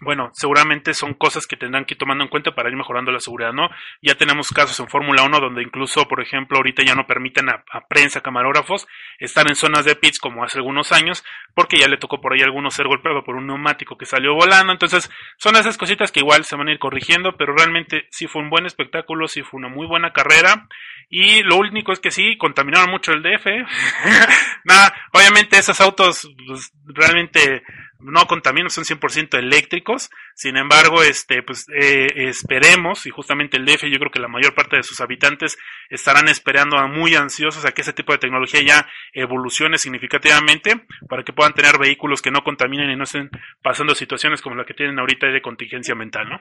bueno, 0.00 0.30
seguramente 0.34 0.94
son 0.94 1.14
cosas 1.14 1.46
que 1.46 1.56
tendrán 1.56 1.84
que 1.84 1.94
ir 1.94 1.98
tomando 1.98 2.24
en 2.24 2.30
cuenta 2.30 2.54
para 2.54 2.68
ir 2.68 2.76
mejorando 2.76 3.10
la 3.10 3.20
seguridad, 3.20 3.52
¿no? 3.52 3.68
Ya 4.02 4.14
tenemos 4.14 4.48
casos 4.48 4.78
en 4.80 4.88
Fórmula 4.88 5.22
1 5.22 5.40
donde 5.40 5.62
incluso, 5.62 6.06
por 6.06 6.22
ejemplo, 6.22 6.58
ahorita 6.58 6.82
ya 6.82 6.94
no 6.94 7.06
permiten 7.06 7.48
a, 7.48 7.64
prensa, 7.88 8.20
camarógrafos, 8.20 8.86
estar 9.18 9.48
en 9.48 9.54
zonas 9.54 9.84
de 9.84 9.96
pits 9.96 10.18
como 10.18 10.44
hace 10.44 10.58
algunos 10.58 10.92
años, 10.92 11.24
porque 11.54 11.78
ya 11.78 11.88
le 11.88 11.98
tocó 11.98 12.20
por 12.20 12.32
ahí 12.32 12.40
a 12.40 12.44
algunos 12.44 12.74
ser 12.74 12.88
golpeado 12.88 13.24
por 13.24 13.36
un 13.36 13.46
neumático 13.46 13.96
que 13.96 14.06
salió 14.06 14.34
volando. 14.34 14.72
Entonces, 14.72 15.10
son 15.38 15.56
esas 15.56 15.78
cositas 15.78 16.12
que 16.12 16.20
igual 16.20 16.44
se 16.44 16.56
van 16.56 16.68
a 16.68 16.72
ir 16.72 16.78
corrigiendo, 16.78 17.36
pero 17.36 17.54
realmente 17.54 18.06
sí 18.10 18.26
fue 18.26 18.42
un 18.42 18.50
buen 18.50 18.66
espectáculo, 18.66 19.28
sí 19.28 19.42
fue 19.42 19.58
una 19.58 19.68
muy 19.68 19.86
buena 19.86 20.12
carrera. 20.12 20.68
Y 21.08 21.42
lo 21.44 21.56
único 21.56 21.92
es 21.92 22.00
que 22.00 22.10
sí, 22.10 22.36
contaminaron 22.36 22.90
mucho 22.90 23.12
el 23.12 23.22
DF. 23.22 23.46
Nada, 24.64 24.92
obviamente 25.12 25.58
esos 25.58 25.80
autos 25.80 26.28
pues, 26.46 26.72
realmente 26.86 27.62
no 28.00 28.26
contaminan, 28.26 28.70
son 28.70 28.84
100% 28.84 29.38
eléctricos. 29.38 30.10
Sin 30.34 30.56
embargo, 30.56 31.02
este, 31.02 31.42
pues 31.42 31.66
eh, 31.74 32.08
esperemos, 32.28 33.06
y 33.06 33.10
justamente 33.10 33.56
el 33.56 33.64
DF, 33.64 33.84
yo 33.84 33.98
creo 33.98 34.10
que 34.10 34.20
la 34.20 34.28
mayor 34.28 34.54
parte 34.54 34.76
de 34.76 34.82
sus 34.82 35.00
habitantes 35.00 35.56
estarán 35.88 36.28
esperando 36.28 36.76
muy 36.88 37.14
ansiosos 37.14 37.64
a 37.64 37.72
que 37.72 37.82
ese 37.82 37.92
tipo 37.92 38.12
de 38.12 38.18
tecnología 38.18 38.62
ya 38.62 38.88
evolucione 39.12 39.78
significativamente 39.78 40.86
para 41.08 41.22
que 41.22 41.32
puedan 41.32 41.54
tener 41.54 41.78
vehículos 41.78 42.22
que 42.22 42.30
no 42.30 42.42
contaminen 42.44 42.90
y 42.90 42.96
no 42.96 43.04
estén 43.04 43.30
pasando 43.62 43.94
situaciones 43.94 44.42
como 44.42 44.56
la 44.56 44.64
que 44.64 44.74
tienen 44.74 44.98
ahorita 44.98 45.26
de 45.28 45.42
contingencia 45.42 45.94
mental, 45.94 46.28
¿no? 46.28 46.40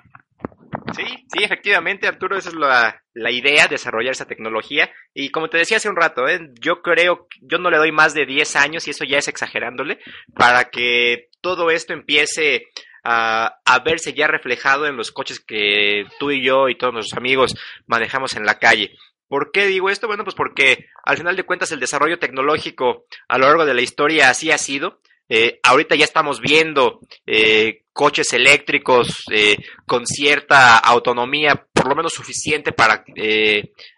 Sí, 0.93 1.03
sí, 1.03 1.43
efectivamente, 1.43 2.07
Arturo, 2.07 2.37
esa 2.37 2.49
es 2.49 2.55
la, 2.55 3.01
la 3.13 3.31
idea, 3.31 3.67
desarrollar 3.67 4.11
esa 4.11 4.27
tecnología. 4.27 4.91
Y 5.13 5.29
como 5.31 5.49
te 5.49 5.57
decía 5.57 5.77
hace 5.77 5.89
un 5.89 5.95
rato, 5.95 6.27
¿eh? 6.27 6.51
yo 6.59 6.81
creo, 6.81 7.27
yo 7.41 7.57
no 7.57 7.71
le 7.71 7.77
doy 7.77 7.91
más 7.91 8.13
de 8.13 8.25
10 8.25 8.55
años, 8.55 8.87
y 8.87 8.91
eso 8.91 9.03
ya 9.03 9.17
es 9.17 9.27
exagerándole, 9.27 9.99
para 10.35 10.65
que 10.65 11.29
todo 11.41 11.71
esto 11.71 11.93
empiece 11.93 12.67
a, 13.03 13.59
a, 13.65 13.79
verse 13.79 14.13
ya 14.13 14.27
reflejado 14.27 14.85
en 14.85 14.97
los 14.97 15.11
coches 15.11 15.39
que 15.39 16.05
tú 16.19 16.31
y 16.31 16.43
yo 16.43 16.69
y 16.69 16.77
todos 16.77 16.93
nuestros 16.93 17.17
amigos 17.17 17.55
manejamos 17.87 18.35
en 18.35 18.45
la 18.45 18.59
calle. 18.59 18.91
¿Por 19.27 19.51
qué 19.51 19.65
digo 19.65 19.89
esto? 19.89 20.07
Bueno, 20.07 20.23
pues 20.23 20.35
porque 20.35 20.87
al 21.03 21.17
final 21.17 21.35
de 21.35 21.43
cuentas 21.43 21.71
el 21.71 21.79
desarrollo 21.79 22.19
tecnológico 22.19 23.05
a 23.27 23.37
lo 23.37 23.47
largo 23.47 23.65
de 23.65 23.73
la 23.73 23.81
historia 23.81 24.29
así 24.29 24.51
ha 24.51 24.57
sido. 24.57 25.01
Eh, 25.27 25.59
ahorita 25.63 25.95
ya 25.95 26.05
estamos 26.05 26.39
viendo 26.39 26.99
eh, 27.25 27.83
coches 27.91 28.31
eléctricos 28.33 29.23
eh, 29.31 29.57
con 29.85 30.05
cierta 30.05 30.77
autonomía, 30.77 31.65
por 31.73 31.87
lo 31.87 31.95
menos 31.95 32.13
suficiente 32.13 32.71
para, 32.71 33.03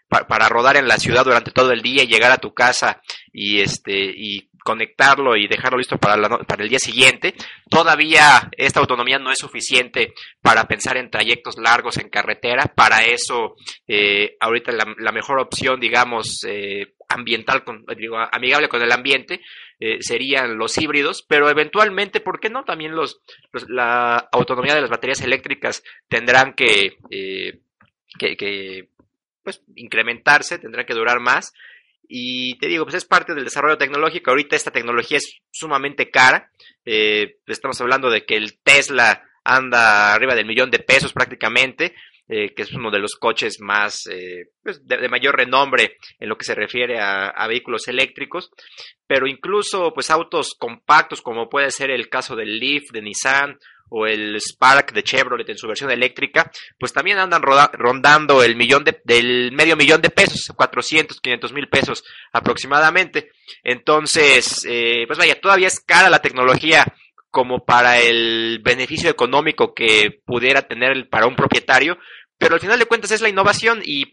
para, 0.07 0.49
rodar 0.49 0.78
en 0.78 0.88
la 0.88 0.97
ciudad 0.97 1.25
durante 1.25 1.51
todo 1.51 1.71
el 1.71 1.82
día 1.82 2.03
y 2.03 2.07
llegar 2.07 2.32
a 2.32 2.38
tu 2.38 2.53
casa 2.53 3.01
y, 3.34 3.59
este, 3.59 3.93
y 3.93 4.49
conectarlo 4.63 5.36
y 5.36 5.47
dejarlo 5.47 5.78
listo 5.78 5.97
para, 5.97 6.15
la, 6.15 6.30
para 6.30 6.63
el 6.63 6.69
día 6.69 6.80
siguiente. 6.80 7.34
Todavía 7.69 8.49
esta 8.51 8.80
autonomía 8.80 9.19
no 9.19 9.32
es 9.32 9.39
suficiente 9.39 10.13
para 10.41 10.65
pensar 10.65 10.97
en 10.97 11.09
trayectos 11.09 11.57
largos 11.57 11.97
en 11.97 12.09
carretera. 12.09 12.71
Para 12.73 13.03
eso, 13.03 13.55
ahorita 14.39 14.71
la, 14.71 14.93
la, 14.97 15.11
mejor 15.11 15.39
opción, 15.39 15.80
digamos, 15.80 16.45
ambiental, 17.09 17.63
con, 17.63 17.86
digo, 17.97 18.17
amigable 18.17 18.69
con 18.69 18.82
el 18.82 18.91
ambiente, 18.91 19.41
eh, 19.80 19.97
serían 20.01 20.57
los 20.57 20.78
híbridos, 20.78 21.23
pero 21.28 21.49
eventualmente, 21.49 22.19
¿por 22.19 22.39
qué 22.39 22.49
no? 22.49 22.63
También 22.63 22.95
los, 22.95 23.21
la 23.67 24.17
autonomía 24.32 24.73
de 24.73 24.82
las 24.82 24.89
baterías 24.89 25.21
eléctricas 25.21 25.84
tendrán 26.07 26.53
que, 26.53 26.97
eh, 27.11 27.59
que, 28.17 28.36
que 28.36 28.89
pues, 29.43 29.61
incrementarse, 29.75 30.59
tendrán 30.59 30.86
que 30.86 30.93
durar 30.93 31.19
más. 31.19 31.53
Y 32.09 32.57
te 32.57 32.67
digo, 32.67 32.86
pues 32.86 32.95
es 32.95 33.05
parte 33.05 33.34
del 33.34 33.43
desarrollo 33.43 33.78
tecnológico. 33.78 34.32
Ahorita 34.32 34.55
esta 34.55 34.71
tecnología 34.71 35.17
es 35.17 35.39
sumamente 35.51 36.09
cara. 36.09 36.51
Eh, 36.86 37.38
estamos 37.47 37.80
hablando 37.82 38.09
de 38.09 38.25
que 38.25 38.36
el 38.36 38.57
Tesla 38.59 39.23
anda 39.43 40.13
arriba 40.13 40.36
del 40.36 40.45
millón 40.45 40.71
de 40.71 40.80
pesos 40.80 41.13
prácticamente, 41.13 41.95
eh, 42.30 42.53
que 42.53 42.63
es 42.63 42.73
uno 42.73 42.91
de 42.91 42.99
los 42.99 43.15
coches 43.15 43.59
más 43.61 44.05
eh, 44.07 44.49
pues 44.61 44.86
de, 44.86 45.07
mayor 45.07 45.38
renombre 45.38 45.97
en 46.19 46.28
lo 46.28 46.38
que 46.38 46.43
se 46.43 46.55
refiere 46.55 46.99
a, 46.99 47.28
a, 47.28 47.47
vehículos 47.47 47.88
eléctricos. 47.88 48.51
Pero 49.07 49.28
incluso 49.28 49.93
pues 49.93 50.09
autos 50.09 50.55
compactos, 50.57 51.21
como 51.21 51.49
puede 51.49 51.71
ser 51.71 51.89
el 51.89 52.09
caso 52.09 52.36
del 52.36 52.59
Leaf 52.59 52.91
de 52.91 53.01
Nissan 53.01 53.57
o 53.89 54.05
el 54.05 54.36
Spark 54.41 54.91
de 54.91 55.03
Chevrolet 55.03 55.47
en 55.49 55.57
su 55.57 55.67
versión 55.67 55.91
eléctrica, 55.91 56.51
pues 56.78 56.91
también 56.93 57.17
andan 57.17 57.41
rondando 57.41 58.43
el 58.43 58.55
millón 58.55 58.84
de, 58.84 58.99
del 59.03 59.51
medio 59.53 59.78
millón 59.78 60.01
de 60.01 60.09
pesos, 60.09 60.53
400, 60.55 61.21
500 61.21 61.53
mil 61.53 61.69
pesos 61.69 62.03
aproximadamente. 62.34 63.32
Entonces, 63.63 64.65
eh, 64.67 65.05
pues 65.07 65.17
vaya, 65.17 65.39
todavía 65.39 65.67
es 65.67 65.80
cara 65.80 66.09
la 66.09 66.21
tecnología 66.21 66.86
como 67.30 67.65
para 67.65 67.99
el 67.99 68.59
beneficio 68.63 69.09
económico 69.09 69.73
que 69.73 70.21
pudiera 70.25 70.63
tener 70.63 71.09
para 71.09 71.28
un 71.28 71.36
propietario, 71.36 71.97
pero 72.39 72.53
al 72.53 72.61
final 72.61 72.78
de 72.78 72.86
cuentas 72.86 73.09
es 73.11 73.21
la 73.21 73.30
innovación 73.30 73.82
y, 73.84 74.11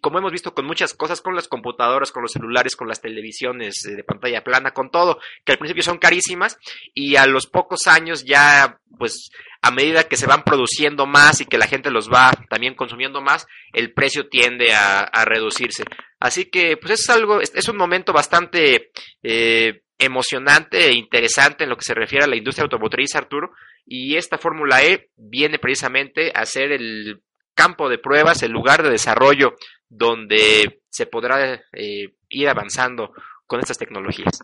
como 0.00 0.18
hemos 0.18 0.30
visto 0.30 0.54
con 0.54 0.64
muchas 0.64 0.94
cosas, 0.94 1.20
con 1.20 1.34
las 1.34 1.48
computadoras, 1.48 2.12
con 2.12 2.22
los 2.22 2.32
celulares, 2.32 2.76
con 2.76 2.86
las 2.86 3.00
televisiones 3.00 3.82
de 3.82 4.04
pantalla 4.04 4.44
plana, 4.44 4.70
con 4.70 4.90
todo, 4.90 5.18
que 5.44 5.52
al 5.52 5.58
principio 5.58 5.82
son 5.82 5.98
carísimas 5.98 6.56
y 6.94 7.16
a 7.16 7.26
los 7.26 7.48
pocos 7.48 7.88
años 7.88 8.24
ya, 8.24 8.78
pues 8.96 9.30
a 9.60 9.72
medida 9.72 10.04
que 10.04 10.16
se 10.16 10.28
van 10.28 10.44
produciendo 10.44 11.06
más 11.06 11.40
y 11.40 11.46
que 11.46 11.58
la 11.58 11.66
gente 11.66 11.90
los 11.90 12.08
va 12.08 12.30
también 12.48 12.76
consumiendo 12.76 13.20
más, 13.20 13.48
el 13.72 13.92
precio 13.92 14.28
tiende 14.28 14.72
a, 14.72 15.00
a 15.00 15.24
reducirse. 15.24 15.82
Así 16.20 16.44
que, 16.44 16.76
pues 16.76 17.00
es 17.00 17.10
algo, 17.10 17.40
es, 17.40 17.52
es 17.56 17.68
un 17.68 17.76
momento 17.76 18.12
bastante 18.12 18.92
eh, 19.24 19.82
emocionante 19.98 20.86
e 20.86 20.94
interesante 20.94 21.64
en 21.64 21.70
lo 21.70 21.76
que 21.76 21.84
se 21.84 21.94
refiere 21.94 22.24
a 22.24 22.28
la 22.28 22.36
industria 22.36 22.64
automotriz, 22.64 23.14
Arturo, 23.14 23.52
y 23.84 24.16
esta 24.16 24.38
Fórmula 24.38 24.82
E 24.82 25.10
viene 25.16 25.58
precisamente 25.58 26.30
a 26.34 26.44
ser 26.44 26.72
el 26.72 27.22
campo 27.54 27.88
de 27.88 27.98
pruebas, 27.98 28.42
el 28.42 28.52
lugar 28.52 28.82
de 28.82 28.90
desarrollo 28.90 29.54
donde 29.88 30.82
se 30.88 31.06
podrá 31.06 31.62
eh, 31.72 32.14
ir 32.28 32.48
avanzando 32.48 33.12
con 33.46 33.60
estas 33.60 33.78
tecnologías. 33.78 34.40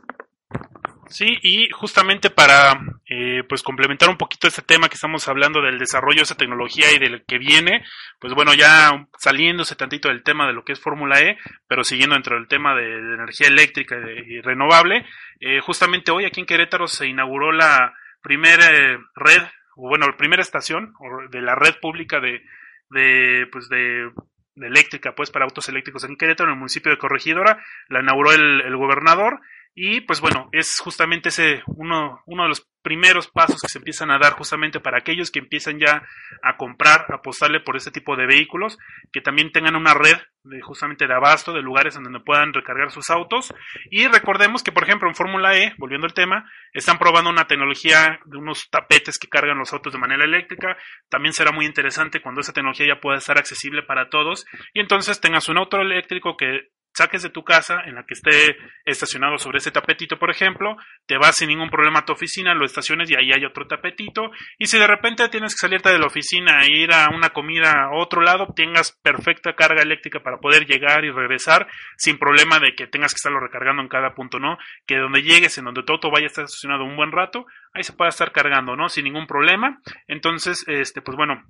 Sí, 1.08 1.38
y 1.42 1.68
justamente 1.70 2.30
para 2.30 2.78
eh, 3.06 3.42
pues 3.48 3.62
complementar 3.62 4.08
un 4.08 4.16
poquito 4.16 4.48
este 4.48 4.62
tema 4.62 4.88
que 4.88 4.94
estamos 4.94 5.28
hablando 5.28 5.60
del 5.60 5.78
desarrollo 5.78 6.18
de 6.18 6.22
esa 6.22 6.36
tecnología 6.36 6.92
y 6.92 6.98
del 6.98 7.24
que 7.24 7.38
viene, 7.38 7.84
pues 8.18 8.34
bueno, 8.34 8.54
ya 8.54 9.06
saliéndose 9.18 9.76
tantito 9.76 10.08
del 10.08 10.22
tema 10.22 10.46
de 10.46 10.52
lo 10.52 10.64
que 10.64 10.72
es 10.72 10.80
Fórmula 10.80 11.20
E, 11.20 11.38
pero 11.68 11.84
siguiendo 11.84 12.14
dentro 12.14 12.36
del 12.36 12.48
tema 12.48 12.74
de, 12.74 12.94
energía 12.94 13.48
eléctrica 13.48 13.96
y, 14.26 14.40
renovable, 14.40 15.06
eh, 15.40 15.60
justamente 15.60 16.10
hoy 16.10 16.24
aquí 16.24 16.40
en 16.40 16.46
Querétaro 16.46 16.86
se 16.88 17.06
inauguró 17.06 17.52
la 17.52 17.94
primera 18.22 18.66
red, 19.14 19.42
o 19.76 19.88
bueno, 19.88 20.06
la 20.06 20.16
primera 20.16 20.42
estación 20.42 20.94
de 21.30 21.42
la 21.42 21.54
red 21.54 21.74
pública 21.80 22.20
de, 22.20 22.42
de 22.90 23.46
pues 23.52 23.68
de, 23.68 24.10
de, 24.54 24.66
eléctrica 24.66 25.14
pues 25.14 25.30
para 25.30 25.44
autos 25.44 25.68
eléctricos 25.68 26.04
en 26.04 26.16
Querétaro, 26.16 26.48
en 26.48 26.54
el 26.54 26.58
municipio 26.58 26.90
de 26.90 26.98
Corregidora, 26.98 27.62
la 27.88 28.00
inauguró 28.00 28.32
el, 28.32 28.62
el 28.62 28.76
gobernador 28.76 29.40
y 29.74 30.02
pues 30.02 30.20
bueno, 30.20 30.48
es 30.52 30.78
justamente 30.78 31.30
ese 31.30 31.62
uno, 31.66 32.22
uno 32.26 32.44
de 32.44 32.48
los 32.48 32.68
primeros 32.82 33.28
pasos 33.28 33.60
que 33.60 33.68
se 33.68 33.78
empiezan 33.78 34.10
a 34.10 34.18
dar 34.18 34.34
justamente 34.34 34.78
para 34.78 34.98
aquellos 34.98 35.30
que 35.30 35.38
empiezan 35.38 35.80
ya 35.80 36.06
a 36.42 36.56
comprar, 36.56 37.06
a 37.08 37.16
apostarle 37.16 37.60
por 37.60 37.76
este 37.76 37.90
tipo 37.90 38.14
de 38.14 38.26
vehículos, 38.26 38.78
que 39.10 39.22
también 39.22 39.50
tengan 39.50 39.74
una 39.74 39.94
red 39.94 40.18
de 40.44 40.60
justamente 40.60 41.06
de 41.06 41.14
abasto, 41.14 41.52
de 41.52 41.62
lugares 41.62 41.94
donde 41.94 42.20
puedan 42.20 42.52
recargar 42.52 42.90
sus 42.90 43.08
autos. 43.08 43.52
Y 43.90 44.06
recordemos 44.06 44.62
que, 44.62 44.70
por 44.70 44.84
ejemplo, 44.84 45.08
en 45.08 45.14
Fórmula 45.14 45.56
E, 45.56 45.74
volviendo 45.78 46.06
al 46.06 46.12
tema, 46.12 46.48
están 46.72 46.98
probando 46.98 47.30
una 47.30 47.46
tecnología 47.46 48.20
de 48.26 48.36
unos 48.36 48.68
tapetes 48.70 49.18
que 49.18 49.28
cargan 49.28 49.58
los 49.58 49.72
autos 49.72 49.94
de 49.94 49.98
manera 49.98 50.24
eléctrica. 50.24 50.76
También 51.08 51.32
será 51.32 51.50
muy 51.52 51.64
interesante 51.64 52.20
cuando 52.20 52.42
esa 52.42 52.52
tecnología 52.52 52.86
ya 52.94 53.00
pueda 53.00 53.16
estar 53.16 53.38
accesible 53.38 53.82
para 53.82 54.10
todos 54.10 54.44
y 54.74 54.80
entonces 54.80 55.20
tengas 55.20 55.48
un 55.48 55.56
auto 55.56 55.78
eléctrico 55.78 56.36
que 56.36 56.68
saques 56.94 57.22
de 57.22 57.30
tu 57.30 57.42
casa 57.42 57.82
en 57.86 57.96
la 57.96 58.04
que 58.04 58.14
esté 58.14 58.56
estacionado 58.84 59.38
sobre 59.38 59.58
ese 59.58 59.70
tapetito, 59.70 60.18
por 60.18 60.30
ejemplo, 60.30 60.76
te 61.06 61.18
vas 61.18 61.36
sin 61.36 61.48
ningún 61.48 61.70
problema 61.70 62.00
a 62.00 62.04
tu 62.04 62.12
oficina, 62.12 62.54
lo 62.54 62.64
estaciones 62.64 63.10
y 63.10 63.16
ahí 63.16 63.32
hay 63.32 63.44
otro 63.44 63.66
tapetito. 63.66 64.30
Y 64.58 64.66
si 64.66 64.78
de 64.78 64.86
repente 64.86 65.28
tienes 65.28 65.54
que 65.54 65.66
salirte 65.66 65.90
de 65.90 65.98
la 65.98 66.06
oficina 66.06 66.62
e 66.62 66.68
ir 66.68 66.92
a 66.92 67.08
una 67.10 67.30
comida 67.30 67.72
a 67.72 67.94
otro 67.94 68.22
lado, 68.22 68.46
tengas 68.54 68.92
perfecta 69.02 69.54
carga 69.54 69.82
eléctrica 69.82 70.20
para 70.20 70.38
poder 70.38 70.66
llegar 70.66 71.04
y 71.04 71.10
regresar 71.10 71.66
sin 71.96 72.18
problema 72.18 72.60
de 72.60 72.74
que 72.74 72.86
tengas 72.86 73.12
que 73.12 73.18
estarlo 73.18 73.40
recargando 73.40 73.82
en 73.82 73.88
cada 73.88 74.14
punto, 74.14 74.38
¿no? 74.38 74.56
Que 74.86 74.96
donde 74.96 75.22
llegues, 75.22 75.58
en 75.58 75.64
donde 75.64 75.82
auto 75.88 76.10
vaya 76.10 76.26
a 76.26 76.28
estar 76.28 76.44
estacionado 76.44 76.84
un 76.84 76.96
buen 76.96 77.12
rato, 77.12 77.46
ahí 77.72 77.82
se 77.82 77.92
pueda 77.92 78.08
estar 78.08 78.32
cargando, 78.32 78.76
¿no? 78.76 78.88
Sin 78.88 79.04
ningún 79.04 79.26
problema. 79.26 79.80
Entonces, 80.06 80.64
este, 80.68 81.02
pues 81.02 81.16
bueno, 81.16 81.42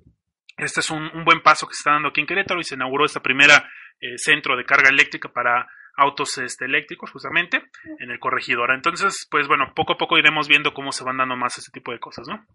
este 0.57 0.79
es 0.79 0.89
un, 0.89 1.09
un, 1.13 1.25
buen 1.25 1.41
paso 1.41 1.67
que 1.67 1.73
se 1.73 1.79
está 1.79 1.91
dando 1.91 2.09
aquí 2.09 2.21
en 2.21 2.27
Querétaro 2.27 2.59
y 2.59 2.63
se 2.63 2.75
inauguró 2.75 3.05
esta 3.05 3.21
primera 3.21 3.69
eh, 3.99 4.17
centro 4.17 4.55
de 4.55 4.65
carga 4.65 4.89
eléctrica 4.89 5.29
para 5.29 5.67
autos 5.97 6.37
este, 6.37 6.65
eléctricos 6.65 7.11
justamente 7.11 7.63
en 7.99 8.11
el 8.11 8.19
corregidor. 8.19 8.71
Entonces, 8.73 9.27
pues 9.29 9.47
bueno, 9.47 9.71
poco 9.73 9.93
a 9.93 9.97
poco 9.97 10.17
iremos 10.17 10.47
viendo 10.47 10.73
cómo 10.73 10.91
se 10.91 11.03
van 11.03 11.17
dando 11.17 11.35
más 11.35 11.57
este 11.57 11.71
tipo 11.71 11.91
de 11.91 11.99
cosas, 11.99 12.27
¿no? 12.27 12.45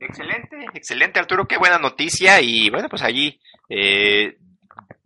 Excelente, 0.00 0.56
excelente 0.74 1.20
Arturo, 1.20 1.46
qué 1.46 1.58
buena 1.58 1.78
noticia 1.78 2.40
y 2.40 2.70
bueno, 2.70 2.88
pues 2.88 3.02
allí 3.02 3.40
eh, 3.68 4.38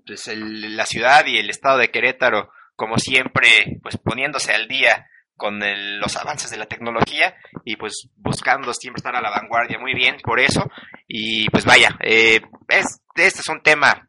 pues 0.07 0.29
el, 0.29 0.77
la 0.77 0.87
ciudad 0.87 1.27
y 1.27 1.39
el 1.39 1.51
estado 1.51 1.79
de 1.79 1.91
Querétaro, 1.91 2.51
como 2.77 2.99
siempre, 2.99 3.79
pues 3.83 3.99
poniéndose 3.99 4.53
al 4.53 4.69
día 4.69 5.09
con 5.37 5.63
el, 5.63 5.99
los 5.99 6.17
avances 6.17 6.51
de 6.51 6.57
la 6.57 6.67
tecnología 6.67 7.37
y 7.65 7.77
pues 7.77 8.09
buscando 8.17 8.73
siempre 8.73 8.99
estar 8.99 9.17
a 9.17 9.21
la 9.21 9.31
vanguardia 9.31 9.79
muy 9.79 9.93
bien 9.93 10.17
por 10.23 10.39
eso 10.39 10.71
y 11.07 11.49
pues 11.51 11.65
vaya 11.65 11.97
eh, 12.01 12.41
es, 12.69 13.01
este 13.15 13.41
es 13.41 13.49
un 13.49 13.63
tema 13.63 14.09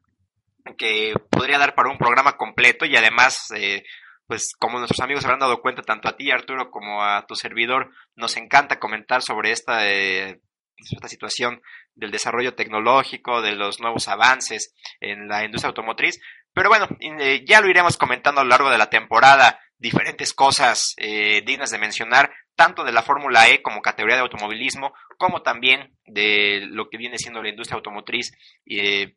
que 0.78 1.14
podría 1.30 1.58
dar 1.58 1.76
para 1.76 1.90
un 1.90 1.98
programa 1.98 2.38
completo 2.38 2.86
y 2.86 2.96
además 2.96 3.52
eh, 3.56 3.84
pues 4.28 4.54
como 4.58 4.80
nuestros 4.80 5.02
amigos 5.02 5.24
habrán 5.24 5.40
dado 5.40 5.62
cuenta 5.62 5.82
tanto 5.82 6.10
a 6.10 6.16
ti 6.16 6.32
Arturo 6.32 6.72
como 6.72 7.04
a 7.04 7.26
tu 7.28 7.36
servidor 7.36 7.92
nos 8.16 8.38
encanta 8.38 8.80
comentar 8.80 9.22
sobre 9.22 9.52
esta 9.52 9.88
eh, 9.88 10.40
esta 10.78 11.08
situación 11.08 11.62
del 11.96 12.12
desarrollo 12.12 12.56
tecnológico, 12.56 13.42
de 13.42 13.56
los 13.56 13.80
nuevos 13.80 14.08
avances 14.08 14.74
en 15.00 15.28
la 15.28 15.46
industria 15.46 15.70
automotriz. 15.70 16.20
Pero 16.54 16.70
bueno, 16.70 16.88
eh, 17.00 17.44
ya 17.46 17.62
lo 17.62 17.70
iremos 17.70 17.98
comentando 17.98 18.42
a 18.42 18.44
lo 18.44 18.50
largo 18.50 18.70
de 18.70 18.78
la 18.78 18.90
temporada 18.90 19.60
diferentes 19.78 20.34
cosas 20.34 20.94
eh, 20.98 21.42
dignas 21.46 21.72
de 21.72 21.78
mencionar, 21.78 22.32
tanto 22.56 22.84
de 22.84 22.92
la 22.92 23.04
Fórmula 23.04 23.50
E 23.50 23.62
como 23.62 23.82
categoría 23.82 24.16
de 24.16 24.22
automovilismo, 24.22 24.94
como 25.18 25.42
también 25.42 25.96
de 26.06 26.66
lo 26.70 26.90
que 26.90 26.98
viene 26.98 27.18
siendo 27.18 27.42
la 27.42 27.50
industria 27.50 27.76
automotriz 27.76 28.32
eh, 28.66 29.16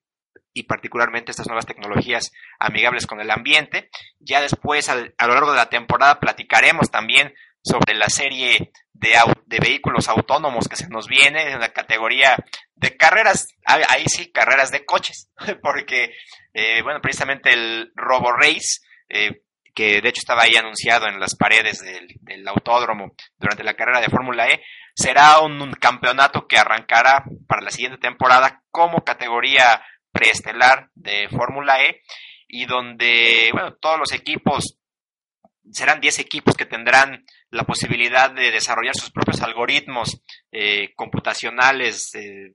y 0.53 0.65
particularmente 0.65 1.31
estas 1.31 1.47
nuevas 1.47 1.67
tecnologías 1.67 2.33
amigables 2.59 3.07
con 3.07 3.21
el 3.21 3.31
ambiente. 3.31 3.91
Ya 4.19 4.41
después, 4.41 4.89
a 4.89 4.97
lo 4.97 5.35
largo 5.35 5.53
de 5.53 5.59
la 5.59 5.71
temporada, 5.71 6.19
platicaremos 6.19 6.91
también 6.91 7.33
sobre 7.63 7.95
la 7.95 8.09
serie 8.09 8.73
de, 8.93 9.15
de 9.47 9.59
vehículos 9.61 10.09
autónomos 10.09 10.69
que 10.69 10.77
se 10.77 10.89
nos 10.89 11.07
viene 11.07 11.53
en 11.53 11.61
la 11.61 11.73
categoría 11.73 12.37
de 12.75 12.97
carreras, 12.97 13.49
ahí 13.65 14.05
sí, 14.07 14.31
carreras 14.33 14.71
de 14.71 14.85
coches, 14.85 15.31
porque, 15.63 16.15
eh, 16.55 16.83
bueno, 16.83 17.01
precisamente 17.01 17.53
el 17.53 17.93
Robo 17.95 18.33
Race, 18.33 18.81
eh, 19.09 19.43
que 19.79 20.01
de 20.01 20.09
hecho 20.09 20.19
estaba 20.19 20.43
ahí 20.43 20.57
anunciado 20.57 21.07
en 21.07 21.21
las 21.21 21.37
paredes 21.37 21.79
del, 21.79 22.49
autódromo 22.49 23.15
durante 23.39 23.63
la 23.63 23.75
carrera 23.75 24.01
de 24.01 24.09
Fórmula 24.09 24.49
E, 24.49 24.61
será 24.93 25.39
un, 25.39 25.71
campeonato 25.75 26.49
que 26.49 26.59
arrancará 26.59 27.23
para 27.47 27.63
la 27.63 27.71
siguiente 27.71 27.99
temporada 27.99 28.65
como 28.73 29.05
categoría 29.05 29.81
preestelar 30.11 30.91
de 30.97 31.29
Fórmula 31.29 31.81
E 31.85 32.03
y 32.49 32.67
donde, 32.67 33.51
bueno, 33.53 33.77
todos 33.77 34.01
los 34.01 34.11
equipos 34.11 34.81
serán 35.71 36.01
10 36.01 36.19
equipos 36.19 36.57
que 36.57 36.67
tendrán 36.67 37.25
la 37.51 37.63
posibilidad 37.63 38.33
de 38.33 38.51
desarrollar 38.51 38.97
sus 38.97 39.13
propios 39.13 39.43
algoritmos 39.43 40.21
eh, 40.51 40.93
computacionales 40.97 42.13
eh, 42.17 42.55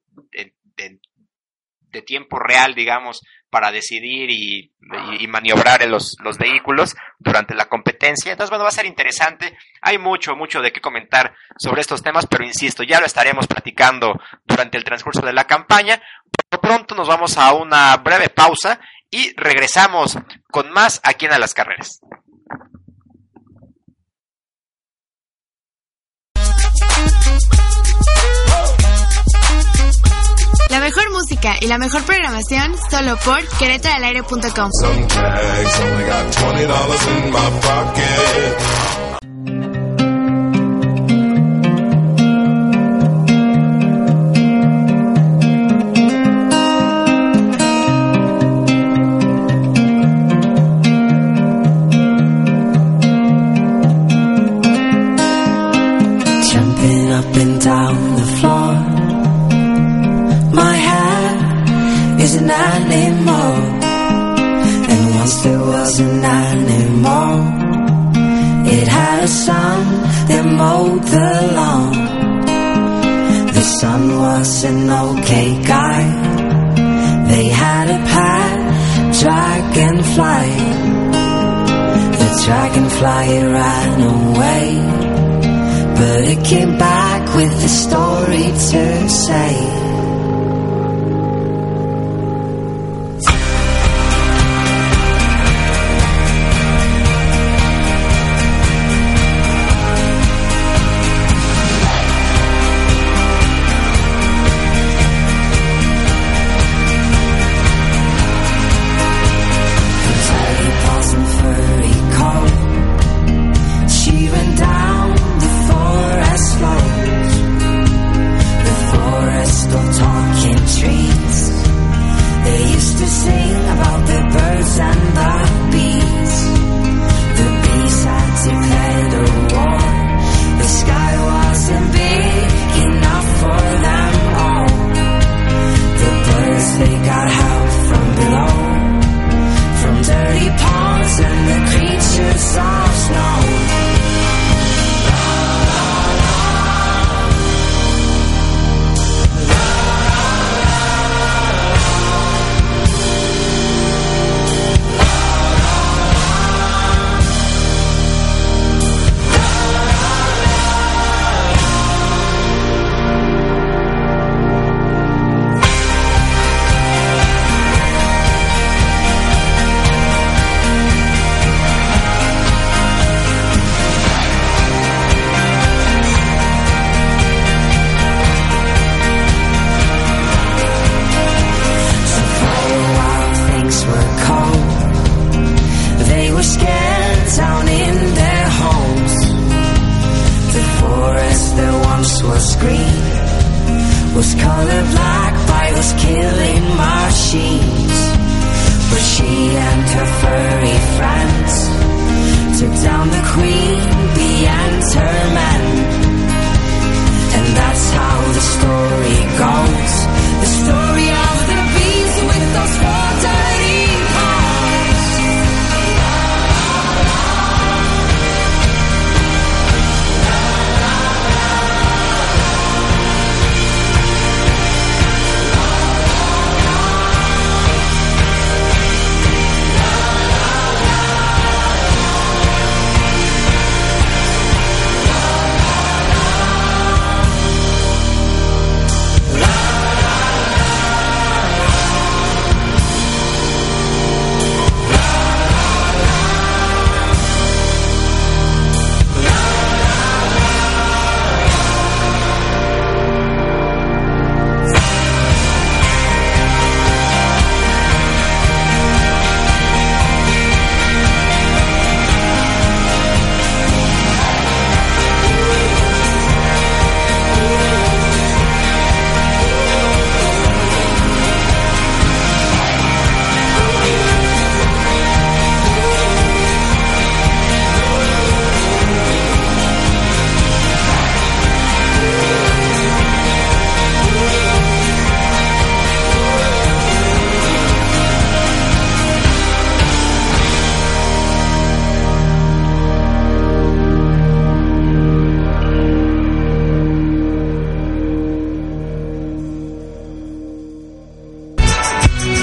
de, 0.75 2.01
tiempo 2.01 2.37
real, 2.37 2.75
digamos, 2.75 3.21
para 3.53 3.71
decidir 3.71 4.31
y, 4.31 4.71
y, 4.81 5.23
y 5.23 5.27
maniobrar 5.27 5.87
los, 5.87 6.17
los, 6.23 6.39
vehículos 6.39 6.95
durante 7.19 7.53
la 7.53 7.65
competencia. 7.65 8.31
Entonces, 8.31 8.49
bueno, 8.49 8.63
va 8.63 8.69
a 8.69 8.73
ser 8.73 8.87
interesante. 8.87 9.55
Hay 9.79 9.99
mucho, 9.99 10.35
mucho 10.35 10.59
de 10.59 10.71
qué 10.71 10.81
comentar 10.81 11.35
sobre 11.57 11.81
estos 11.81 12.01
temas, 12.01 12.25
pero 12.25 12.43
insisto, 12.43 12.81
ya 12.81 12.99
lo 12.99 13.05
estaremos 13.05 13.45
platicando 13.45 14.19
durante 14.43 14.79
el 14.79 14.83
transcurso 14.83 15.21
de 15.21 15.33
la 15.33 15.45
campaña. 15.45 16.01
Por 16.49 16.61
pronto 16.61 16.95
nos 16.95 17.07
vamos 17.07 17.37
a 17.37 17.53
una 17.53 17.95
breve 17.97 18.29
pausa 18.29 18.79
y 19.11 19.31
regresamos 19.35 20.17
con 20.49 20.71
más 20.71 20.99
aquí 21.03 21.27
en 21.27 21.33
A 21.33 21.37
las 21.37 21.53
Carreras. 21.53 22.01
Mejor 30.83 31.11
música 31.11 31.55
y 31.61 31.67
la 31.67 31.77
mejor 31.77 32.03
programación 32.03 32.75
solo 32.91 33.15
por 33.23 33.39
querétaraalaire.com. 33.57 34.69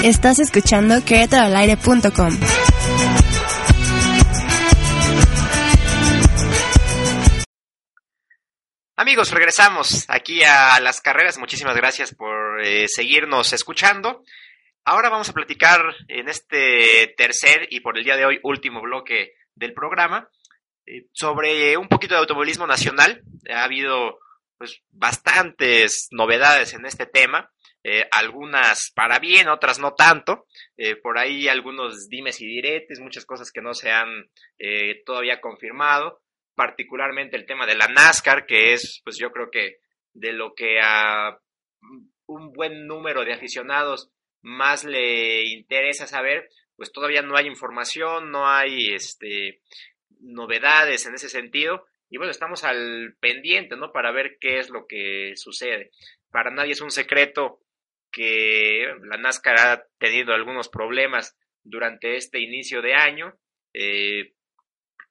Estás 0.03 0.39
escuchando 0.39 1.05
querétaroalaire.com. 1.05 2.39
Amigos, 8.95 9.31
regresamos 9.31 10.05
aquí 10.09 10.41
a 10.43 10.79
las 10.79 11.01
carreras. 11.01 11.37
Muchísimas 11.37 11.75
gracias 11.75 12.15
por 12.15 12.65
eh, 12.65 12.87
seguirnos 12.87 13.53
escuchando. 13.53 14.23
Ahora 14.85 15.09
vamos 15.09 15.29
a 15.29 15.33
platicar 15.33 15.81
en 16.07 16.29
este 16.29 17.13
tercer 17.15 17.67
y 17.69 17.81
por 17.81 17.95
el 17.95 18.03
día 18.03 18.17
de 18.17 18.25
hoy 18.25 18.39
último 18.41 18.81
bloque 18.81 19.33
del 19.53 19.73
programa 19.73 20.29
eh, 20.87 21.05
sobre 21.13 21.77
un 21.77 21.87
poquito 21.87 22.15
de 22.15 22.21
automovilismo 22.21 22.65
nacional. 22.65 23.21
Ha 23.53 23.63
habido 23.63 24.17
pues 24.61 24.83
bastantes 24.91 26.07
novedades 26.11 26.75
en 26.75 26.85
este 26.85 27.07
tema, 27.07 27.51
eh, 27.83 28.05
algunas 28.11 28.91
para 28.93 29.17
bien, 29.17 29.49
otras 29.49 29.79
no 29.79 29.95
tanto. 29.95 30.45
por 31.01 31.17
ahí 31.17 31.47
algunos 31.47 32.07
dimes 32.09 32.39
y 32.41 32.45
diretes, 32.45 32.99
muchas 32.99 33.25
cosas 33.25 33.51
que 33.51 33.61
no 33.61 33.73
se 33.73 33.89
han 33.89 34.29
todavía 35.03 35.41
confirmado 35.41 36.21
particularmente 36.55 37.37
el 37.37 37.47
tema 37.47 37.65
de 37.65 37.75
la 37.75 37.87
NASCAR, 37.87 38.45
que 38.45 38.73
es, 38.73 39.01
pues 39.03 39.17
yo 39.17 39.31
creo 39.31 39.49
que 39.49 39.77
de 40.13 40.33
lo 40.33 40.53
que 40.53 40.79
a 40.79 41.39
un 42.27 42.53
buen 42.53 42.85
número 42.85 43.25
de 43.25 43.33
aficionados 43.33 44.11
más 44.41 44.83
le 44.83 45.45
interesa 45.45 46.07
saber, 46.07 46.49
pues 46.75 46.91
todavía 46.91 47.21
no 47.21 47.35
hay 47.35 47.47
información, 47.47 48.31
no 48.31 48.47
hay 48.47 48.93
este 48.93 49.61
novedades 50.19 51.05
en 51.07 51.15
ese 51.15 51.29
sentido 51.29 51.85
y 52.11 52.17
bueno, 52.17 52.29
estamos 52.29 52.65
al 52.65 53.15
pendiente, 53.21 53.77
¿no? 53.77 53.93
Para 53.93 54.11
ver 54.11 54.37
qué 54.39 54.59
es 54.59 54.69
lo 54.69 54.85
que 54.85 55.33
sucede. 55.37 55.91
Para 56.29 56.51
nadie 56.51 56.73
es 56.73 56.81
un 56.81 56.91
secreto 56.91 57.61
que 58.11 58.93
la 59.03 59.15
NASCAR 59.17 59.59
ha 59.59 59.85
tenido 59.97 60.33
algunos 60.33 60.67
problemas 60.67 61.37
durante 61.63 62.17
este 62.17 62.41
inicio 62.41 62.81
de 62.81 62.95
año. 62.95 63.39
Eh, 63.73 64.33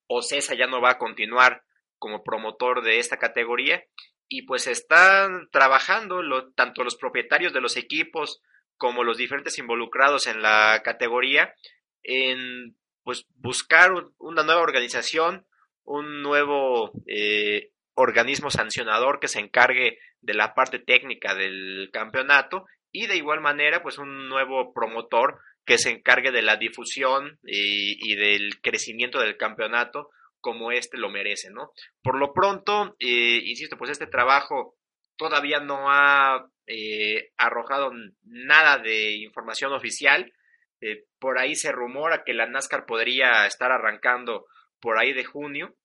Ocesa 0.08 0.54
ya 0.54 0.66
no 0.66 0.82
va 0.82 0.90
a 0.90 0.98
continuar 0.98 1.64
como 1.98 2.22
promotor 2.22 2.82
de 2.82 2.98
esta 2.98 3.16
categoría 3.18 3.82
y 4.28 4.42
pues 4.42 4.66
están 4.66 5.48
trabajando 5.50 6.20
tanto 6.54 6.84
los 6.84 6.96
propietarios 6.96 7.54
de 7.54 7.62
los 7.62 7.78
equipos 7.78 8.42
como 8.76 9.04
los 9.04 9.16
diferentes 9.16 9.56
involucrados 9.58 10.26
en 10.26 10.42
la 10.42 10.82
categoría 10.84 11.54
en 12.02 12.76
pues 13.04 13.26
buscar 13.36 13.92
una 14.18 14.42
nueva 14.42 14.60
organización, 14.60 15.46
un 15.90 16.22
nuevo 16.22 16.92
eh, 17.06 17.70
organismo 17.94 18.50
sancionador 18.50 19.18
que 19.18 19.28
se 19.28 19.40
encargue 19.40 19.98
de 20.20 20.34
la 20.34 20.54
parte 20.54 20.78
técnica 20.78 21.34
del 21.34 21.90
campeonato 21.92 22.64
y 22.92 23.06
de 23.06 23.16
igual 23.16 23.40
manera 23.40 23.82
pues 23.82 23.98
un 23.98 24.28
nuevo 24.28 24.72
promotor 24.72 25.40
que 25.64 25.78
se 25.78 25.90
encargue 25.90 26.30
de 26.30 26.42
la 26.42 26.56
difusión 26.56 27.38
y, 27.44 28.14
del 28.14 28.60
crecimiento 28.60 29.20
del 29.20 29.36
campeonato 29.36 30.10
como 30.40 30.72
este 30.72 30.96
lo 30.96 31.10
merece, 31.10 31.50
¿no? 31.50 31.72
Por 32.02 32.16
lo 32.18 32.32
pronto, 32.32 32.96
eh, 32.98 33.42
insisto, 33.44 33.76
pues 33.76 33.90
este 33.90 34.06
trabajo 34.06 34.76
todavía 35.16 35.60
no 35.60 35.90
ha 35.90 36.48
eh, 36.66 37.32
arrojado 37.36 37.92
nada 38.24 38.78
de 38.78 39.16
información 39.16 39.72
oficial. 39.72 40.32
Eh, 40.80 41.04
por 41.18 41.38
ahí 41.38 41.56
se 41.56 41.72
rumora 41.72 42.22
que 42.24 42.32
la 42.32 42.46
NASCAR 42.46 42.86
podría 42.86 43.46
estar 43.46 43.70
arrancando 43.70 44.46
por 44.80 44.98
ahí 44.98 45.12
de 45.12 45.24
junio 45.24 45.76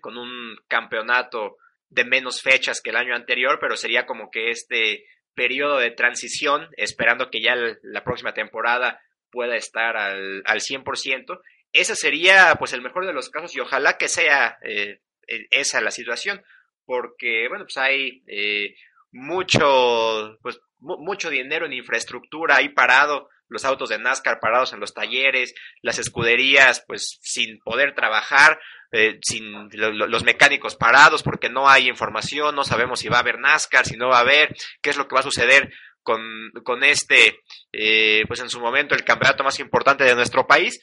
con 0.00 0.16
un 0.16 0.56
campeonato 0.68 1.56
de 1.88 2.04
menos 2.04 2.40
fechas 2.40 2.80
que 2.80 2.90
el 2.90 2.96
año 2.96 3.14
anterior, 3.14 3.58
pero 3.60 3.76
sería 3.76 4.06
como 4.06 4.30
que 4.30 4.50
este 4.50 5.04
periodo 5.34 5.78
de 5.78 5.90
transición, 5.90 6.68
esperando 6.76 7.30
que 7.30 7.42
ya 7.42 7.54
la 7.82 8.04
próxima 8.04 8.34
temporada 8.34 9.00
pueda 9.30 9.56
estar 9.56 9.96
al, 9.96 10.42
al 10.44 10.60
100%. 10.60 11.40
Ese 11.72 11.94
sería 11.94 12.56
pues 12.58 12.72
el 12.72 12.82
mejor 12.82 13.06
de 13.06 13.12
los 13.12 13.30
casos 13.30 13.54
y 13.54 13.60
ojalá 13.60 13.96
que 13.96 14.08
sea 14.08 14.58
eh, 14.62 15.00
e, 15.26 15.46
esa 15.50 15.80
la 15.80 15.90
situación, 15.90 16.42
porque 16.84 17.48
bueno, 17.48 17.64
pues 17.64 17.76
hay 17.76 18.22
eh, 18.26 18.74
mucho, 19.12 20.38
pues, 20.42 20.60
mucho 20.80 21.30
dinero 21.30 21.66
en 21.66 21.72
infraestructura 21.72 22.56
ahí 22.56 22.70
parado, 22.70 23.28
los 23.48 23.64
autos 23.64 23.88
de 23.88 23.98
NASCAR 23.98 24.40
parados 24.40 24.72
en 24.72 24.80
los 24.80 24.94
talleres, 24.94 25.54
las 25.82 25.98
escuderías 25.98 26.84
pues 26.86 27.18
sin 27.20 27.58
poder 27.58 27.94
trabajar, 27.94 28.60
eh, 28.92 29.18
sin 29.22 29.68
los 29.72 30.24
mecánicos 30.24 30.76
parados 30.76 31.22
porque 31.22 31.48
no 31.48 31.68
hay 31.68 31.88
información, 31.88 32.54
no 32.54 32.64
sabemos 32.64 33.00
si 33.00 33.08
va 33.08 33.18
a 33.18 33.20
haber 33.20 33.38
NASCAR, 33.38 33.84
si 33.84 33.96
no 33.96 34.08
va 34.08 34.18
a 34.18 34.22
haber, 34.22 34.54
qué 34.80 34.90
es 34.90 34.96
lo 34.96 35.06
que 35.06 35.14
va 35.14 35.20
a 35.20 35.24
suceder 35.24 35.72
con, 36.02 36.20
con 36.64 36.82
este, 36.82 37.40
eh, 37.72 38.24
pues 38.26 38.40
en 38.40 38.48
su 38.48 38.60
momento 38.60 38.94
el 38.94 39.04
campeonato 39.04 39.44
más 39.44 39.58
importante 39.60 40.04
de 40.04 40.14
nuestro 40.14 40.46
país. 40.46 40.80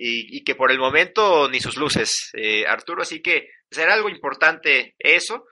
Y, 0.00 0.44
que 0.44 0.54
por 0.54 0.70
el 0.70 0.78
momento 0.78 1.48
ni 1.50 1.58
sus 1.58 1.76
luces, 1.76 2.30
eh, 2.34 2.64
Arturo. 2.68 3.02
Así 3.02 3.20
que 3.20 3.48
será 3.68 3.94
algo 3.94 4.08
importante 4.08 4.94
eso. 4.96 5.44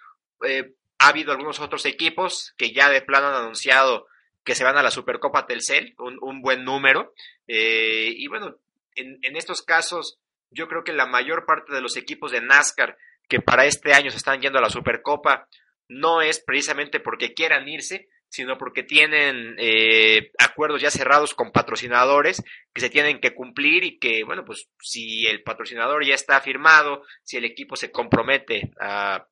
Ha 0.99 1.09
habido 1.09 1.32
algunos 1.32 1.61
otros 1.61 1.84
equipos 1.86 2.55
que 2.57 2.72
ya 2.72 2.88
de 2.88 3.03
plano 3.03 3.28
han 3.28 3.34
anunciado 3.34 4.07
que 4.44 4.55
se 4.55 4.64
van 4.64 4.78
a 4.78 4.82
la 4.82 4.90
Supercopa 4.90 5.47
Telcel, 5.47 5.94
un, 5.99 6.40
buen 6.40 6.64
número. 6.64 7.12
y 7.49 8.26
bueno, 8.28 8.57
en, 8.94 9.18
en 9.22 9.36
estos 9.36 9.62
casos, 9.62 10.18
yo 10.51 10.68
creo 10.68 10.84
que 10.84 10.92
la 10.92 11.07
mayor 11.07 11.44
parte 11.47 11.74
de 11.74 11.80
los 11.80 11.97
equipos 11.97 12.30
de 12.30 12.40
NASCAR 12.40 12.97
que 13.28 13.40
para 13.40 13.66
este 13.66 13.92
año 13.92 14.11
se 14.11 14.18
están 14.18 14.40
yendo 14.40 14.59
a 14.59 14.62
la 14.62 14.70
Supercopa 14.70 15.49
no 15.88 16.22
es 16.22 16.40
precisamente 16.40 17.01
porque 17.01 17.34
quieran 17.34 17.68
irse, 17.68 18.09
sino 18.28 18.59
porque 18.59 18.82
tienen 18.82 19.55
eh, 19.59 20.32
acuerdos 20.38 20.82
ya 20.82 20.90
cerrados 20.90 21.34
con 21.34 21.53
patrocinadores 21.53 22.42
que 22.74 22.80
se 22.80 22.90
tienen 22.90 23.20
que 23.20 23.34
cumplir 23.34 23.84
y 23.84 23.99
que, 23.99 24.24
bueno, 24.24 24.44
pues 24.44 24.68
si 24.80 25.26
el 25.26 25.42
patrocinador 25.42 26.05
ya 26.05 26.14
está 26.14 26.40
firmado, 26.40 27.03
si 27.22 27.36
el 27.36 27.44
equipo 27.44 27.76
se 27.76 27.90
compromete 27.90 28.72
a, 28.80 29.26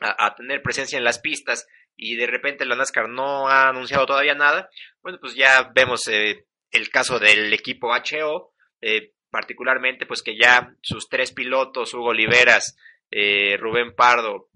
a, 0.00 0.34
tener 0.34 0.62
presencia 0.62 0.96
en 0.96 1.04
las 1.04 1.18
pistas 1.18 1.66
y 1.96 2.16
de 2.16 2.26
repente 2.26 2.64
la 2.64 2.76
NASCAR 2.76 3.08
no 3.08 3.48
ha 3.48 3.68
anunciado 3.68 4.06
todavía 4.06 4.34
nada, 4.34 4.68
bueno, 5.02 5.18
pues 5.20 5.34
ya 5.34 5.70
vemos 5.74 6.06
eh, 6.08 6.46
el 6.70 6.90
caso 6.90 7.18
del 7.18 7.52
equipo 7.52 7.88
HO, 7.92 8.52
eh, 8.80 9.12
particularmente 9.30 10.06
pues 10.06 10.22
que 10.22 10.36
ya 10.36 10.74
sus 10.82 11.08
tres 11.08 11.32
pilotos, 11.32 11.94
Hugo 11.94 12.10
Oliveras, 12.10 12.76
eh, 13.10 13.56
Rubén 13.58 13.94
Pardo 13.94 14.48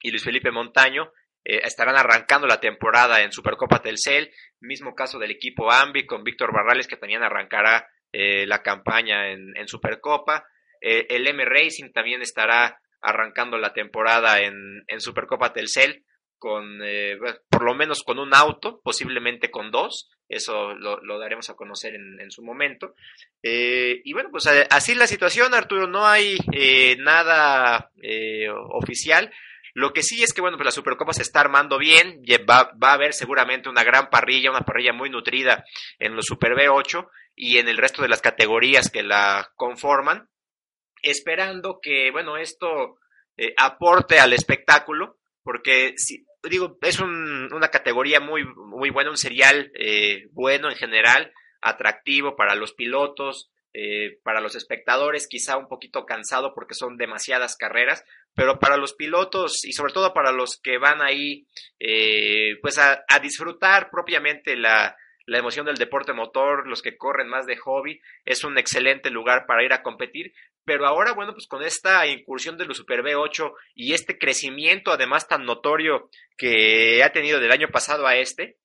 y 0.00 0.10
Luis 0.10 0.24
Felipe 0.24 0.50
Montaño, 0.50 1.12
eh, 1.44 1.60
estarán 1.64 1.96
arrancando 1.96 2.46
la 2.46 2.60
temporada 2.60 3.22
en 3.22 3.32
Supercopa 3.32 3.82
Telcel, 3.82 4.32
mismo 4.60 4.94
caso 4.94 5.18
del 5.18 5.30
equipo 5.30 5.70
Ambi 5.70 6.06
con 6.06 6.24
Víctor 6.24 6.52
Barrales 6.52 6.86
que 6.86 6.96
también 6.96 7.22
arrancará 7.22 7.88
la 8.16 8.62
campaña 8.62 9.32
en 9.32 9.66
Supercopa, 9.66 10.46
el 10.80 11.26
M 11.26 11.44
Racing 11.44 11.90
también 11.90 12.22
estará 12.22 12.80
arrancando 13.04 13.58
la 13.58 13.72
temporada 13.72 14.40
en, 14.40 14.84
en 14.86 15.00
Supercopa 15.00 15.52
Telcel, 15.52 16.04
con 16.38 16.80
por 17.48 17.64
lo 17.64 17.74
menos 17.74 18.02
con 18.02 18.18
un 18.18 18.34
auto, 18.34 18.80
posiblemente 18.82 19.50
con 19.50 19.70
dos, 19.70 20.10
eso 20.28 20.74
lo, 20.74 21.18
daremos 21.18 21.48
a 21.50 21.54
conocer 21.54 21.94
en, 21.94 22.30
su 22.30 22.42
momento. 22.42 22.94
Eh, 23.42 24.00
y 24.04 24.12
bueno, 24.12 24.30
pues 24.30 24.46
eh, 24.46 24.66
así 24.70 24.94
la 24.94 25.06
situación, 25.06 25.54
Arturo, 25.54 25.86
no 25.86 26.06
hay 26.06 26.36
eh, 26.52 26.96
nada 26.98 27.90
oficial. 28.72 29.32
Lo 29.74 29.92
que 29.92 30.02
sí 30.02 30.22
es 30.22 30.32
que, 30.32 30.40
bueno, 30.40 30.56
pues 30.56 30.66
la 30.66 30.70
Supercopa 30.70 31.12
se 31.12 31.22
está 31.22 31.40
armando 31.40 31.78
bien, 31.78 32.22
va, 32.48 32.72
va, 32.82 32.90
a 32.90 32.94
haber 32.94 33.12
seguramente 33.12 33.68
una 33.68 33.82
gran 33.82 34.08
parrilla, 34.08 34.50
una 34.50 34.60
parrilla 34.60 34.92
muy 34.92 35.10
nutrida 35.10 35.64
en 35.98 36.14
los 36.14 36.26
Super 36.26 36.52
B8 36.52 37.08
y 37.34 37.58
en 37.58 37.68
el 37.68 37.76
resto 37.76 38.02
de 38.02 38.08
las 38.08 38.20
categorías 38.20 38.90
que 38.90 39.02
la 39.02 39.50
conforman, 39.56 40.28
esperando 41.04 41.78
que, 41.80 42.10
bueno, 42.10 42.36
esto 42.36 42.98
aporte 43.56 44.20
al 44.20 44.32
espectáculo, 44.32 45.18
porque 45.42 45.94
si, 45.96 46.24
digo, 46.48 46.78
es 46.82 47.00
una 47.00 47.68
categoría 47.68 48.20
muy, 48.20 48.44
muy 48.44 48.90
buena, 48.90 49.10
un 49.10 49.16
serial 49.16 49.70
eh, 49.74 50.28
bueno 50.32 50.70
en 50.70 50.76
general, 50.76 51.32
atractivo 51.60 52.36
para 52.36 52.54
los 52.54 52.72
pilotos, 52.72 53.50
eh, 53.72 54.18
para 54.22 54.40
los 54.40 54.54
espectadores, 54.54 55.26
quizá 55.26 55.56
un 55.56 55.68
poquito 55.68 56.06
cansado 56.06 56.54
porque 56.54 56.74
son 56.74 56.96
demasiadas 56.96 57.56
carreras, 57.56 58.04
pero 58.34 58.58
para 58.58 58.76
los 58.76 58.94
pilotos 58.94 59.64
y 59.64 59.72
sobre 59.72 59.92
todo 59.92 60.14
para 60.14 60.32
los 60.32 60.60
que 60.60 60.78
van 60.78 61.02
ahí, 61.02 61.46
eh, 61.80 62.58
pues 62.62 62.78
a 62.78 63.04
disfrutar 63.20 63.90
propiamente 63.90 64.56
la, 64.56 64.96
la 65.26 65.38
emoción 65.38 65.66
del 65.66 65.76
deporte 65.76 66.12
motor, 66.12 66.66
los 66.66 66.82
que 66.82 66.96
corren 66.96 67.28
más 67.28 67.46
de 67.46 67.56
hobby, 67.56 68.00
es 68.24 68.44
un 68.44 68.58
excelente 68.58 69.10
lugar 69.10 69.46
para 69.46 69.64
ir 69.64 69.72
a 69.72 69.82
competir. 69.82 70.34
Pero 70.64 70.86
ahora, 70.86 71.12
bueno, 71.12 71.32
pues 71.32 71.46
con 71.46 71.62
esta 71.62 72.06
incursión 72.06 72.56
de 72.56 72.64
los 72.66 72.76
Super 72.76 73.02
B8 73.02 73.52
y 73.74 73.92
este 73.92 74.18
crecimiento 74.18 74.92
además 74.92 75.28
tan 75.28 75.44
notorio 75.44 76.10
que 76.36 77.02
ha 77.02 77.12
tenido 77.12 77.40
del 77.40 77.52
año 77.52 77.68
pasado 77.68 78.06
a 78.06 78.16
este, 78.16 78.58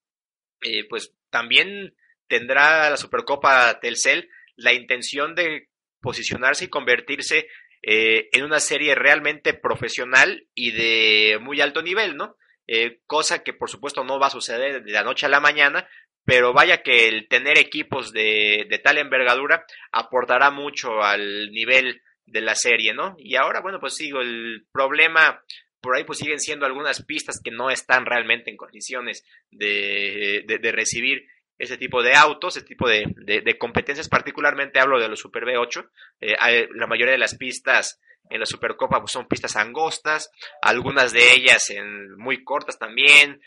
eh, 0.62 0.86
pues 0.88 1.14
también 1.30 1.96
tendrá 2.28 2.90
la 2.90 2.98
Supercopa 2.98 3.80
Telcel 3.80 4.30
la 4.56 4.74
intención 4.74 5.36
de 5.36 5.70
posicionarse 6.02 6.66
y 6.66 6.70
convertirse 6.70 7.48
eh, 7.82 8.30
en 8.34 8.44
una 8.44 8.60
serie 8.60 8.94
realmente 8.96 9.54
profesional 9.54 10.48
y 10.54 10.72
de 10.72 11.40
muy 11.40 11.62
alto 11.62 11.82
nivel, 11.82 12.18
¿no? 12.18 12.36
Eh, 12.68 13.00
cosa 13.08 13.42
que 13.42 13.54
por 13.54 13.70
supuesto 13.70 14.04
no 14.04 14.20
va 14.20 14.28
a 14.28 14.32
suceder 14.32 14.84
de 14.84 14.92
la 14.92 15.04
noche 15.04 15.26
a 15.26 15.30
la 15.30 15.40
mañana, 15.40 15.88
pero 16.30 16.54
vaya 16.54 16.84
que 16.84 17.08
el 17.08 17.28
tener 17.28 17.58
equipos 17.58 18.14
de, 18.14 18.68
de 18.70 18.78
tal 18.78 19.00
envergadura 19.00 19.66
aportará 19.92 20.52
mucho 20.52 21.02
al 21.02 21.50
nivel 21.52 22.04
de 22.28 22.42
la 22.42 22.54
serie, 22.54 22.94
¿no? 22.94 23.16
Y 23.18 23.36
ahora, 23.36 23.62
bueno, 23.62 23.80
pues 23.80 23.96
sigo, 23.96 24.22
el 24.22 24.68
problema 24.72 25.44
por 25.82 25.96
ahí 25.96 26.04
pues 26.04 26.20
siguen 26.20 26.40
siendo 26.40 26.68
algunas 26.68 27.04
pistas 27.04 27.42
que 27.44 27.50
no 27.50 27.72
están 27.72 28.06
realmente 28.06 28.52
en 28.52 28.58
condiciones 28.58 29.26
de, 29.50 30.44
de, 30.46 30.72
recibir 30.72 31.26
ese 31.58 31.78
tipo 31.78 32.04
de 32.04 32.14
autos, 32.14 32.58
ese 32.58 32.66
tipo 32.66 32.88
de, 32.88 33.06
de, 33.16 33.58
competencias, 33.58 34.08
particularmente 34.08 34.80
hablo 34.80 35.00
de 35.00 35.08
los 35.08 35.20
Super 35.20 35.46
B8, 35.46 35.90
eh, 36.22 36.68
la 36.76 36.86
mayoría 36.86 37.14
de 37.14 37.18
las 37.18 37.38
pistas 37.38 38.00
en 38.30 38.40
la 38.40 38.46
Supercopa 38.46 39.00
pues, 39.00 39.12
son 39.12 39.28
pistas 39.28 39.56
angostas, 39.56 40.32
algunas 40.62 41.12
de 41.12 41.34
ellas 41.34 41.70
en 41.72 42.16
muy 42.18 42.44
cortas 42.44 42.78
también, 42.78 43.42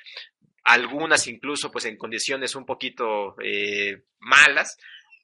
algunas 0.64 1.26
incluso 1.26 1.70
pues 1.70 1.84
en 1.86 1.96
condiciones 1.96 2.54
un 2.54 2.66
poquito 2.66 3.36
eh, 3.42 4.04
malas, 4.18 4.76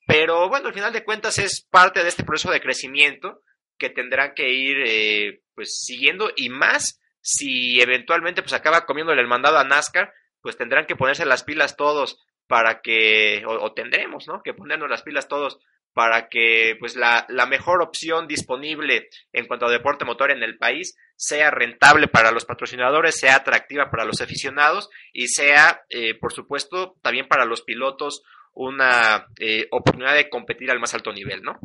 pero 0.06 0.48
bueno, 0.48 0.68
al 0.68 0.74
final 0.74 0.92
de 0.92 1.04
cuentas 1.04 1.38
es 1.38 1.66
parte 1.70 2.02
de 2.02 2.08
este 2.08 2.24
proceso 2.24 2.50
de 2.50 2.60
crecimiento 2.60 3.42
que 3.78 3.90
tendrán 3.90 4.34
que 4.34 4.50
ir 4.50 4.76
eh, 4.84 5.42
pues 5.54 5.82
siguiendo 5.84 6.30
y 6.36 6.48
más 6.48 7.00
si 7.20 7.80
eventualmente 7.80 8.42
pues 8.42 8.52
acaba 8.52 8.86
comiéndole 8.86 9.20
el 9.20 9.28
mandado 9.28 9.58
a 9.58 9.64
NASCAR, 9.64 10.12
pues 10.40 10.56
tendrán 10.56 10.86
que 10.86 10.96
ponerse 10.96 11.26
las 11.26 11.44
pilas 11.44 11.76
todos 11.76 12.24
para 12.46 12.80
que, 12.80 13.44
o, 13.46 13.72
tendremos, 13.74 14.26
¿no? 14.26 14.42
Que 14.42 14.54
ponernos 14.54 14.88
las 14.88 15.02
pilas 15.02 15.28
todos 15.28 15.58
para 15.98 16.28
que 16.28 16.76
pues 16.78 16.94
la, 16.94 17.26
la, 17.28 17.46
mejor 17.46 17.82
opción 17.82 18.28
disponible 18.28 19.08
en 19.32 19.48
cuanto 19.48 19.66
a 19.66 19.70
deporte 19.72 20.04
motor 20.04 20.30
en 20.30 20.44
el 20.44 20.56
país 20.56 20.96
sea 21.16 21.50
rentable 21.50 22.06
para 22.06 22.30
los 22.30 22.44
patrocinadores, 22.44 23.18
sea 23.18 23.34
atractiva 23.34 23.90
para 23.90 24.04
los 24.04 24.20
aficionados 24.20 24.90
y 25.12 25.26
sea, 25.26 25.82
eh, 25.90 26.14
por 26.14 26.32
supuesto, 26.32 26.94
también 27.02 27.26
para 27.26 27.46
los 27.46 27.62
pilotos 27.62 28.22
una 28.54 29.26
eh, 29.40 29.66
oportunidad 29.72 30.14
de 30.14 30.30
competir 30.30 30.70
al 30.70 30.78
más 30.78 30.94
alto 30.94 31.12
nivel, 31.12 31.42
¿no? 31.42 31.58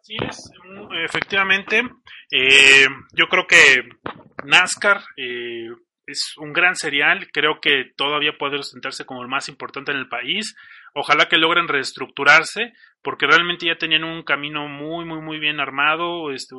Así 0.00 0.16
es, 0.28 0.50
efectivamente. 1.04 1.84
Eh, 2.32 2.88
yo 3.12 3.26
creo 3.28 3.46
que 3.46 3.84
NASCAR 4.44 5.00
eh, 5.16 5.68
es 6.06 6.36
un 6.38 6.52
gran 6.52 6.74
serial. 6.74 7.28
Creo 7.32 7.60
que 7.60 7.92
todavía 7.96 8.32
puede 8.38 8.62
sentarse 8.62 9.04
como 9.04 9.22
el 9.22 9.28
más 9.28 9.48
importante 9.48 9.92
en 9.92 9.98
el 9.98 10.08
país. 10.08 10.56
Ojalá 10.94 11.26
que 11.26 11.38
logren 11.38 11.68
reestructurarse, 11.68 12.72
porque 13.04 13.26
realmente 13.26 13.66
ya 13.66 13.76
tenían 13.76 14.02
un 14.02 14.24
camino 14.24 14.66
muy, 14.66 15.04
muy, 15.04 15.20
muy 15.20 15.38
bien 15.38 15.60
armado. 15.60 16.32
Este, 16.32 16.56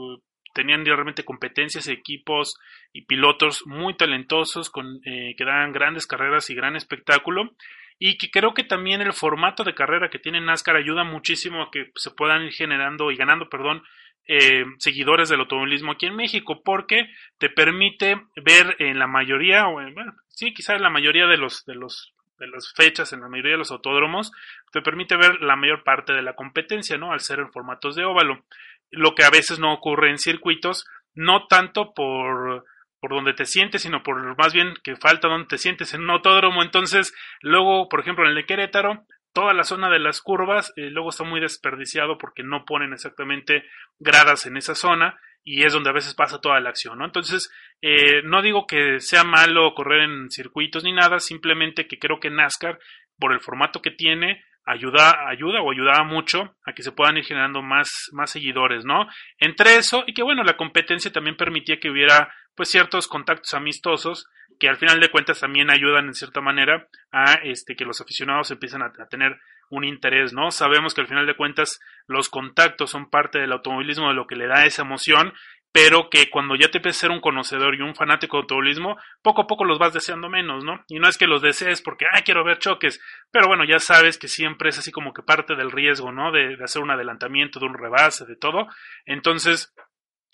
tenían 0.54 0.86
realmente 0.86 1.26
competencias, 1.26 1.88
equipos 1.90 2.56
y 2.94 3.06
pilotos 3.06 3.64
muy 3.66 3.98
talentosos 3.98 4.70
con, 4.70 5.02
eh, 5.06 5.36
que 5.38 5.44
dan 5.44 5.74
grandes 5.74 6.08
carreras 6.08 6.50
y 6.50 6.56
gran 6.56 6.78
espectáculo 6.78 7.52
y 8.00 8.18
que 8.18 8.30
creo 8.30 8.54
que 8.54 8.64
también 8.64 9.02
el 9.02 9.14
formato 9.14 9.64
de 9.64 9.74
carrera 9.74 10.10
que 10.10 10.20
tiene 10.20 10.40
NASCAR 10.40 10.76
ayuda 10.76 11.04
muchísimo 11.04 11.64
a 11.64 11.72
que 11.72 11.92
se 11.96 12.12
puedan 12.12 12.44
ir 12.44 12.52
generando 12.52 13.12
y 13.12 13.16
ganando, 13.16 13.50
perdón, 13.50 13.84
eh, 14.28 14.66
seguidores 14.80 15.30
del 15.30 15.42
automovilismo 15.42 15.92
aquí 15.92 16.06
en 16.06 16.16
México, 16.16 16.62
porque 16.64 17.08
te 17.38 17.50
permite 17.50 18.22
ver 18.44 18.76
en 18.80 18.98
la 19.00 19.08
mayoría, 19.08 19.68
o 19.68 19.74
bueno, 19.74 20.14
sí, 20.30 20.54
quizás 20.54 20.78
en 20.78 20.84
la 20.84 20.90
mayoría 20.90 21.28
de 21.28 21.38
los, 21.38 21.64
de 21.66 21.76
los 21.76 22.15
de 22.38 22.48
las 22.48 22.74
fechas 22.76 23.14
en 23.14 23.22
la 23.22 23.30
mayoría 23.30 23.54
de 23.54 23.60
los 23.60 23.72
autódromos, 23.72 24.32
te 24.72 24.82
permite 24.82 25.16
ver 25.16 25.42
la 25.42 25.56
mayor 25.56 25.84
parte 25.84 26.14
de 26.14 26.22
la 26.22 26.36
competencia, 26.36 26.98
¿no? 26.98 27.12
Al 27.12 27.20
ser 27.20 27.40
en 27.40 27.52
formatos 27.52 27.96
de 27.96 28.06
óvalo. 28.06 28.44
Lo 28.92 29.16
que 29.16 29.24
a 29.24 29.30
veces 29.30 29.60
no 29.60 29.74
ocurre 29.74 30.10
en 30.10 30.18
circuitos, 30.18 30.86
no 31.14 31.48
tanto 31.48 31.94
por 31.94 32.66
por 33.06 33.18
donde 33.18 33.34
te 33.34 33.46
sientes, 33.46 33.84
sino 33.84 34.02
por 34.02 34.36
más 34.36 34.52
bien 34.52 34.74
que 34.84 34.96
falta 34.96 35.28
donde 35.28 35.46
te 35.46 35.60
sientes 35.60 35.94
en 35.94 36.02
un 36.02 36.10
autódromo. 36.10 36.64
Entonces, 36.64 37.14
luego, 37.42 37.88
por 37.88 38.00
ejemplo, 38.00 38.24
en 38.24 38.32
el 38.32 38.36
de 38.36 38.46
Querétaro, 38.48 39.06
toda 39.36 39.54
la 39.54 39.66
zona 39.66 39.90
de 39.90 40.00
las 40.00 40.22
curvas, 40.22 40.72
eh, 40.78 40.90
luego 40.90 41.10
está 41.10 41.26
muy 41.26 41.42
desperdiciado 41.42 42.18
porque 42.18 42.42
no 42.42 42.64
ponen 42.64 42.94
exactamente 42.94 43.66
gradas 44.00 44.46
en 44.46 44.56
esa 44.56 44.76
zona 44.76 45.20
y 45.44 45.64
es 45.66 45.74
donde 45.74 45.90
a 45.90 45.94
veces 45.94 46.16
pasa 46.16 46.40
toda 46.40 46.60
la 46.62 46.70
acción, 46.70 46.98
¿no? 46.98 47.06
Entonces, 47.06 47.54
eh, 47.82 48.22
no 48.24 48.42
digo 48.42 48.66
que 48.66 49.02
sea 49.02 49.26
malo 49.26 49.74
correr 49.76 50.04
en 50.04 50.32
circuitos 50.32 50.86
ni 50.86 50.94
nada, 50.94 51.20
simplemente 51.20 51.86
que 51.86 52.00
creo 52.00 52.20
que 52.22 52.30
NASCAR, 52.30 52.80
por 53.20 53.34
el 53.34 53.42
formato 53.42 53.82
que 53.82 53.92
tiene, 53.92 54.42
ayuda, 54.66 55.28
ayuda 55.30 55.62
o 55.62 55.70
ayudaba 55.70 56.06
mucho 56.06 56.56
a 56.66 56.72
que 56.72 56.82
se 56.82 56.94
puedan 56.94 57.18
ir 57.18 57.26
generando 57.26 57.62
más, 57.62 57.90
más 58.14 58.32
seguidores, 58.32 58.86
¿no? 58.86 59.08
Entre 59.38 59.76
eso, 59.76 60.06
y 60.08 60.14
que 60.14 60.24
bueno, 60.24 60.44
la 60.44 60.56
competencia 60.56 61.12
también 61.12 61.36
permitía 61.36 61.80
que 61.80 61.90
hubiera 61.90 62.34
pues 62.56 62.70
ciertos 62.70 63.10
contactos 63.10 63.54
amistosos 63.54 64.28
que 64.60 64.70
al 64.70 64.78
final 64.78 65.00
de 65.00 65.10
cuentas 65.10 65.40
también 65.40 65.70
ayudan 65.70 66.06
en 66.06 66.14
cierta 66.14 66.42
manera 66.42 66.88
a 67.12 67.36
este 67.44 67.76
que 67.76 67.86
los 67.86 68.02
aficionados 68.02 68.52
empiecen 68.52 68.82
a, 68.82 68.92
tener 69.10 69.40
un 69.70 69.84
interés, 69.84 70.34
¿no? 70.34 70.52
Sabemos 70.52 70.94
que 70.94 71.02
al 71.02 71.08
final 71.08 71.26
de 71.26 71.36
cuentas 71.36 71.80
los 72.08 72.30
contactos 72.30 72.92
son 72.92 73.10
parte 73.10 73.40
del 73.40 73.52
automovilismo 73.52 74.10
de 74.10 74.14
lo 74.14 74.28
que 74.28 74.36
le 74.36 74.48
da 74.48 74.66
esa 74.66 74.84
emoción 74.84 75.34
pero 75.76 76.10
que 76.10 76.30
cuando 76.30 76.56
ya 76.56 76.72
te 76.72 76.78
empiezas 76.78 77.00
a 77.00 77.02
ser 77.02 77.12
un 77.12 77.20
conocedor 77.20 77.76
y 77.76 77.82
un 77.82 77.96
fanático 77.96 78.38
de 78.38 78.44
automovilismo, 78.44 78.96
poco 79.22 79.42
a 79.42 79.46
poco 79.46 79.66
los 79.66 79.78
vas 79.78 79.92
deseando 79.92 80.30
menos, 80.30 80.64
¿no? 80.64 80.86
Y 80.88 81.00
no 81.00 81.10
es 81.10 81.18
que 81.18 81.28
los 81.28 81.42
desees 81.42 81.82
porque, 81.82 82.06
ay, 82.10 82.22
quiero 82.22 82.46
ver 82.46 82.60
choques, 82.60 83.02
pero 83.30 83.48
bueno, 83.48 83.66
ya 83.66 83.80
sabes 83.80 84.18
que 84.18 84.30
siempre 84.30 84.70
es 84.70 84.78
así 84.78 84.94
como 84.94 85.12
que 85.12 85.22
parte 85.22 85.54
del 85.54 85.74
riesgo, 85.74 86.14
¿no? 86.14 86.32
De, 86.32 86.56
de 86.56 86.64
hacer 86.64 86.82
un 86.82 86.92
adelantamiento, 86.92 87.60
de 87.60 87.66
un 87.66 87.74
rebase, 87.74 88.24
de 88.24 88.38
todo. 88.38 88.70
Entonces, 89.06 89.76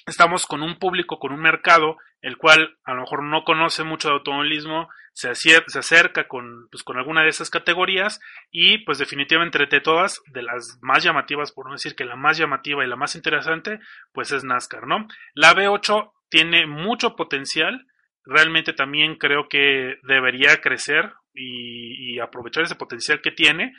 estamos 0.06 0.46
con 0.46 0.62
un 0.62 0.78
público, 0.78 1.20
con 1.20 1.32
un 1.32 1.42
mercado, 1.42 1.98
el 2.22 2.38
cual 2.38 2.78
a 2.84 2.94
lo 2.94 3.02
mejor 3.02 3.24
no 3.24 3.44
conoce 3.44 3.84
mucho 3.84 4.08
de 4.08 4.16
automovilismo, 4.16 4.90
se, 5.14 5.30
acerca 5.30 6.28
con, 6.28 6.68
pues, 6.70 6.84
con 6.84 6.98
alguna 6.98 7.24
de 7.24 7.30
esas 7.30 7.50
categorías 7.50 8.20
y 8.50 8.80
pues 8.80 8.98
definitivamente 8.98 9.62
entre 9.62 9.82
todas, 9.82 10.22
de 10.28 10.42
las 10.42 10.80
más 10.82 11.04
llamativas, 11.04 11.52
por 11.52 11.66
no 11.66 11.74
decir 11.74 11.96
que 11.96 12.06
la 12.06 12.16
más 12.16 12.38
llamativa 12.38 12.84
y 12.84 12.88
la 12.88 12.96
más 12.96 13.16
interesante, 13.16 13.80
pues 14.14 14.32
es 14.32 14.44
NASCAR, 14.44 14.88
¿no? 14.88 15.08
La 15.34 15.54
B8 15.54 16.12
tiene 16.30 16.66
mucho 16.66 17.16
potencial, 17.16 17.88
realmente 18.24 18.74
también 18.74 19.16
creo 19.16 19.50
que 19.50 19.98
debería 20.04 20.62
crecer 20.62 21.12
y, 21.34 22.14
y 22.14 22.20
aprovechar 22.20 22.64
ese 22.64 22.76
potencial 22.76 23.22
que 23.22 23.32
tiene, 23.32 23.74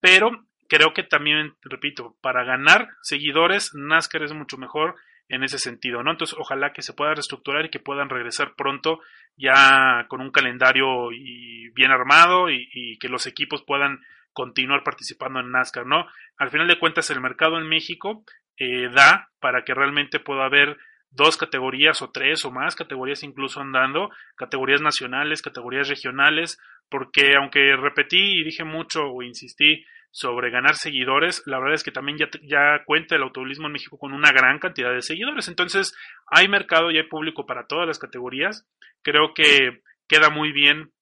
pero 0.00 0.30
creo 0.68 0.92
que 0.92 1.02
también, 1.02 1.54
repito, 1.62 2.16
para 2.20 2.44
ganar 2.44 2.88
seguidores, 3.02 3.72
NASCAR 3.74 4.22
es 4.22 4.32
mucho 4.32 4.58
mejor 4.58 4.96
en 5.28 5.42
ese 5.42 5.58
sentido, 5.58 6.02
¿no? 6.02 6.10
Entonces, 6.10 6.36
ojalá 6.38 6.72
que 6.72 6.82
se 6.82 6.92
pueda 6.92 7.14
reestructurar 7.14 7.64
y 7.64 7.70
que 7.70 7.80
puedan 7.80 8.10
regresar 8.10 8.54
pronto 8.56 9.00
ya 9.36 10.06
con 10.08 10.20
un 10.20 10.30
calendario 10.30 11.12
y 11.12 11.70
bien 11.70 11.90
armado 11.90 12.50
y, 12.50 12.98
que 12.98 13.08
los 13.08 13.26
equipos 13.26 13.62
puedan 13.62 14.00
continuar 14.32 14.84
participando 14.84 15.40
en 15.40 15.50
NASCAR, 15.50 15.86
¿no? 15.86 16.06
Al 16.36 16.50
final 16.50 16.68
de 16.68 16.78
cuentas, 16.78 17.10
el 17.10 17.20
mercado 17.20 17.58
en 17.58 17.68
México 17.68 18.24
eh, 18.56 18.88
da 18.88 19.30
para 19.40 19.64
que 19.64 19.74
realmente 19.74 20.20
pueda 20.20 20.44
haber 20.44 20.76
dos 21.10 21.36
categorías 21.36 22.02
o 22.02 22.10
tres 22.10 22.44
o 22.44 22.50
más 22.50 22.74
categorías 22.74 23.22
incluso 23.22 23.60
andando, 23.60 24.10
categorías 24.36 24.82
nacionales, 24.82 25.42
categorías 25.42 25.88
regionales, 25.88 26.58
porque 26.88 27.34
aunque 27.36 27.76
repetí 27.76 28.40
y 28.40 28.44
dije 28.44 28.64
mucho 28.64 29.02
o 29.04 29.22
insistí 29.22 29.84
sobre 30.10 30.50
ganar 30.50 30.76
seguidores, 30.76 31.42
la 31.44 31.58
verdad 31.58 31.74
es 31.74 31.82
que 31.82 31.90
también 31.90 32.18
ya, 32.18 32.84
cuenta 32.84 33.16
el 33.16 33.22
automovilismo 33.22 33.66
en 33.66 33.72
México 33.72 33.98
con 33.98 34.12
una 34.12 34.30
gran 34.30 34.60
cantidad 34.60 34.92
de 34.92 35.02
seguidores. 35.02 35.48
Entonces, 35.48 35.92
hay 36.28 36.46
mercado 36.46 36.92
y 36.92 36.98
hay 36.98 37.08
público 37.08 37.46
para 37.46 37.66
todas 37.66 37.86
las 37.88 37.98
categorías. 37.98 38.64
Creo 39.02 39.34
que 39.34 39.82
queda 40.06 40.30
muy 40.30 40.52
bien 40.52 40.92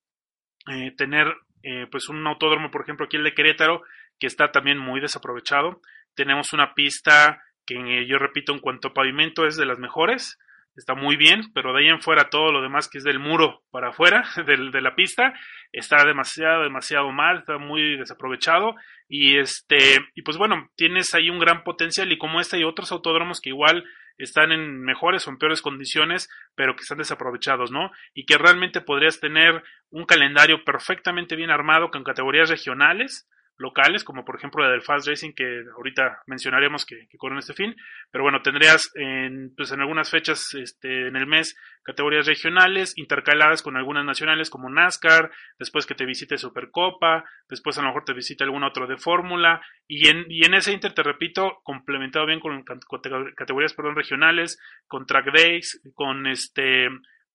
eh, 0.72 0.92
tener 0.96 1.26
eh, 1.62 1.86
pues 1.90 2.08
un 2.08 2.26
autódromo, 2.26 2.70
por 2.70 2.82
ejemplo, 2.82 3.04
aquí 3.04 3.18
el 3.18 3.24
de 3.24 3.34
Querétaro, 3.34 3.82
que 4.18 4.26
está 4.26 4.50
también 4.50 4.78
muy 4.78 5.00
desaprovechado. 5.00 5.82
Tenemos 6.14 6.54
una 6.54 6.72
pista 6.72 7.42
que 7.66 7.74
eh, 7.74 8.06
yo 8.06 8.16
repito 8.18 8.52
en 8.52 8.60
cuanto 8.60 8.88
a 8.88 8.94
pavimento 8.94 9.46
es 9.46 9.56
de 9.56 9.66
las 9.66 9.78
mejores 9.78 10.38
está 10.76 10.94
muy 10.94 11.16
bien, 11.16 11.52
pero 11.54 11.72
de 11.72 11.80
ahí 11.80 11.88
en 11.88 12.00
fuera 12.00 12.30
todo 12.30 12.52
lo 12.52 12.62
demás 12.62 12.88
que 12.88 12.98
es 12.98 13.04
del 13.04 13.18
muro 13.18 13.62
para 13.70 13.88
afuera 13.88 14.24
de 14.46 14.80
la 14.80 14.94
pista 14.94 15.34
está 15.72 16.04
demasiado, 16.04 16.62
demasiado 16.62 17.10
mal, 17.12 17.38
está 17.38 17.58
muy 17.58 17.96
desaprovechado 17.96 18.74
y 19.08 19.38
este, 19.38 19.98
y 20.14 20.22
pues 20.22 20.36
bueno, 20.36 20.70
tienes 20.76 21.14
ahí 21.14 21.30
un 21.30 21.38
gran 21.38 21.64
potencial 21.64 22.10
y 22.12 22.18
como 22.18 22.40
este 22.40 22.56
hay 22.56 22.64
otros 22.64 22.92
autódromos 22.92 23.40
que 23.40 23.50
igual 23.50 23.84
están 24.18 24.52
en 24.52 24.82
mejores 24.82 25.26
o 25.26 25.30
en 25.30 25.38
peores 25.38 25.62
condiciones, 25.62 26.28
pero 26.54 26.76
que 26.76 26.82
están 26.82 26.98
desaprovechados, 26.98 27.70
¿no? 27.70 27.90
Y 28.14 28.24
que 28.26 28.38
realmente 28.38 28.80
podrías 28.80 29.20
tener 29.20 29.62
un 29.90 30.04
calendario 30.04 30.64
perfectamente 30.64 31.36
bien 31.36 31.50
armado 31.50 31.90
con 31.90 32.04
categorías 32.04 32.50
regionales, 32.50 33.28
locales, 33.56 34.04
como 34.04 34.24
por 34.24 34.36
ejemplo 34.36 34.62
la 34.62 34.70
del 34.70 34.82
Fast 34.82 35.06
Racing 35.06 35.32
que 35.32 35.62
ahorita 35.76 36.22
mencionaremos 36.26 36.84
que, 36.84 37.06
que 37.08 37.18
corre 37.18 37.34
en 37.34 37.38
este 37.38 37.54
fin, 37.54 37.76
pero 38.10 38.24
bueno, 38.24 38.42
tendrías 38.42 38.90
en, 38.94 39.54
pues 39.56 39.72
en 39.72 39.80
algunas 39.80 40.10
fechas 40.10 40.54
este, 40.54 41.08
en 41.08 41.16
el 41.16 41.26
mes 41.26 41.56
categorías 41.82 42.26
regionales 42.26 42.96
intercaladas 42.96 43.62
con 43.62 43.76
algunas 43.76 44.04
nacionales 44.04 44.50
como 44.50 44.70
NASCAR, 44.70 45.30
después 45.58 45.86
que 45.86 45.94
te 45.94 46.06
visite 46.06 46.38
Supercopa, 46.38 47.24
después 47.48 47.76
a 47.78 47.82
lo 47.82 47.88
mejor 47.88 48.04
te 48.04 48.12
visite 48.12 48.44
algún 48.44 48.64
otro 48.64 48.86
de 48.86 48.96
Fórmula. 48.96 49.60
Y 49.86 50.08
en, 50.08 50.24
y 50.28 50.46
en 50.46 50.54
ese 50.54 50.72
inter, 50.72 50.92
te 50.94 51.02
repito, 51.02 51.60
complementado 51.64 52.26
bien 52.26 52.40
con, 52.40 52.64
categorías 52.64 53.74
perdón, 53.74 53.96
regionales, 53.96 54.60
con 54.86 55.06
track 55.06 55.32
days, 55.32 55.80
con 55.94 56.26
este 56.26 56.88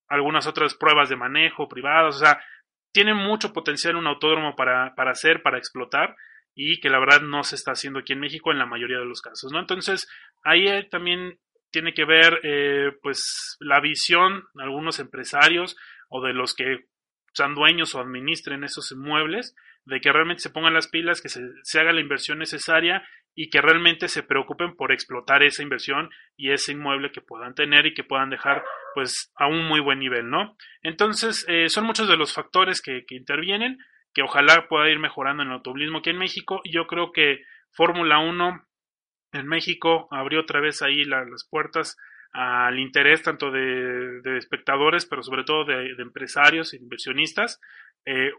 algunas 0.09 0.47
otras 0.47 0.73
pruebas 0.73 1.09
de 1.09 1.17
manejo 1.17 1.67
privadas, 1.67 2.15
o 2.15 2.19
sea, 2.19 2.39
tiene 2.97 3.13
mucho 3.13 3.53
potencial 3.53 3.95
un 3.95 4.07
autódromo 4.07 4.55
para, 4.55 4.95
para 4.95 5.11
hacer, 5.11 5.43
para 5.43 5.59
explotar 5.59 6.15
y 6.55 6.79
que 6.79 6.89
la 6.89 6.97
verdad 6.97 7.21
no 7.21 7.43
se 7.43 7.53
está 7.53 7.73
haciendo 7.73 7.99
aquí 7.99 8.13
en 8.13 8.19
México 8.19 8.51
en 8.51 8.57
la 8.57 8.65
mayoría 8.65 8.97
de 8.97 9.05
los 9.05 9.21
casos, 9.21 9.51
¿no? 9.51 9.59
Entonces, 9.59 10.09
ahí 10.43 10.67
eh, 10.67 10.87
también 10.89 11.37
tiene 11.69 11.93
que 11.93 12.05
ver, 12.05 12.39
eh, 12.41 12.93
pues, 13.03 13.55
la 13.59 13.79
visión 13.81 14.45
de 14.55 14.63
algunos 14.63 14.97
empresarios 14.97 15.77
o 16.09 16.25
de 16.25 16.33
los 16.33 16.55
que 16.55 16.87
sean 17.33 17.53
dueños 17.53 17.93
o 17.93 17.99
administren 17.99 18.63
esos 18.63 18.91
inmuebles, 18.91 19.55
de 19.85 20.01
que 20.01 20.11
realmente 20.11 20.41
se 20.41 20.49
pongan 20.49 20.73
las 20.73 20.87
pilas, 20.87 21.21
que 21.21 21.29
se, 21.29 21.41
se 21.61 21.79
haga 21.79 21.93
la 21.93 22.01
inversión 22.01 22.39
necesaria 22.39 23.07
y 23.39 23.51
que 23.51 23.61
realmente 23.61 24.07
se 24.07 24.23
preocupen 24.23 24.75
por 24.75 24.91
explotar 24.91 25.43
esa 25.43 25.61
inversión 25.61 26.09
y 26.35 26.51
ese 26.51 26.71
inmueble 26.71 27.11
que 27.11 27.21
puedan 27.21 27.53
tener 27.53 27.85
y 27.85 27.93
que 27.93 28.03
puedan 28.03 28.31
dejar 28.31 28.63
pues 28.95 29.31
a 29.35 29.45
un 29.45 29.67
muy 29.67 29.79
buen 29.79 29.99
nivel, 29.99 30.27
¿no? 30.27 30.57
Entonces, 30.81 31.45
eh, 31.47 31.69
son 31.69 31.85
muchos 31.85 32.09
de 32.09 32.17
los 32.17 32.33
factores 32.33 32.81
que, 32.81 33.05
que, 33.05 33.13
intervienen, 33.13 33.77
que 34.11 34.23
ojalá 34.23 34.67
pueda 34.67 34.89
ir 34.89 34.97
mejorando 34.97 35.43
en 35.43 35.49
el 35.49 35.53
automovilismo 35.53 35.99
aquí 35.99 36.09
en 36.09 36.17
México. 36.17 36.61
Yo 36.65 36.87
creo 36.87 37.11
que 37.11 37.43
Fórmula 37.73 38.17
1 38.17 38.65
en 39.33 39.47
México 39.47 40.07
abrió 40.09 40.41
otra 40.41 40.59
vez 40.59 40.81
ahí 40.81 41.03
la, 41.03 41.23
las 41.23 41.47
puertas 41.47 41.95
al 42.31 42.79
interés 42.79 43.21
tanto 43.21 43.51
de, 43.51 44.19
de, 44.21 44.37
espectadores, 44.37 45.05
pero 45.05 45.21
sobre 45.21 45.43
todo 45.43 45.63
de, 45.63 45.93
de 45.93 46.01
empresarios 46.01 46.73
e 46.73 46.77
inversionistas. 46.77 47.61
Eh, 48.03 48.31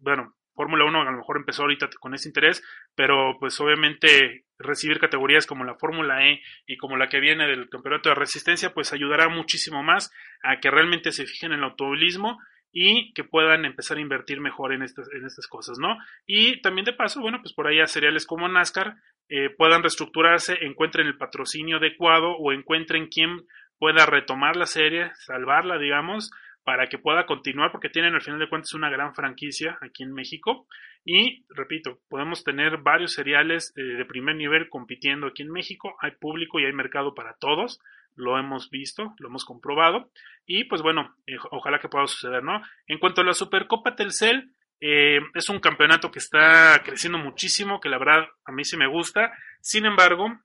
bueno, 0.00 0.34
Fórmula 0.56 0.84
1 0.86 1.02
a 1.02 1.04
lo 1.04 1.18
mejor 1.18 1.36
empezó 1.36 1.62
ahorita 1.62 1.88
con 2.00 2.14
ese 2.14 2.28
interés, 2.28 2.64
pero 2.96 3.36
pues 3.38 3.60
obviamente 3.60 4.46
recibir 4.58 4.98
categorías 4.98 5.46
como 5.46 5.64
la 5.64 5.76
Fórmula 5.76 6.26
E 6.26 6.40
y 6.66 6.78
como 6.78 6.96
la 6.96 7.08
que 7.08 7.20
viene 7.20 7.46
del 7.46 7.68
Campeonato 7.68 8.08
de 8.08 8.14
Resistencia, 8.14 8.72
pues 8.72 8.92
ayudará 8.92 9.28
muchísimo 9.28 9.82
más 9.82 10.10
a 10.42 10.58
que 10.58 10.70
realmente 10.70 11.12
se 11.12 11.26
fijen 11.26 11.52
en 11.52 11.58
el 11.58 11.64
automovilismo 11.64 12.38
y 12.72 13.12
que 13.12 13.24
puedan 13.24 13.64
empezar 13.64 13.98
a 13.98 14.00
invertir 14.00 14.40
mejor 14.40 14.72
en 14.72 14.82
estas, 14.82 15.08
en 15.12 15.24
estas 15.24 15.46
cosas, 15.46 15.78
¿no? 15.78 15.96
Y 16.26 16.60
también 16.62 16.84
de 16.84 16.92
paso, 16.92 17.20
bueno, 17.20 17.38
pues 17.40 17.54
por 17.54 17.66
ahí 17.66 17.80
a 17.80 17.86
cereales 17.86 18.26
como 18.26 18.48
NASCAR 18.48 18.96
eh, 19.28 19.50
puedan 19.56 19.82
reestructurarse, 19.82 20.58
encuentren 20.62 21.06
el 21.06 21.18
patrocinio 21.18 21.76
adecuado 21.76 22.32
o 22.32 22.52
encuentren 22.52 23.08
quien 23.08 23.46
pueda 23.78 24.06
retomar 24.06 24.56
la 24.56 24.66
serie, 24.66 25.10
salvarla, 25.14 25.78
digamos, 25.78 26.30
para 26.66 26.88
que 26.88 26.98
pueda 26.98 27.26
continuar, 27.26 27.70
porque 27.70 27.90
tienen 27.90 28.16
al 28.16 28.22
final 28.22 28.40
de 28.40 28.48
cuentas 28.48 28.74
una 28.74 28.90
gran 28.90 29.14
franquicia 29.14 29.78
aquí 29.80 30.02
en 30.02 30.12
México. 30.12 30.66
Y 31.04 31.44
repito, 31.48 32.00
podemos 32.08 32.42
tener 32.42 32.78
varios 32.78 33.12
seriales 33.12 33.72
de, 33.74 33.84
de 33.84 34.04
primer 34.04 34.34
nivel 34.34 34.68
compitiendo 34.68 35.28
aquí 35.28 35.44
en 35.44 35.52
México. 35.52 35.96
Hay 36.00 36.10
público 36.20 36.58
y 36.58 36.64
hay 36.64 36.72
mercado 36.72 37.14
para 37.14 37.34
todos. 37.34 37.80
Lo 38.16 38.36
hemos 38.36 38.68
visto, 38.68 39.14
lo 39.20 39.28
hemos 39.28 39.44
comprobado. 39.44 40.10
Y 40.44 40.64
pues 40.64 40.82
bueno, 40.82 41.14
eh, 41.28 41.36
ojalá 41.52 41.78
que 41.78 41.88
pueda 41.88 42.08
suceder, 42.08 42.42
¿no? 42.42 42.60
En 42.88 42.98
cuanto 42.98 43.20
a 43.20 43.24
la 43.24 43.32
Supercopa 43.32 43.94
Telcel, 43.94 44.50
eh, 44.80 45.20
es 45.34 45.48
un 45.48 45.60
campeonato 45.60 46.10
que 46.10 46.18
está 46.18 46.82
creciendo 46.84 47.18
muchísimo, 47.18 47.78
que 47.78 47.88
la 47.88 47.98
verdad 47.98 48.26
a 48.44 48.50
mí 48.50 48.64
sí 48.64 48.76
me 48.76 48.88
gusta. 48.88 49.32
Sin 49.60 49.86
embargo, 49.86 50.36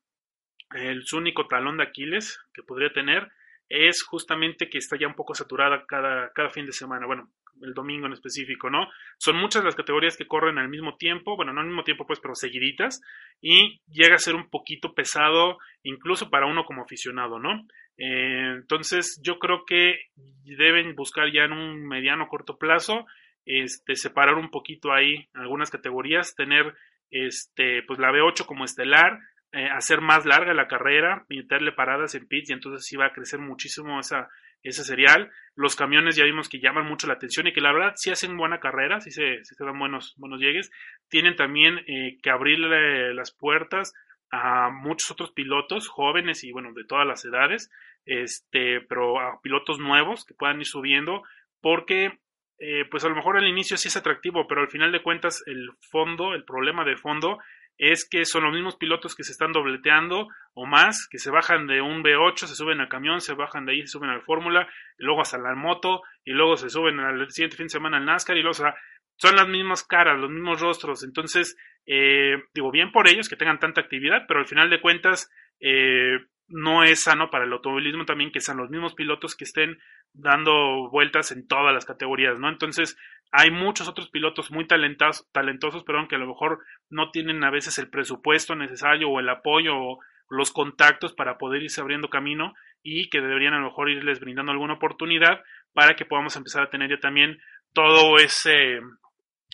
el 0.76 1.04
su 1.04 1.18
único 1.18 1.48
talón 1.48 1.78
de 1.78 1.84
Aquiles 1.86 2.40
que 2.54 2.62
podría 2.62 2.94
tener 2.94 3.32
es 3.72 4.04
justamente 4.04 4.70
que 4.70 4.80
está 4.80 4.98
ya 4.98 5.08
un 5.08 5.16
poco 5.16 5.34
saturada 5.34 5.86
cada, 5.88 6.30
cada 6.34 6.50
fin 6.50 6.66
de 6.66 6.74
semana, 6.74 7.06
bueno, 7.08 7.32
el 7.62 7.74
domingo 7.74 8.06
en 8.06 8.14
específico, 8.14 8.70
¿no? 8.70 8.88
Son 9.18 9.38
muchas 9.38 9.64
las 9.64 9.76
categorías 9.76 10.18
que 10.18 10.28
corren 10.28 10.58
al 10.58 10.68
mismo 10.68 10.98
tiempo, 10.98 11.38
bueno, 11.38 11.54
no 11.54 11.62
al 11.62 11.68
mismo 11.68 11.84
tiempo, 11.84 12.06
pues, 12.06 12.20
pero 12.20 12.36
seguiditas, 12.36 13.02
y 13.40 13.80
llega 13.88 14.16
a 14.16 14.20
ser 14.20 14.36
un 14.36 14.50
poquito 14.50 14.94
pesado, 14.94 15.58
incluso 15.84 16.30
para 16.30 16.48
uno 16.48 16.66
como 16.66 16.84
aficionado, 16.84 17.40
¿no? 17.40 17.66
Eh, 17.98 18.56
entonces, 18.58 19.22
yo 19.24 19.40
creo 19.40 19.64
que 19.66 19.96
deben 20.44 20.94
buscar 20.96 21.32
ya 21.32 21.44
en 21.44 21.54
un 21.54 21.88
mediano 21.88 22.28
corto 22.28 22.58
plazo, 22.58 23.06
este, 23.46 23.96
separar 23.96 24.36
un 24.36 24.50
poquito 24.50 24.92
ahí 24.92 25.30
algunas 25.34 25.72
categorías, 25.72 26.36
tener, 26.36 26.74
este, 27.10 27.84
pues 27.84 28.00
la 28.00 28.12
B8 28.12 28.46
como 28.46 28.66
estelar, 28.66 29.18
eh, 29.54 29.68
hacer 29.70 30.02
más 30.02 30.26
larga 30.26 30.54
la 30.54 30.68
carrera, 30.68 31.26
meterle 31.30 31.74
paradas 31.74 32.16
en 32.16 32.28
pits 32.28 32.50
y 32.50 32.54
entonces 32.54 32.98
va 33.00 33.08
a 33.08 33.14
crecer 33.14 33.40
muchísimo 33.40 34.00
esa, 34.00 34.30
ese 34.64 34.84
serial. 34.84 35.30
Los 35.56 35.76
camiones 35.76 36.16
ya 36.16 36.24
vimos 36.24 36.48
que 36.48 36.60
llaman 36.60 36.86
mucho 36.86 37.08
la 37.08 37.14
atención 37.14 37.48
y 37.48 37.54
que 37.54 37.62
la 37.62 37.74
verdad 37.74 37.94
sí 37.96 38.12
hacen 38.12 38.38
buena 38.38 38.60
carrera, 38.60 39.02
sí 39.02 39.12
se, 39.12 39.44
sí 39.44 39.56
se 39.56 39.66
dan 39.66 39.78
buenos, 39.78 40.16
buenos 40.18 40.40
llegues. 40.40 40.72
Tienen 41.10 41.36
también 41.36 41.80
eh, 41.88 42.18
que 42.24 42.30
abrirle 42.30 43.14
las 43.14 43.32
puertas 43.32 43.94
a 44.32 44.70
muchos 44.70 45.12
otros 45.12 45.32
pilotos 45.32 45.90
jóvenes 45.90 46.44
y 46.44 46.52
bueno, 46.52 46.72
de 46.74 46.86
todas 46.86 47.06
las 47.06 47.26
edades, 47.26 47.70
este, 48.06 48.80
pero 48.82 49.20
a 49.20 49.42
pilotos 49.42 49.80
nuevos 49.80 50.26
que 50.26 50.34
puedan 50.34 50.62
ir 50.62 50.66
subiendo 50.66 51.24
porque 51.60 52.20
eh, 52.58 52.86
pues 52.90 53.04
a 53.04 53.10
lo 53.10 53.16
mejor 53.16 53.38
al 53.38 53.48
inicio 53.48 53.76
sí 53.76 53.88
es 53.88 53.98
atractivo, 53.98 54.48
pero 54.48 54.62
al 54.62 54.70
final 54.70 54.92
de 54.92 55.02
cuentas 55.02 55.44
el 55.48 55.72
fondo, 55.90 56.34
el 56.34 56.46
problema 56.46 56.86
de 56.86 56.96
fondo 56.96 57.40
es 57.82 58.08
que 58.08 58.26
son 58.26 58.44
los 58.44 58.54
mismos 58.54 58.76
pilotos 58.76 59.16
que 59.16 59.24
se 59.24 59.32
están 59.32 59.54
dobleteando 59.54 60.28
o 60.54 60.68
más, 60.68 61.08
que 61.10 61.18
se 61.18 61.32
bajan 61.32 61.66
de 61.66 61.82
un 61.82 62.04
V8, 62.04 62.46
se 62.46 62.56
suben 62.56 62.80
al 62.80 62.88
camión, 62.88 63.22
se 63.22 63.34
bajan 63.34 63.66
de 63.66 63.72
ahí, 63.72 63.82
se 63.82 63.94
suben 63.94 64.12
al 64.12 64.22
Fórmula, 64.22 64.70
y 65.00 65.04
luego 65.04 65.22
hasta 65.22 65.40
la 65.40 65.56
moto, 65.56 66.04
y 66.24 66.32
luego 66.32 66.58
se 66.58 66.70
suben 66.70 67.00
al 67.00 67.32
siguiente 67.32 67.58
fin 67.58 67.66
de 67.66 67.72
semana 67.72 67.98
al 67.98 68.06
NASCAR, 68.06 68.38
y 68.38 68.42
luego, 68.42 68.52
o 68.52 68.54
sea, 68.54 68.76
son 69.18 69.36
las 69.36 69.48
mismas 69.48 69.84
caras, 69.84 70.20
los 70.20 70.30
mismos 70.30 70.62
rostros. 70.62 71.04
Entonces, 71.04 71.58
eh, 71.88 72.36
digo, 72.54 72.70
bien 72.70 72.92
por 72.92 73.08
ellos 73.10 73.28
que 73.28 73.36
tengan 73.36 73.58
tanta 73.58 73.82
actividad, 73.82 74.26
pero 74.28 74.42
al 74.42 74.48
final 74.48 74.70
de 74.70 74.80
cuentas, 74.80 75.32
eh, 75.60 76.20
no 76.52 76.84
es 76.84 77.04
sano 77.04 77.30
para 77.30 77.46
el 77.46 77.54
automovilismo 77.54 78.06
también 78.06 78.32
que 78.32 78.42
sean 78.42 78.58
los 78.58 78.70
mismos 78.70 78.94
pilotos 78.94 79.36
que 79.36 79.44
estén 79.44 79.80
dando 80.14 80.90
vueltas 80.90 81.32
en 81.32 81.48
todas 81.48 81.74
las 81.74 81.86
categorías, 81.86 82.38
¿no? 82.40 82.50
Entonces, 82.50 82.98
hay 83.32 83.50
muchos 83.50 83.88
otros 83.88 84.10
pilotos 84.10 84.52
muy 84.52 84.68
talentosos, 84.68 85.30
talentosos, 85.32 85.84
perdón, 85.84 86.08
que 86.08 86.16
a 86.16 86.20
lo 86.20 86.28
mejor 86.28 86.60
no 86.90 87.12
tienen 87.12 87.44
a 87.44 87.50
veces 87.50 87.78
el 87.78 87.90
presupuesto 87.90 88.56
necesario 88.56 89.10
o 89.10 89.20
el 89.20 89.30
apoyo 89.30 89.76
o 89.76 90.00
los 90.30 90.52
contactos 90.52 91.14
para 91.14 91.38
poder 91.38 91.64
irse 91.64 91.82
abriendo 91.82 92.10
camino 92.10 92.54
y 92.84 93.10
que 93.10 93.22
deberían 93.22 93.54
a 93.54 93.60
lo 93.60 93.68
mejor 93.68 93.90
irles 93.90 94.20
brindando 94.20 94.52
alguna 94.52 94.74
oportunidad 94.74 95.44
para 95.74 95.96
que 95.96 96.06
podamos 96.06 96.36
empezar 96.36 96.64
a 96.64 96.70
tener 96.70 96.90
ya 96.90 97.00
también 97.00 97.40
todo 97.74 98.18
ese 98.18 98.80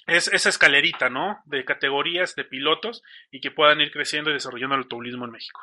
es, 0.08 0.32
esa 0.32 0.50
escalerita, 0.50 1.10
¿no? 1.10 1.40
De 1.46 1.66
categorías 1.66 2.36
de 2.36 2.46
pilotos 2.46 3.04
y 3.32 3.42
que 3.42 3.52
puedan 3.52 3.82
ir 3.82 3.92
creciendo 3.92 4.30
y 4.30 4.34
desarrollando 4.34 4.76
el 4.76 4.84
automovilismo 4.84 5.26
en 5.26 5.32
México. 5.32 5.62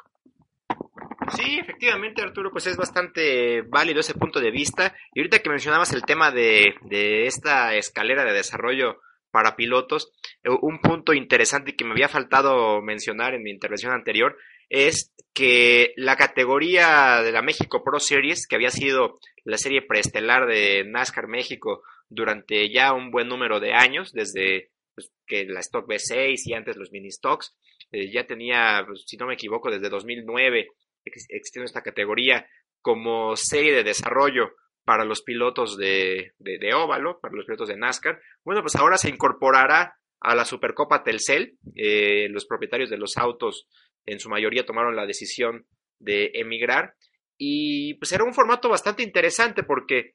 Sí, 1.32 1.58
efectivamente, 1.58 2.22
Arturo, 2.22 2.50
pues 2.50 2.66
es 2.66 2.76
bastante 2.76 3.62
válido 3.62 4.00
ese 4.00 4.14
punto 4.14 4.40
de 4.40 4.50
vista. 4.50 4.94
Y 5.14 5.20
ahorita 5.20 5.40
que 5.40 5.50
mencionabas 5.50 5.92
el 5.92 6.02
tema 6.02 6.30
de, 6.30 6.74
de 6.82 7.26
esta 7.26 7.74
escalera 7.74 8.24
de 8.24 8.32
desarrollo 8.32 9.00
para 9.30 9.56
pilotos, 9.56 10.12
eh, 10.44 10.50
un 10.62 10.78
punto 10.80 11.12
interesante 11.12 11.74
que 11.74 11.84
me 11.84 11.92
había 11.92 12.08
faltado 12.08 12.80
mencionar 12.82 13.34
en 13.34 13.42
mi 13.42 13.50
intervención 13.50 13.92
anterior 13.92 14.36
es 14.70 15.12
que 15.34 15.92
la 15.96 16.16
categoría 16.16 17.20
de 17.22 17.32
la 17.32 17.42
México 17.42 17.82
Pro 17.82 17.98
Series, 17.98 18.46
que 18.46 18.54
había 18.54 18.70
sido 18.70 19.18
la 19.44 19.58
serie 19.58 19.82
preestelar 19.82 20.46
de 20.46 20.84
NASCAR 20.84 21.26
México 21.26 21.82
durante 22.08 22.72
ya 22.72 22.92
un 22.92 23.10
buen 23.10 23.28
número 23.28 23.60
de 23.60 23.74
años, 23.74 24.12
desde 24.12 24.70
pues, 24.94 25.10
que 25.26 25.44
la 25.46 25.60
Stock 25.60 25.88
B6 25.88 26.40
y 26.44 26.54
antes 26.54 26.76
los 26.76 26.92
mini 26.92 27.10
stocks, 27.10 27.56
eh, 27.90 28.10
ya 28.12 28.26
tenía, 28.26 28.84
pues, 28.86 29.02
si 29.06 29.16
no 29.16 29.26
me 29.26 29.34
equivoco, 29.34 29.70
desde 29.70 29.88
2009 29.88 30.68
existiendo 31.04 31.66
esta 31.66 31.82
categoría 31.82 32.46
como 32.80 33.36
serie 33.36 33.72
de 33.72 33.84
desarrollo 33.84 34.52
para 34.84 35.04
los 35.04 35.22
pilotos 35.22 35.76
de, 35.76 36.32
de, 36.38 36.74
óvalo, 36.74 37.18
para 37.20 37.34
los 37.34 37.46
pilotos 37.46 37.68
de 37.68 37.76
NASCAR. 37.76 38.20
Bueno, 38.44 38.60
pues 38.62 38.76
ahora 38.76 38.98
se 38.98 39.08
incorporará 39.08 39.96
a 40.20 40.34
la 40.34 40.44
Supercopa 40.44 41.02
Telcel. 41.02 41.58
Eh, 41.74 42.28
los 42.30 42.46
propietarios 42.46 42.90
de 42.90 42.98
los 42.98 43.16
autos 43.16 43.66
en 44.04 44.20
su 44.20 44.28
mayoría 44.28 44.66
tomaron 44.66 44.96
la 44.96 45.06
decisión 45.06 45.66
de 45.98 46.32
emigrar 46.34 46.94
y 47.36 47.94
pues 47.94 48.12
era 48.12 48.24
un 48.24 48.34
formato 48.34 48.68
bastante 48.68 49.02
interesante 49.02 49.62
porque 49.62 50.14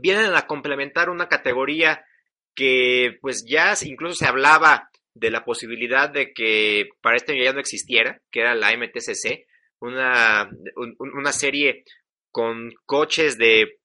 vienen 0.00 0.34
a 0.34 0.46
complementar 0.46 1.10
una 1.10 1.28
categoría 1.28 2.04
que 2.54 3.18
pues 3.20 3.44
ya 3.46 3.74
incluso 3.82 4.16
se 4.16 4.26
hablaba 4.26 4.90
de 5.14 5.30
la 5.30 5.44
posibilidad 5.44 6.08
de 6.08 6.32
que 6.32 6.88
para 7.02 7.16
este 7.16 7.32
año 7.32 7.44
ya 7.44 7.52
no 7.52 7.60
existiera, 7.60 8.20
que 8.30 8.40
era 8.40 8.54
la 8.54 8.74
MTCC, 8.76 9.46
una, 9.82 10.50
una 10.98 11.32
serie 11.32 11.84
con 12.30 12.72
coches 12.86 13.36
de 13.36 13.78